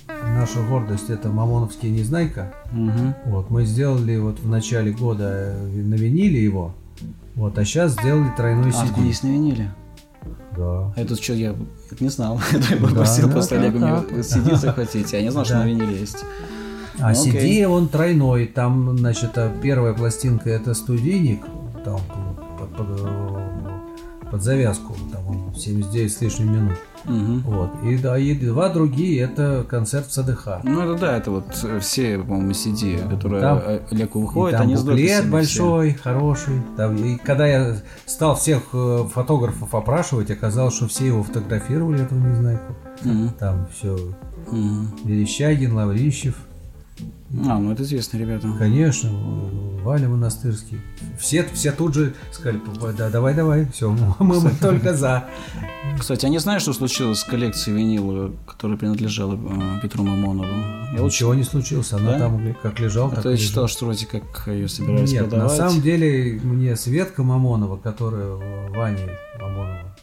наша 0.08 0.62
гордость 0.62 1.10
это 1.10 1.30
Мамоновский 1.30 1.90
Незнайка. 1.90 2.54
Мгм. 2.72 3.16
Вот, 3.26 3.50
мы 3.50 3.66
сделали 3.66 4.18
вот 4.18 4.40
в 4.40 4.48
начале 4.48 4.92
года 4.92 5.56
э, 5.56 5.68
на 5.82 5.96
виниле 5.96 6.44
его. 6.44 6.74
Вот, 7.34 7.58
а 7.58 7.66
сейчас 7.66 7.94
сделали 7.94 8.30
тройной 8.38 8.70
А, 8.70 8.74
так 8.74 8.98
он 8.98 9.04
CD. 9.04 9.08
есть 9.08 9.24
на 9.24 9.28
виниле. 9.30 9.72
Да. 10.56 10.64
А 10.64 10.94
это 10.96 11.16
что, 11.16 11.34
я 11.34 11.56
это 11.90 12.04
не 12.04 12.10
знал. 12.10 12.40
Я 12.70 12.78
попросил 12.78 13.28
да, 13.28 13.34
просто 13.34 13.56
да, 13.56 13.62
Олега 13.62 13.80
да. 13.80 14.06
мне 14.12 14.20
CD 14.22 14.56
захватить, 14.56 15.12
я 15.14 15.22
не 15.22 15.32
знал, 15.32 15.44
что 15.46 15.56
Да. 15.56 15.62
на 15.62 15.68
виниле 15.70 16.00
есть. 16.00 16.24
А. 17.00 17.14
CD 17.14 17.66
он 17.66 17.88
тройной. 17.88 18.48
Там, 18.48 18.98
значит, 18.98 19.38
а 19.38 19.52
первая 19.62 19.94
пластинка 19.94 20.50
это 20.50 20.74
студийник. 20.74 21.42
Там 21.86 22.00
под, 22.60 22.70
под, 22.76 22.88
э, 23.00 24.30
под 24.30 24.44
завязку. 24.44 24.96
Там 25.12 25.28
он 25.28 25.56
79 25.56 26.14
с 26.14 26.22
лишним 26.22 26.54
минут. 26.54 26.78
Вот. 27.06 27.72
И, 27.84 27.98
да, 27.98 28.18
и 28.18 28.36
два 28.36 28.70
другие 28.70 29.22
это 29.22 29.66
концерт 29.68 30.08
в 30.08 30.12
СДХ. 30.14 30.60
Ну, 30.64 30.82
это 30.82 30.96
да, 31.02 31.18
это 31.18 31.32
вот 31.32 31.46
э, 31.64 31.80
все, 31.80 32.20
по-моему, 32.20 32.52
CD, 32.52 33.10
которые 33.10 33.42
Там- 33.42 33.62
э, 33.66 33.80
Леку 33.92 34.22
выходят, 34.22 34.58
там 34.60 34.68
они 34.68 34.76
буклет 34.76 35.30
большой, 35.30 35.94
хороший. 35.94 36.62
Там, 36.78 36.96
и 36.98 37.18
когда 37.18 37.48
я 37.48 37.78
стал 38.06 38.36
всех 38.36 38.62
э, 38.74 39.06
фотографов 39.12 39.74
опрашивать, 39.74 40.30
оказалось, 40.30 40.76
что 40.76 40.88
все 40.88 41.08
его 41.08 41.24
фотографировали, 41.24 42.04
этого 42.04 42.20
незнайку. 42.20 42.76
все. 43.00 43.10
Мгм. 43.10 43.30
Там 43.40 43.68
все. 43.74 43.98
Мгм. 44.52 44.92
Верещагин, 45.04 45.74
Лаврищев, 45.74 46.36
А, 47.48 47.58
ну 47.58 47.72
это 47.72 47.84
известные 47.84 48.22
ребята. 48.26 48.48
конечно, 48.60 49.10
Валя 49.84 50.10
Монастырский. 50.10 50.80
Все, 51.18 51.44
все 51.54 51.72
тут 51.72 51.94
же 51.94 52.14
сказали, 52.32 52.58
«П- 52.60 52.92
да, 52.94 53.10
давай, 53.10 53.34
давай, 53.34 53.66
все, 53.68 53.90
мы, 54.20 54.42
мы 54.42 54.52
только 54.60 54.94
за. 54.94 55.26
Кстати, 56.00 56.26
а 56.26 56.30
не 56.30 56.40
знаешь, 56.40 56.62
что 56.62 56.74
случилось 56.74 57.20
с 57.20 57.24
коллекцией 57.24 57.78
винила, 57.78 58.32
которая 58.46 58.78
принадлежала 58.78 59.36
э, 59.36 59.82
Петру 59.82 60.04
Мамонову? 60.04 60.48
Я 60.94 61.00
Ничего 61.00 61.34
не 61.34 61.44
случилось, 61.44 61.94
она 61.94 62.12
Да? 62.14 62.20
там 62.20 62.54
как 62.62 62.80
лежал, 62.80 63.08
А 63.08 63.16
так 63.16 63.26
я 63.26 63.32
лежит. 63.32 63.48
читал, 63.50 63.68
что 63.68 63.86
вроде 63.86 64.06
как 64.08 64.48
ее 64.48 64.68
собирались 64.68 65.12
Нет, 65.14 65.24
на 65.24 65.30
продавать. 65.30 65.58
самом 65.58 65.82
деле 65.82 66.40
мне 66.44 66.76
Светка 66.76 67.24
Мамонова, 67.24 67.78
которая 67.78 68.34
Вани 68.76 69.08
Мамонова, 69.40 69.96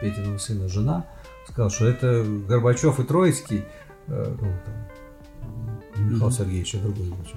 Петиного 0.00 0.38
сына, 0.38 0.68
жена, 0.68 1.06
сказала, 1.48 1.70
что 1.70 1.86
это 1.86 2.24
Горбачев 2.48 2.98
и 3.00 3.04
Троицкий, 3.04 3.64
э, 4.08 4.36
ну, 4.40 4.48
там, 4.64 4.74
Михаил 6.00 6.30
Сергеевич, 6.30 6.74
а 6.74 6.78
другой 6.78 7.08
Горбачев, 7.08 7.36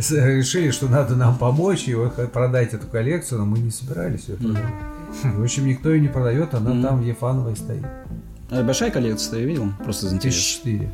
с- 0.00 0.10
решили, 0.36 0.70
что 0.70 0.88
надо 0.88 1.16
нам 1.16 1.36
помочь 1.36 1.88
и 1.88 1.94
продать 2.32 2.74
эту 2.74 2.86
коллекцию, 2.86 3.40
но 3.40 3.46
мы 3.46 3.58
не 3.58 3.70
собирались 3.70 4.28
ее 4.28 4.36
продавать. 4.36 4.72
В 5.24 5.42
общем, 5.42 5.66
никто 5.66 5.90
ее 5.90 6.00
не 6.00 6.08
продает, 6.08 6.54
она 6.54 6.70
там 6.82 7.00
в 7.00 7.04
Ефановой 7.04 7.56
стоит. 7.56 7.84
А 8.50 8.62
большая 8.62 8.90
коллекция, 8.90 9.40
я 9.40 9.46
видел? 9.46 9.72
Просто 9.84 10.06
из 10.06 10.12
интереса. 10.14 10.38
Тысяч 10.38 10.56
четыре. 10.58 10.90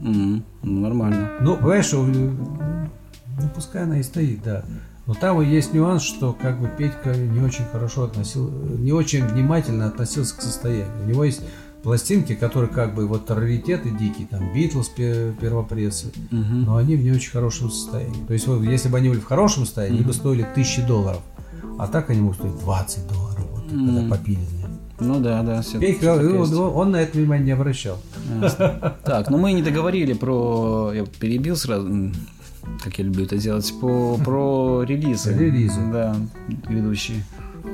Ну, 0.00 0.42
нормально. 0.62 1.30
Ну, 1.40 1.56
понимаешь, 1.56 1.92
э, 1.92 1.96
ну, 1.96 3.48
пускай 3.54 3.82
она 3.84 3.98
и 3.98 4.02
стоит, 4.02 4.42
да. 4.42 4.64
Но 5.06 5.14
там 5.14 5.40
и 5.40 5.46
есть 5.46 5.72
нюанс, 5.72 6.02
что 6.02 6.32
как 6.32 6.60
бы 6.60 6.68
Петька 6.76 7.14
не 7.14 7.40
очень 7.40 7.64
хорошо 7.70 8.04
относил, 8.04 8.50
не 8.50 8.92
очень 8.92 9.24
внимательно 9.24 9.86
относился 9.86 10.36
к 10.36 10.42
состоянию. 10.42 10.88
У 11.04 11.08
него 11.08 11.24
есть 11.24 11.42
пластинки, 11.90 12.34
которые 12.34 12.68
как 12.68 12.96
бы 12.96 13.06
вот 13.06 13.30
раритеты 13.30 13.90
дикие, 13.90 14.26
там 14.26 14.52
Битлз 14.52 14.88
пе- 14.88 15.32
первопрессы, 15.40 16.08
Мгм. 16.32 16.64
но 16.64 16.76
они 16.78 16.96
в 16.96 17.02
не 17.04 17.12
очень 17.12 17.30
хорошем 17.30 17.70
состоянии. 17.70 18.24
То 18.26 18.32
есть 18.32 18.48
вот 18.48 18.60
если 18.64 18.88
бы 18.88 18.98
они 18.98 19.08
были 19.08 19.20
в 19.20 19.24
хорошем 19.24 19.64
состоянии, 19.66 19.98
они 19.98 20.04
бы 20.04 20.12
стоили 20.12 20.44
тысячи 20.52 20.82
долларов. 20.82 21.20
А 21.78 21.86
так 21.86 22.10
они 22.10 22.22
могут 22.22 22.38
стоить 22.38 22.58
20 22.58 23.06
долларов, 23.06 23.44
вот, 23.52 23.62
когда 23.68 24.00
Мгм. 24.00 24.10
попиленные. 24.10 24.66
Ну 24.98 25.20
да, 25.20 25.42
да. 25.44 25.62
Петька, 25.78 26.18
всё 26.18 26.48
так 26.48 26.58
он, 26.58 26.76
он 26.76 26.90
на 26.90 26.96
это 26.96 27.16
внимание 27.18 27.46
не 27.46 27.52
обращал. 27.52 27.98
Ясно. 28.42 28.96
Так, 29.04 29.30
ну 29.30 29.38
мы 29.38 29.52
не 29.52 29.62
договорили 29.62 30.12
про... 30.14 30.90
Я 30.92 31.04
перебил 31.04 31.54
сразу, 31.54 32.10
как 32.82 32.98
я 32.98 33.04
люблю 33.04 33.26
это 33.26 33.36
делать, 33.38 33.72
по, 33.80 34.16
про 34.24 34.82
релизы. 34.82 35.32
Релизы. 35.38 35.80
Да, 35.92 36.16
ведущие. 36.68 37.22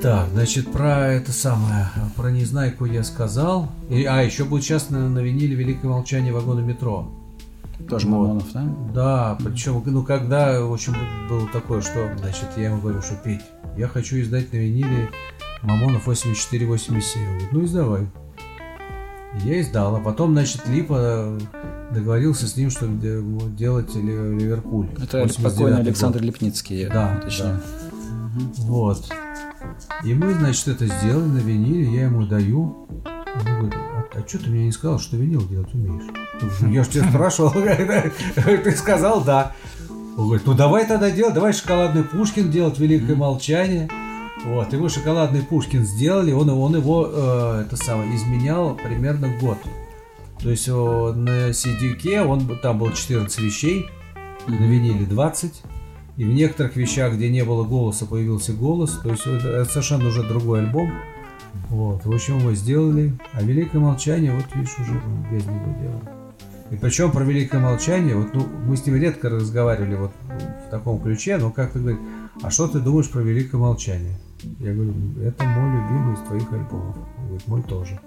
Так, 0.03 0.29
значит, 0.33 0.73
про 0.73 1.07
это 1.13 1.31
самое, 1.33 1.87
про 2.17 2.31
Незнайку 2.31 2.87
я 2.87 3.05
сказал. 3.05 3.71
И- 3.89 4.05
а, 4.05 4.21
еще 4.23 4.45
будет 4.45 4.65
сейчас 4.65 4.91
на, 4.91 5.09
на 5.09 5.21
виниле 5.21 5.55
«Великое 5.55 5.89
молчание 5.89 6.33
вагона 6.33 6.59
метро». 6.61 7.09
Тоже 7.89 8.07
Вот. 8.09 8.13
Мамонов, 8.27 8.53
да? 8.53 8.65
Да, 8.95 9.39
причем, 9.45 9.83
ну, 9.87 10.03
когда, 10.03 10.61
в 10.61 10.73
общем, 10.73 10.95
было 11.29 11.47
такое, 11.53 11.81
что, 11.83 12.11
значит, 12.19 12.47
я 12.57 12.65
ему 12.67 12.81
говорю, 12.81 13.01
что, 13.03 13.15
Петь, 13.15 13.41
я 13.77 13.87
хочу 13.89 14.21
издать 14.21 14.53
на 14.53 14.57
виниле 14.59 15.09
Мамонов 15.63 16.07
84-87. 16.09 17.19
Он 17.21 17.29
говорит, 17.33 17.53
ну, 17.53 17.65
издавай. 17.65 18.07
Я 19.45 19.61
издал, 19.61 19.97
а 19.97 20.01
потом, 20.01 20.33
значит, 20.33 20.63
Липа 20.69 21.39
договорился 21.93 22.47
с 22.49 22.57
ним, 22.57 22.71
чтобы 22.71 22.99
де- 23.01 23.57
делать 23.57 23.95
Ли- 23.95 24.03
Ливерпуль. 24.03 24.89
Это 25.01 25.23
89-й 25.23 25.43
покойный 25.45 25.77
год. 25.79 25.87
Александр 25.87 26.23
Лепницкий, 26.23 26.81
я 26.83 26.89
Да, 26.91 27.19
уточню. 27.21 27.61
Вот. 28.59 29.13
И 30.05 30.15
мы, 30.15 30.35
значит, 30.35 30.69
это 30.69 30.87
сделали 30.87 31.25
на 31.25 31.39
виниле, 31.39 31.95
я 31.95 32.03
ему 32.05 32.27
даю. 32.27 32.89
Он 32.91 33.45
говорит, 33.45 33.75
а, 34.15 34.29
что 34.29 34.39
ты 34.39 34.51
мне 34.51 34.67
не 34.67 34.73
сказал, 34.73 34.99
что 34.99 35.17
винил 35.17 35.47
делать 35.49 35.73
умеешь? 35.75 36.11
Я 36.63 36.69
Я 36.69 36.85
же 36.85 36.91
тебя 36.91 37.09
спрашивал, 37.09 37.53
ты 38.35 38.71
сказал 38.73 39.23
да. 39.23 39.55
Он 40.17 40.27
говорит, 40.27 40.47
ну 40.47 40.55
давай 40.55 40.87
тогда 40.87 41.11
делать, 41.11 41.35
давай 41.35 41.53
шоколадный 41.53 42.05
Пушкин 42.05 42.51
делать 42.51 42.79
«Великое 42.79 43.17
молчание». 43.17 43.89
Вот, 44.45 44.75
и 44.75 44.77
мы 44.77 44.89
шоколадный 44.89 45.43
Пушкин 45.43 45.85
сделали, 45.85 46.33
он, 46.33 46.51
он 46.51 46.77
его, 46.77 47.09
э, 47.11 47.65
это 47.65 47.77
самое, 47.77 48.15
изменял 48.15 48.75
примерно 48.75 49.29
год. 49.41 49.59
То 50.43 50.51
есть 50.51 50.69
о, 50.69 51.13
на 51.13 51.51
CD-ке 51.51 52.23
он, 52.23 52.59
там 52.59 52.79
было 52.79 52.93
14 52.93 53.39
вещей, 53.39 53.87
на 54.49 54.65
виниле 54.65 55.07
20. 55.07 55.63
И 56.17 56.25
в 56.25 56.29
некоторых 56.29 56.77
вещах, 56.77 57.15
где 57.15 57.31
не 57.31 57.45
было 57.45 57.65
голоса, 57.65 58.07
появился 58.07 58.53
голос. 58.53 58.99
То 59.03 59.11
есть 59.11 59.27
это, 59.27 59.65
совершенно 59.65 60.09
уже 60.09 60.23
другой 60.23 60.61
альбом. 60.61 60.93
Вот. 61.69 62.05
В 62.05 62.13
общем, 62.13 62.39
его 62.39 62.53
сделали. 62.55 63.15
А 63.33 63.43
Великое 63.43 63.79
молчание, 63.79 64.35
вот 64.35 64.45
видишь, 64.55 64.79
уже 64.79 65.01
без 65.31 65.47
него 65.47 65.75
делали. 65.81 66.23
И 66.71 66.77
причем 66.77 67.11
про 67.11 67.23
Великое 67.23 67.61
молчание, 67.61 68.17
вот 68.17 68.33
ну, 68.33 68.47
мы 68.67 68.79
с 68.79 68.87
ним 68.87 68.97
редко 68.97 69.29
разговаривали 69.29 69.95
вот 69.95 70.13
в 70.67 70.71
таком 70.71 71.01
ключе, 71.01 71.37
но 71.37 71.51
как-то 71.51 71.79
говорит, 71.79 72.01
а 72.41 72.51
что 72.51 72.67
ты 72.67 72.81
думаешь 72.81 73.11
про 73.11 73.21
Великое 73.21 73.59
молчание? 73.59 74.17
Я 74.59 74.73
говорю, 74.73 74.95
это 75.23 75.45
мой 75.45 75.83
любимый 75.83 76.15
из 76.15 76.21
твоих 76.21 76.51
альбомов. 76.51 76.97
Он 77.19 77.27
говорит, 77.27 77.47
мой 77.47 77.63
тоже. 77.63 78.01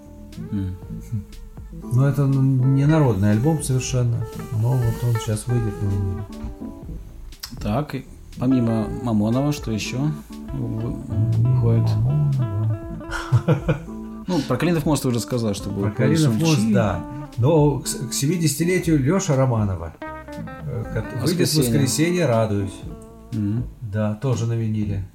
Но 1.94 2.08
это 2.08 2.26
ну, 2.26 2.42
не 2.42 2.88
народный 2.88 3.32
альбом 3.32 3.62
совершенно. 3.62 4.26
Но 4.60 4.74
вот 4.74 5.04
он 5.04 5.14
сейчас 5.22 5.46
выйдет 5.48 5.74
на 5.82 5.88
виниле. 5.88 6.24
Так, 7.62 7.96
и 7.96 8.06
помимо 8.40 8.88
Мамонова, 9.04 9.52
что 9.52 9.72
еще 9.72 9.98
вы- 10.54 10.94
выходит? 11.42 11.90
Ну, 14.28 14.40
про 14.48 14.58
Калинов 14.58 14.88
мост 14.88 15.04
ты 15.04 15.10
уже 15.10 15.20
сказал, 15.20 15.54
что 15.54 15.70
был. 15.70 15.84
Про 15.84 15.92
Калинов 15.92 16.34
мост, 16.40 16.60
да. 16.74 17.06
Но 17.38 17.78
к, 17.80 17.86
с- 17.88 17.94
к 18.08 18.12
70-летию 18.12 18.98
Леша 19.00 19.36
Романова 19.36 19.94
э, 20.02 20.84
ко- 20.94 21.02
выйдет 21.02 21.20
в 21.20 21.22
Воскресенье. 21.22 21.70
воскресенье, 21.72 22.26
радуюсь. 22.26 22.74
Да, 23.82 24.16
тоже 24.16 24.48
на 24.48 24.54
виниле. 24.54 25.08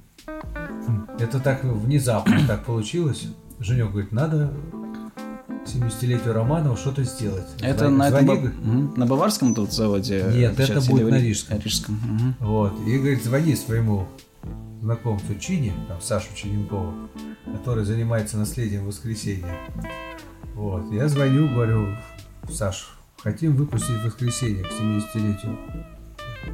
Это 1.19 1.41
так 1.41 1.63
внезапно 1.65 2.37
так 2.47 2.63
получилось. 2.63 3.27
Женек 3.59 3.89
говорит, 3.91 4.13
надо 4.13 4.53
70-летию 5.65 6.33
Романова 6.33 6.75
что-то 6.77 7.03
сделать. 7.03 7.45
Это 7.61 7.85
Звони- 7.85 7.97
на, 7.97 8.07
этом 8.09 8.25
звони, 8.25 8.47
Мгм. 8.47 8.93
на 8.97 9.05
баварском 9.05 9.53
тут 9.55 9.71
заводе? 9.71 10.25
Нет, 10.33 10.55
сейчас 10.57 10.69
это 10.85 10.91
будет 10.91 11.09
на 11.09 11.19
Рижском. 11.19 11.59
Рижском. 11.59 11.95
мгм. 11.95 12.35
Вот. 12.39 12.73
И 12.87 12.97
говорит, 12.97 13.23
звони 13.23 13.55
своему 13.55 14.07
знакомцу 14.81 15.35
Чине, 15.39 15.73
там, 15.87 16.01
Сашу 16.01 16.33
Чиненкову, 16.35 16.93
который 17.53 17.83
занимается 17.85 18.37
наследием 18.37 18.85
воскресенья. 18.87 19.55
Вот. 20.55 20.91
Я 20.91 21.07
звоню, 21.07 21.47
говорю, 21.49 21.95
Саш, 22.51 22.89
хотим 23.17 23.55
выпустить 23.55 24.03
воскресенье 24.03 24.63
к 24.63 24.71
70-летию 24.71 25.57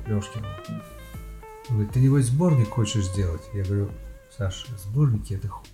Лешкина. 0.08 0.48
Он 1.70 1.76
говорит, 1.76 1.92
ты 1.94 2.00
небось 2.02 2.26
сборник 2.26 2.70
хочешь 2.70 3.06
сделать? 3.06 3.42
Я 3.54 3.64
говорю, 3.64 3.90
Саш, 4.38 4.66
сборники 4.84 5.34
это 5.34 5.48
хуйня. 5.48 5.72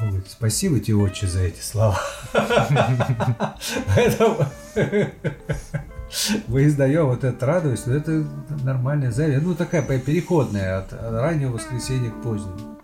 Говорит, 0.00 0.26
спасибо 0.28 0.80
тебе, 0.80 0.96
отче, 0.96 1.26
за 1.26 1.40
эти 1.42 1.60
слова. 1.60 1.98
Поэтому 3.94 4.36
мы 6.46 6.66
издаем 6.66 7.06
вот 7.06 7.24
этот 7.24 7.42
радость, 7.42 7.86
но 7.86 7.94
это 7.94 8.24
нормальная 8.62 9.10
запись. 9.10 9.40
Ну, 9.42 9.54
такая 9.54 9.82
переходная 9.82 10.78
от 10.78 10.92
раннего 10.92 11.52
воскресенья 11.52 12.10
к 12.10 12.22
позднему. 12.22 12.78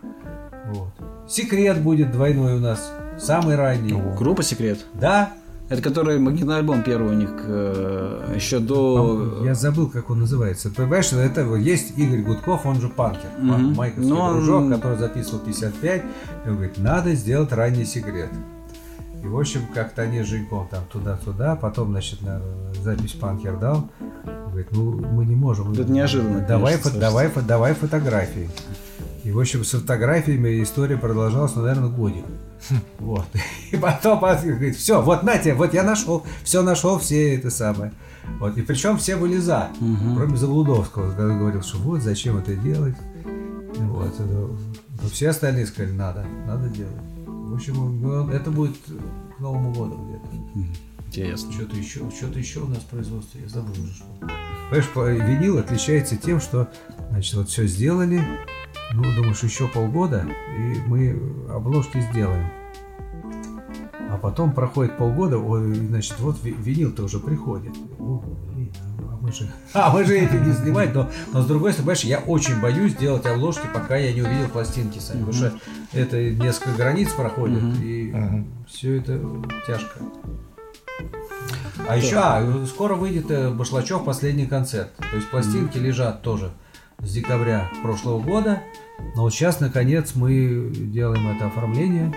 Вот. 0.66 0.92
Секрет 1.28 1.80
будет 1.80 2.10
двойной 2.12 2.54
у 2.54 2.60
нас. 2.60 2.92
Самый 3.18 3.56
ранний. 3.56 3.92
Группа 4.16 4.42
«Секрет». 4.42 4.84
Да? 4.94 5.32
Это 5.70 5.80
который 5.80 6.18
магнитный 6.18 6.56
альбом 6.58 6.82
первый 6.82 7.12
у 7.12 7.14
них 7.18 7.30
э, 7.46 8.32
еще 8.34 8.58
до... 8.58 9.40
Я 9.44 9.54
забыл, 9.54 9.88
как 9.88 10.10
он 10.10 10.20
называется. 10.20 10.70
Понимаешь, 10.70 11.10
это 11.12 11.40
есть 11.54 11.98
Игорь 11.98 12.20
Гудков, 12.22 12.66
он 12.66 12.80
же 12.82 12.88
панкер. 12.90 13.30
Мгм. 13.38 13.74
Майковский 13.74 14.10
Ну, 14.10 14.18
он- 14.20 14.34
дружок, 14.36 14.68
который 14.70 14.98
записывал 14.98 15.38
55. 15.40 16.02
И 16.44 16.48
он 16.48 16.56
говорит, 16.56 16.76
надо 16.78 17.14
сделать 17.14 17.50
ранний 17.52 17.86
секрет. 17.86 18.28
И, 19.22 19.26
в 19.26 19.38
общем, 19.38 19.62
как-то 19.72 20.02
они 20.02 20.22
с 20.22 20.26
Женьком 20.26 20.68
там 20.70 20.84
туда-туда, 20.92 21.56
потом, 21.56 21.92
значит, 21.92 22.20
на 22.20 22.42
запись 22.82 23.12
панкер 23.12 23.56
дал. 23.56 23.88
Говорит, 24.48 24.68
ну, 24.72 24.90
мы 25.12 25.24
не 25.24 25.34
можем. 25.34 25.72
Это 25.72 25.84
неожиданно, 25.90 26.44
Давай, 26.46 26.72
конечно, 26.76 26.98
фо- 26.98 27.00
давай, 27.00 27.26
фо- 27.28 27.42
давай 27.46 27.72
фотографии. 27.74 28.50
И, 29.24 29.32
в 29.32 29.40
общем, 29.40 29.64
с 29.64 29.70
фотографиями 29.70 30.62
история 30.62 30.98
продолжалась, 30.98 31.54
ну, 31.56 31.62
наверное, 31.62 31.88
годик. 31.88 32.24
Вот. 32.98 33.26
И 33.70 33.76
потом 33.76 34.20
говорит, 34.20 34.76
все, 34.76 35.02
вот 35.02 35.22
на 35.22 35.38
тебе, 35.38 35.54
вот 35.54 35.74
я 35.74 35.82
нашел, 35.82 36.24
все 36.42 36.62
нашел, 36.62 36.98
все 36.98 37.36
это 37.36 37.50
самое. 37.50 37.92
Вот. 38.40 38.56
И 38.56 38.62
причем 38.62 38.96
все 38.98 39.16
были 39.16 39.36
за, 39.38 39.68
кроме 40.14 40.36
Заблудовского, 40.36 41.10
который 41.10 41.38
говорил, 41.38 41.62
что 41.62 41.78
вот, 41.78 42.00
зачем 42.02 42.38
это 42.38 42.54
делать. 42.54 42.96
Вот. 43.76 44.14
Но 44.18 45.08
все 45.10 45.30
остальные 45.30 45.66
сказали, 45.66 45.92
надо, 45.92 46.24
надо 46.46 46.68
делать. 46.68 46.94
В 47.26 47.54
общем, 47.54 48.00
ну, 48.00 48.28
это 48.30 48.50
будет 48.50 48.76
к 49.36 49.40
Новому 49.40 49.72
году 49.72 49.98
где-то. 50.08 50.68
Интересно. 51.06 51.52
Что-то 51.52 51.76
еще, 51.76 52.00
что-то 52.10 52.38
еще 52.38 52.60
у 52.60 52.66
нас 52.66 52.78
в 52.78 52.86
производстве, 52.86 53.42
я 53.42 53.48
забыл 53.48 53.72
уже 53.72 53.92
что. 53.94 54.06
Понимаешь, 54.70 54.88
по- 54.94 55.08
винил 55.10 55.58
отличается 55.58 56.16
тем, 56.16 56.40
что, 56.40 56.68
значит, 57.10 57.34
вот 57.34 57.48
все 57.48 57.66
сделали, 57.66 58.20
ну, 58.92 59.02
думаешь, 59.16 59.42
еще 59.42 59.68
полгода, 59.68 60.26
и 60.58 60.78
мы 60.86 61.18
обложки 61.52 62.00
сделаем. 62.12 62.48
А 64.10 64.16
потом 64.18 64.52
проходит 64.52 64.96
полгода, 64.96 65.38
ой, 65.38 65.74
значит, 65.74 66.14
вот 66.20 66.36
ви- 66.44 66.52
винил-то 66.56 67.02
уже 67.04 67.18
приходит. 67.18 67.72
О, 67.98 68.22
блин, 68.52 68.72
а 69.10 69.16
мы 69.20 69.32
же, 69.32 69.50
а 69.74 69.90
мы 69.92 70.04
же 70.04 70.16
эти 70.16 70.34
не 70.34 70.52
снимать, 70.52 70.94
но, 70.94 71.10
но 71.32 71.42
с 71.42 71.46
другой 71.46 71.72
стороны, 71.72 71.94
понимаешь, 71.96 72.04
я 72.04 72.18
очень 72.20 72.60
боюсь 72.60 72.94
делать 72.94 73.26
обложки, 73.26 73.66
пока 73.72 73.96
я 73.96 74.12
не 74.12 74.22
увидел 74.22 74.48
пластинки 74.48 74.98
сами, 75.00 75.20
потому 75.24 75.32
что 75.32 75.52
это 75.92 76.30
несколько 76.30 76.72
границ 76.76 77.10
проходит, 77.12 77.62
и 77.82 78.12
Мгм. 78.14 78.46
все 78.68 78.98
это 78.98 79.20
тяжко. 79.66 79.98
А 81.88 81.96
еще, 81.96 82.16
а, 82.18 82.64
скоро 82.66 82.94
выйдет 82.94 83.30
э, 83.30 83.50
Башлачев 83.50 84.04
последний 84.04 84.46
концерт. 84.46 84.92
То 84.96 85.16
есть 85.16 85.28
пластинки 85.30 85.76
лежат 85.76 86.22
тоже 86.22 86.52
с 87.04 87.12
декабря 87.12 87.70
прошлого 87.82 88.20
года. 88.20 88.62
Но 89.14 89.22
вот 89.22 89.34
сейчас, 89.34 89.60
наконец, 89.60 90.14
мы 90.14 90.70
делаем 90.74 91.28
это 91.36 91.46
оформление. 91.46 92.14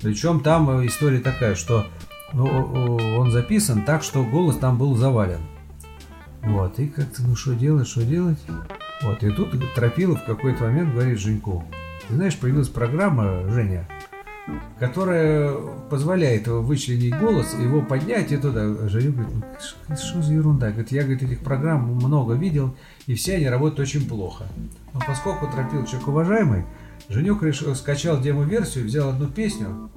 Причем 0.00 0.40
там 0.40 0.70
э, 0.70 0.86
история 0.86 1.20
такая, 1.20 1.54
что 1.54 1.86
ну, 2.32 2.96
он 3.18 3.30
записан 3.30 3.84
так, 3.84 4.02
что 4.02 4.24
голос 4.24 4.56
там 4.56 4.78
был 4.78 4.96
завален. 4.96 5.40
Вот, 6.42 6.78
и 6.78 6.88
как-то, 6.88 7.22
ну 7.22 7.36
что 7.36 7.54
делать, 7.54 7.86
что 7.86 8.02
делать? 8.02 8.38
Вот, 9.02 9.22
и 9.22 9.30
тут 9.30 9.52
Тропилов 9.74 10.22
в 10.22 10.26
какой-то 10.26 10.64
момент 10.64 10.94
говорит 10.94 11.18
Женьку, 11.18 11.64
ты 12.08 12.14
знаешь, 12.14 12.36
появилась 12.36 12.68
программа, 12.68 13.46
Женя, 13.50 13.86
которая 14.78 15.54
позволяет 15.90 16.48
вычленить 16.48 17.18
голос, 17.18 17.54
его 17.54 17.82
поднять 17.82 18.32
и 18.32 18.36
туда. 18.36 18.88
Женя 18.88 19.10
говорит, 19.10 19.34
ну 19.88 19.96
что 19.96 20.22
за 20.22 20.32
ерунда? 20.32 20.70
Говорит, 20.70 20.92
я 20.92 21.02
говорит, 21.02 21.22
этих 21.22 21.40
программ 21.40 21.94
много 21.94 22.34
видел, 22.34 22.74
и 23.06 23.14
все 23.14 23.36
они 23.36 23.48
работают 23.48 23.80
очень 23.80 24.08
плохо. 24.08 24.44
Но 24.94 25.00
поскольку 25.06 25.46
Тропилов 25.46 25.88
человек 25.88 26.08
уважаемый, 26.08 26.64
Женек 27.08 27.42
решил, 27.42 27.74
скачал 27.74 28.20
демо-версию, 28.20 28.84
взял 28.84 29.08
одну 29.08 29.26
песню, 29.26 29.90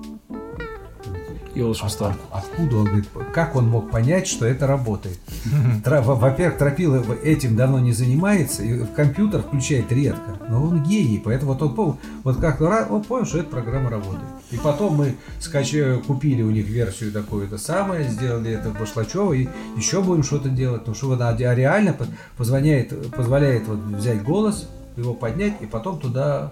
И 1.56 1.62
волшебство. 1.62 2.14
Откуда 2.32 2.78
он 2.78 2.86
говорит, 2.86 3.08
как 3.32 3.56
он 3.56 3.70
мог 3.70 3.92
понять, 3.92 4.26
что 4.28 4.46
это 4.48 4.66
работает? 4.66 5.20
Во-первых, 5.86 6.58
Тропилов 6.58 7.24
этим 7.24 7.56
давно 7.56 7.80
не 7.80 7.92
занимается, 7.94 8.64
и 8.64 8.80
в 8.80 8.92
компьютер 8.94 9.44
включает 9.44 9.92
редко. 9.92 10.40
Но 10.50 10.64
он 10.64 10.82
гений, 10.84 11.22
поэтому 11.24 11.54
вот 11.54 11.62
он 11.62 11.76
пом- 11.76 11.98
вот 12.24 12.40
ра- 12.40 12.88
он 12.90 13.04
понял, 13.04 13.26
что 13.28 13.38
эта 13.38 13.50
программа 13.50 13.92
работает. 13.92 14.24
И 14.50 14.58
потом 14.58 14.96
мы 14.96 15.16
скачали, 15.40 16.00
купили 16.00 16.42
у 16.42 16.50
них 16.50 16.68
версию 16.68 17.12
такую-то 17.12 17.58
самое, 17.60 18.10
сделали 18.10 18.52
это 18.52 18.70
в 18.72 18.80
Башлачево, 18.80 19.34
и 19.34 19.48
еще 19.78 20.02
будем 20.02 20.24
что-то 20.24 20.50
делать, 20.50 20.80
потому 20.82 20.96
что 20.96 21.14
она 21.14 21.34
де- 21.34 21.54
реально 21.54 21.94
по- 21.94 22.08
позвоняет, 22.36 23.12
позволяет 23.12 23.68
вот 23.68 23.78
взять 23.78 24.24
голос, 24.24 24.68
его 24.98 25.14
поднять, 25.14 25.54
и 25.62 25.66
потом 25.68 26.00
туда 26.00 26.52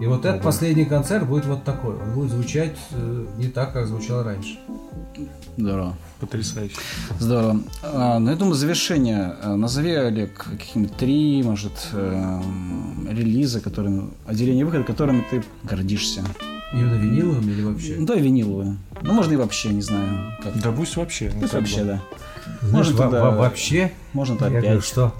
и 0.00 0.06
вот 0.06 0.24
этот 0.24 0.42
последний 0.42 0.84
концерт 0.84 1.26
будет 1.26 1.44
вот 1.46 1.64
такой. 1.64 1.94
Он 1.94 2.12
будет 2.14 2.30
звучать 2.30 2.76
э, 2.90 3.26
не 3.38 3.48
так, 3.48 3.72
как 3.72 3.86
звучал 3.86 4.22
раньше. 4.24 4.58
Здорово. 5.56 5.94
Потрясающе. 6.20 6.76
Здорово. 7.18 7.60
А, 7.82 8.18
ну, 8.18 8.30
я 8.30 8.36
думаю, 8.36 8.54
завершение. 8.54 9.34
А, 9.42 9.54
Назови, 9.56 9.92
Олег, 9.92 10.34
какие-нибудь 10.58 10.96
три, 10.96 11.42
может, 11.42 11.72
эм, 11.92 13.06
релиза, 13.10 13.60
которыми, 13.60 14.10
отделение 14.26 14.64
выхода, 14.64 14.84
которыми 14.84 15.24
ты 15.30 15.42
гордишься. 15.64 16.22
Именно 16.72 16.94
виниловым 16.94 17.48
или 17.50 17.62
вообще? 17.62 17.96
Ну, 17.98 18.06
да, 18.06 18.14
и 18.14 18.22
виниловые. 18.22 18.78
Ну, 19.02 19.12
можно 19.12 19.32
и 19.34 19.36
вообще, 19.36 19.68
не 19.68 19.82
знаю. 19.82 20.32
Как. 20.42 20.58
Да 20.60 20.72
пусть 20.72 20.96
вообще. 20.96 21.30
ну, 21.34 21.40
Пусть 21.40 21.52
как 21.52 21.60
вообще, 21.60 21.80
бы. 21.80 21.86
да. 21.86 22.00
Знаешь, 22.62 22.72
Может, 22.72 22.92
во- 22.94 23.02
тогда- 23.04 23.24
во- 23.30 23.36
вообще, 23.36 23.92
Можно 24.14 24.32
я 24.34 24.38
то 24.38 24.44
говорю, 24.48 24.68
опять, 24.70 24.84
что 24.84 25.14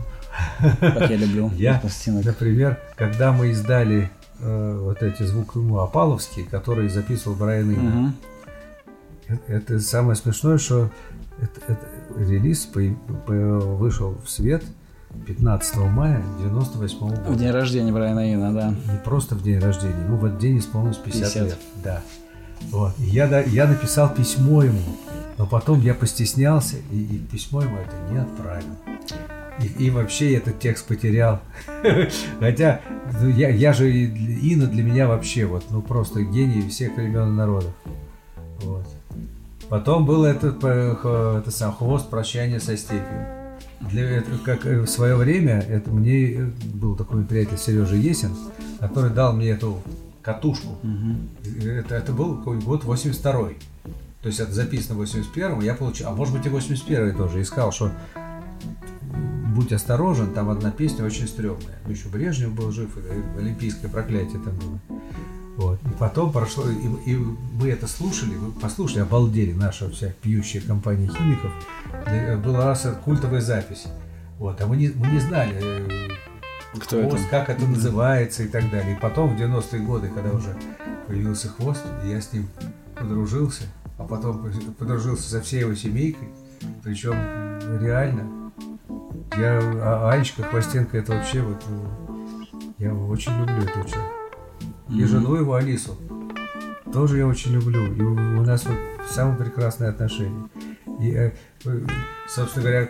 как 0.81 1.11
я 1.11 1.17
люблю. 1.17 1.51
я, 1.57 1.83
например, 2.07 2.79
когда 2.97 3.33
мы 3.33 3.51
издали 3.51 4.11
э, 4.43 4.79
вот 4.81 5.03
эти 5.03 5.23
звуки 5.23 5.53
ну, 5.57 5.79
Апаловские, 5.79 6.45
которые 6.47 6.89
записывал 6.91 7.37
Брайан 7.37 7.73
Ино, 7.73 7.83
Мгм. 7.91 8.15
э- 9.29 9.37
это 9.47 9.81
самое 9.81 10.17
смешное, 10.17 10.59
что 10.59 10.91
это, 11.41 11.61
это 11.73 11.87
релиз 12.19 12.67
по- 12.67 12.81
по- 13.27 13.33
вышел 13.33 14.17
в 14.25 14.29
свет 14.31 14.63
15 15.27 15.89
мая 15.89 16.23
98 16.41 16.99
В 17.17 17.25
года. 17.27 17.39
день 17.39 17.51
рождения 17.51 17.93
Брайана 17.93 18.33
Ина, 18.35 18.53
да. 18.53 18.69
Не 18.71 18.99
просто 19.05 19.35
в 19.35 19.43
день 19.43 19.59
рождения, 19.59 20.05
ему 20.05 20.17
в 20.17 20.25
этот 20.25 20.39
день 20.39 20.59
исполнилось 20.59 20.99
50, 20.99 21.33
50. 21.33 21.45
лет. 21.45 21.59
Да. 21.85 22.03
Вот. 22.71 22.93
И 22.99 23.05
я, 23.05 23.41
я 23.43 23.67
написал 23.67 24.09
письмо 24.15 24.63
ему, 24.63 24.79
но 25.39 25.47
потом 25.47 25.81
я 25.81 25.95
постеснялся, 25.95 26.77
и, 26.93 27.03
и 27.03 27.19
письмо 27.19 27.63
ему 27.63 27.77
это 27.79 28.13
не 28.13 28.19
отправил. 28.19 28.65
И, 29.61 29.85
и 29.85 29.91
вообще 29.91 30.35
этот 30.35 30.59
текст 30.61 30.87
потерял. 30.87 31.41
Хотя 32.41 32.81
ну, 33.21 33.29
я, 33.29 33.51
я 33.51 33.73
же, 33.73 33.91
Инна 33.91 34.67
для 34.67 34.83
меня 34.83 35.09
вообще 35.09 35.45
вот, 35.45 35.65
ну 35.71 35.83
просто 35.83 36.23
гений 36.23 36.69
всех 36.69 36.97
времен 36.97 37.29
и 37.29 37.33
народов. 37.33 37.73
Вот. 38.63 38.87
Потом 39.69 40.05
был 40.05 40.25
этот 40.25 40.63
э, 40.65 40.95
х- 40.95 41.39
это 41.39 41.51
сам 41.51 41.73
хвост 41.75 42.11
прощания 42.11 42.61
со 42.61 42.77
степью. 42.77 43.27
Для, 43.81 44.19
это, 44.19 44.31
как 44.45 44.67
э, 44.67 44.81
в 44.81 44.87
свое 44.87 45.17
время 45.17 45.61
это 45.61 45.91
мне 45.91 46.33
э, 46.33 46.51
был 46.75 46.95
такой 46.95 47.25
приятель 47.25 47.59
Сережа 47.59 47.97
Есин, 47.97 48.37
который 48.81 49.11
дал 49.11 49.33
мне 49.33 49.49
эту 49.51 49.81
катушку. 50.23 50.79
Это, 51.65 51.95
это 51.95 52.13
был 52.13 52.35
год 52.35 52.85
82 52.85 53.33
То 53.33 53.49
есть 54.25 54.41
это 54.41 54.53
записано 54.53 54.99
в 54.99 55.03
81-м, 55.03 55.61
я 55.61 55.75
получил, 55.75 56.09
а 56.09 56.13
может 56.13 56.35
быть 56.35 56.47
и 56.47 56.49
81-й 56.49 57.17
тоже, 57.17 57.43
искал, 57.43 57.73
что 57.73 57.91
будь 59.55 59.73
осторожен, 59.73 60.33
там 60.33 60.51
одна 60.51 60.71
песня 60.71 61.05
очень 61.05 61.27
стрёмная. 61.29 61.79
Ну, 61.85 61.93
еще 61.93 62.09
Брежнев 62.09 62.53
был 62.55 62.71
жив, 62.71 62.97
и 62.97 63.39
олимпийское 63.39 63.91
проклятие 63.91 64.41
там 64.41 64.55
было. 64.57 65.01
Вот. 65.57 65.81
И 65.85 65.89
потом 65.99 66.33
прошло, 66.33 66.65
и, 66.69 67.11
и 67.11 67.17
мы 67.17 67.69
это 67.69 67.87
слушали, 67.87 68.35
вы 68.35 68.53
послушали, 68.53 69.01
обалдели, 69.03 69.53
наша 69.53 69.91
вся 69.91 70.13
пьющая 70.23 70.61
компания 70.63 71.09
химиков. 71.09 71.53
Э, 72.07 72.37
Была 72.37 72.67
раз 72.67 72.87
культовая 73.05 73.41
запись. 73.43 73.87
Вот, 74.39 74.61
а 74.61 74.67
мы 74.67 74.77
не, 74.77 74.89
мы 74.89 75.09
не 75.09 75.21
знали, 75.21 75.59
э, 75.63 76.09
Кто 76.79 76.99
это? 76.99 77.11
хвост, 77.11 77.29
как 77.31 77.51
это 77.51 77.67
называется 77.67 78.45
и 78.45 78.49
так 78.49 78.71
далее. 78.71 78.97
И 78.97 79.01
потом 79.01 79.37
в 79.37 79.41
90-е 79.41 79.81
годы, 79.83 80.09
когда 80.09 80.33
уже 80.33 80.57
появился 81.07 81.49
хвост, 81.49 81.83
я 82.05 82.21
с 82.21 82.33
ним 82.33 82.49
подружился, 82.97 83.65
а 83.99 84.05
потом 84.05 84.51
подружился 84.79 85.29
со 85.29 85.43
всей 85.43 85.61
его 85.61 85.75
семейкой. 85.75 86.29
Причем 86.83 87.15
реально. 87.81 88.42
Я, 89.37 89.59
а 89.83 90.11
Анечка 90.13 90.43
Хвостенко, 90.43 90.99
это 90.99 91.15
вообще 91.15 91.41
вот, 91.41 91.65
ну, 91.69 92.47
я 92.79 92.95
очень 92.95 93.33
люблю 93.39 93.57
этого 93.57 93.89
человека. 93.89 94.15
И 94.91 95.05
жену 95.05 95.35
его, 95.37 95.55
Алису, 95.55 95.97
тоже 96.93 97.19
я 97.19 97.27
очень 97.27 97.53
люблю. 97.53 97.93
И 97.95 98.03
у, 98.03 98.13
у 98.13 98.45
нас 98.45 98.67
вот 98.67 98.77
самые 99.09 99.39
прекрасные 99.39 99.91
отношения. 99.91 100.49
И, 101.01 101.11
э, 101.13 101.33
э, 101.65 101.87
собственно 102.29 102.65
говоря, 102.65 102.89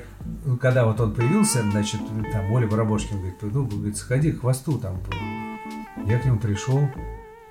когда 0.60 0.84
вот 0.84 1.00
он 1.00 1.14
появился, 1.14 1.62
значит, 1.70 2.00
там 2.32 2.50
Оля 2.52 2.66
Барабошкин 2.66 3.18
говорит, 3.18 3.36
ну, 3.42 3.66
говорит, 3.66 3.96
сходи 3.96 4.32
к 4.32 4.40
хвосту 4.40 4.78
там. 4.78 5.00
Я 6.06 6.18
к 6.18 6.24
нему 6.24 6.38
пришел, 6.38 6.88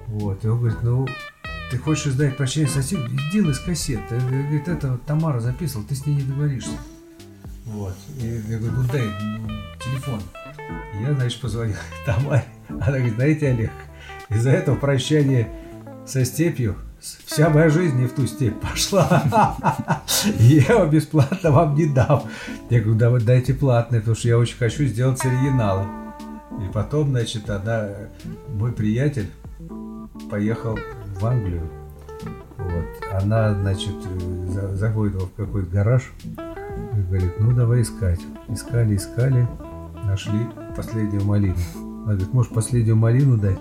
вот, 0.08 0.44
и 0.44 0.48
он 0.48 0.60
говорит, 0.60 0.80
ну, 0.84 1.08
ты 1.72 1.78
хочешь 1.78 2.08
издать 2.08 2.36
прощение 2.36 2.70
соседу, 2.70 3.04
сделай 3.30 3.54
с 3.54 3.60
кассет. 3.60 4.02
Говорит, 4.10 4.68
это 4.68 4.92
вот 4.92 5.04
Тамара 5.04 5.40
записывала, 5.40 5.88
ты 5.88 5.96
с 5.96 6.06
ней 6.06 6.18
не 6.18 6.24
договоришься. 6.24 6.72
Вот. 7.72 7.96
И 8.20 8.28
я 8.50 8.58
говорю, 8.58 8.78
ну 8.78 8.84
ну, 8.84 9.50
телефон. 9.80 10.20
И 11.00 11.04
я, 11.04 11.14
значит, 11.14 11.42
позвонил 11.42 11.76
Тамаре. 12.06 12.44
Она 12.70 12.98
говорит, 12.98 13.16
знаете, 13.16 13.50
Олег, 13.50 13.72
из-за 14.30 14.52
этого 14.52 14.76
прощания 14.76 15.48
со 16.06 16.26
степью 16.26 16.76
вся 17.26 17.50
моя 17.50 17.70
жизнь 17.70 17.98
не 17.98 18.06
в 18.06 18.14
ту 18.14 18.28
степь 18.28 18.60
пошла. 18.60 20.04
Я 20.40 20.62
его 20.62 20.86
бесплатно 20.86 21.52
вам 21.52 21.76
не 21.76 21.88
дам. 21.88 22.24
Я 22.70 22.82
говорю, 22.82 23.00
да 23.00 23.10
вы 23.10 23.20
дайте 23.22 23.54
платное, 23.54 24.00
потому 24.00 24.16
что 24.16 24.28
я 24.28 24.38
очень 24.38 24.58
хочу 24.58 24.86
сделать 24.86 25.18
с 25.20 25.26
оригиналом. 25.26 26.14
И 26.64 26.72
потом, 26.72 27.10
значит, 27.10 27.50
она, 27.50 27.88
мой 28.50 28.72
приятель 28.72 29.32
поехал 30.30 30.78
в 31.20 31.26
Англию. 31.26 31.68
Вот. 32.58 32.86
Она, 33.12 33.54
значит, 33.56 33.96
э, 34.06 34.48
за- 34.50 34.76
заходит 34.76 35.16
в 35.16 35.34
какой-то 35.36 35.70
гараж 35.72 36.12
говорит, 37.08 37.40
ну 37.40 37.52
давай 37.52 37.82
искать. 37.82 38.20
Искали, 38.50 38.96
искали, 38.96 39.48
нашли 40.06 40.48
последнюю 40.76 41.24
малину. 41.24 41.56
Она 41.76 42.14
говорит, 42.14 42.34
может 42.34 42.54
последнюю 42.54 42.96
малину 42.96 43.38
дать? 43.38 43.60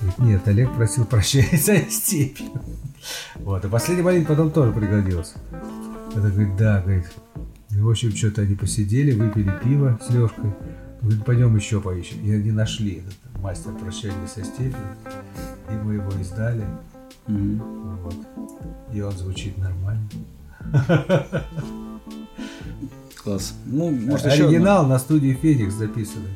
Говорит, 0.00 0.18
нет, 0.18 0.48
Олег 0.48 0.72
просил 0.74 1.04
прощения 1.04 1.58
за 1.58 1.78
степью. 1.90 2.46
Вот, 3.36 3.64
а 3.64 3.68
последняя 3.68 4.04
малина 4.04 4.24
потом 4.26 4.50
тоже 4.50 4.72
пригодилась. 4.72 5.34
Это 6.10 6.28
говорит, 6.28 6.56
да, 6.56 6.80
говорит. 6.80 7.12
И, 7.70 7.78
в 7.78 7.88
общем, 7.88 8.14
что-то 8.14 8.42
они 8.42 8.54
посидели, 8.54 9.12
выпили 9.12 9.52
пиво 9.62 9.98
с 10.02 10.10
Лешкой. 10.10 10.52
Говорит, 11.00 11.24
пойдем 11.24 11.56
еще 11.56 11.80
поищем. 11.80 12.22
И 12.22 12.32
они 12.32 12.52
нашли 12.52 13.02
этот 13.02 13.42
мастер 13.42 13.72
прощания 13.72 14.26
со 14.26 14.44
степью. 14.44 14.76
И 15.70 15.74
мы 15.74 15.94
его 15.94 16.10
издали. 16.20 16.64
Мгм. 17.26 17.62
Вот. 18.02 18.16
И 18.92 19.00
он 19.00 19.12
звучит 19.12 19.56
нормально. 19.58 20.08
Класс. 23.24 23.54
Ну, 23.66 23.90
может, 23.90 24.26
еще. 24.26 24.44
Оригинал 24.44 24.86
на 24.86 24.98
студии 24.98 25.38
Феникс 25.40 25.74
записанный. 25.74 26.30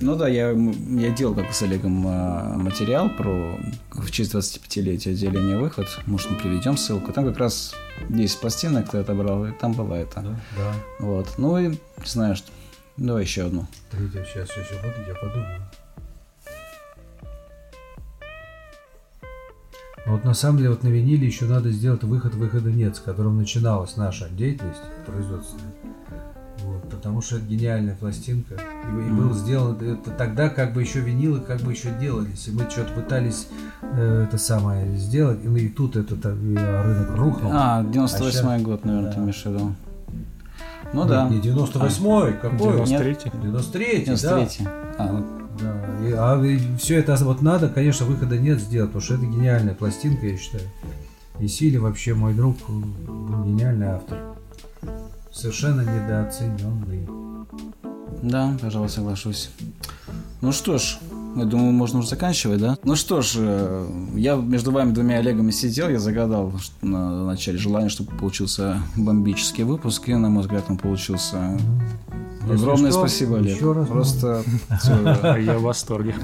Ну 0.00 0.16
да, 0.16 0.28
я, 0.28 0.50
я 0.50 1.10
делал 1.10 1.34
как 1.34 1.52
с 1.52 1.62
Олегом 1.62 2.04
а, 2.06 2.56
материал 2.56 3.08
про 3.08 3.58
в 3.92 4.10
честь 4.10 4.34
25-летия 4.34 5.12
отделения 5.12 5.56
«Выход». 5.56 5.86
Может, 6.06 6.30
мы 6.30 6.36
приведем 6.38 6.76
ссылку. 6.76 7.12
Там 7.12 7.24
как 7.26 7.38
раз 7.38 7.74
10 8.08 8.40
пластинок 8.40 8.90
ты 8.90 8.98
отобрал, 8.98 9.46
и 9.46 9.52
там 9.52 9.72
была 9.72 9.98
это. 9.98 10.20
Да. 10.56 10.74
Вот. 10.98 11.34
Ну 11.38 11.58
и, 11.58 11.74
что... 12.04 12.34
Давай 12.96 13.22
еще 13.22 13.46
одну. 13.46 13.66
Третья, 13.90 14.24
сейчас, 14.24 14.48
сейчас, 14.48 14.68
секунду, 14.68 14.98
я 15.06 15.14
подумаю. 15.14 15.62
Но 20.06 20.12
Вот 20.12 20.24
на 20.24 20.34
самом 20.34 20.58
деле 20.58 20.70
вот 20.70 20.82
на 20.82 20.88
виниле 20.88 21.26
еще 21.26 21.46
надо 21.46 21.70
сделать 21.70 22.02
выход 22.04 22.34
выхода 22.34 22.70
нет, 22.70 22.96
с 22.96 23.00
которым 23.00 23.38
начиналась 23.38 23.96
наша 23.96 24.28
деятельность 24.28 24.82
производственная. 25.06 25.72
Вот, 26.62 26.88
потому 26.88 27.20
что 27.20 27.36
это 27.36 27.46
гениальная 27.46 27.94
пластинка. 27.94 28.54
И, 28.54 29.08
и 29.08 29.10
был 29.10 29.34
сделан 29.34 29.76
это 29.80 30.10
тогда, 30.10 30.48
как 30.48 30.72
бы 30.72 30.82
еще 30.82 31.00
винилы 31.00 31.40
как 31.40 31.60
бы 31.60 31.72
еще 31.72 31.90
делались. 32.00 32.48
И 32.48 32.52
мы 32.52 32.68
что-то 32.70 32.92
пытались 32.92 33.48
э, 33.82 34.26
это 34.28 34.38
самое 34.38 34.96
сделать. 34.96 35.44
И, 35.44 35.48
ну, 35.48 35.56
и 35.56 35.68
тут 35.68 35.96
этот 35.96 36.24
э, 36.24 36.30
рынок 36.30 37.16
рухнул. 37.16 37.50
А, 37.52 37.82
98 37.82 38.40
щас- 38.40 38.62
год, 38.62 38.84
наверное, 38.84 39.10
ты 39.10 39.16
да. 39.16 39.22
имеешь 39.22 39.42
в 39.42 39.46
виду. 39.46 39.74
Ну 40.92 41.00
Нет, 41.00 41.08
да. 41.08 41.28
Не 41.28 41.38
98-й, 41.38 42.34
какой? 42.34 42.80
93-й. 42.82 43.30
93-й, 43.30 44.04
да. 44.04 44.16
93 44.16 44.66
А, 44.96 45.08
ну, 45.12 45.43
Да, 45.60 46.06
и- 46.08 46.12
а 46.12 46.76
все 46.78 46.98
это 46.98 47.14
вот 47.24 47.42
надо, 47.42 47.68
конечно, 47.68 48.06
выхода 48.06 48.38
нет 48.38 48.60
сделать, 48.60 48.90
потому 48.90 49.02
что 49.04 49.14
это 49.14 49.24
гениальная 49.26 49.74
пластинка, 49.74 50.26
я 50.26 50.36
считаю. 50.36 50.64
И 51.40 51.48
Сили 51.48 51.76
вообще 51.78 52.14
мой 52.14 52.34
друг, 52.34 52.56
гениальный 52.68 53.88
автор. 53.88 54.18
Совершенно 55.32 55.80
недооцененный. 55.82 57.08
Да, 58.22 58.56
пожалуй, 58.60 58.88
соглашусь. 58.88 59.50
Ну 60.40 60.52
что 60.52 60.78
ж, 60.78 60.98
я 61.36 61.44
думаю, 61.44 61.72
можно 61.72 61.98
уже 61.98 62.08
заканчивать, 62.08 62.60
да? 62.60 62.78
Ну 62.84 62.96
что 62.96 63.22
ж, 63.22 63.34
э, 63.36 63.86
я 64.14 64.36
между 64.36 64.70
вами 64.70 64.92
двумя 64.92 65.18
Олегами 65.18 65.50
сидел, 65.50 65.88
я 65.88 65.98
загадал 65.98 66.52
на 66.80 67.24
начале 67.24 67.58
желание, 67.58 67.90
чтобы 67.90 68.12
получился 68.16 68.80
бомбический 68.96 69.64
выпуск, 69.64 70.08
и, 70.08 70.14
на 70.14 70.28
мой 70.30 70.42
взгляд, 70.42 70.64
он 70.68 70.78
получился. 70.78 71.58
Если 72.42 72.62
Огромное 72.62 72.90
что, 72.90 73.00
спасибо, 73.00 73.38
Олег. 73.38 73.56
еще 73.56 73.72
раз 73.72 73.88
Просто 73.88 74.44
всё, 74.80 75.36
Я 75.36 75.58
в 75.58 75.62
восторге. 75.62 76.14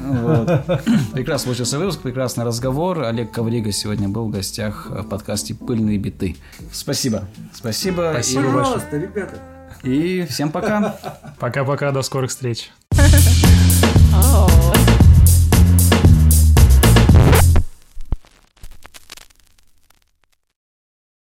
Прекрасно 1.12 1.47
получился 1.47 1.78
выпуск, 1.78 2.01
прекрасный 2.01 2.45
разговор. 2.45 3.05
Олег 3.05 3.32
Коврига 3.32 3.73
сегодня 3.73 4.09
был 4.09 4.27
в 4.27 4.31
гостях 4.31 4.91
в 4.91 5.03
подкасте 5.05 5.55
«Пыльные 5.55 5.97
биты». 5.97 6.37
Спасибо. 6.73 7.24
Спасибо. 7.55 8.11
Спасибо 8.12 8.53
большое. 8.53 8.82
ребята. 8.93 9.39
И 9.82 10.27
всем 10.28 10.51
пока. 10.51 10.97
Пока-пока, 11.39 11.91
до 11.91 12.03
скорых 12.03 12.31
встреч. 12.31 12.70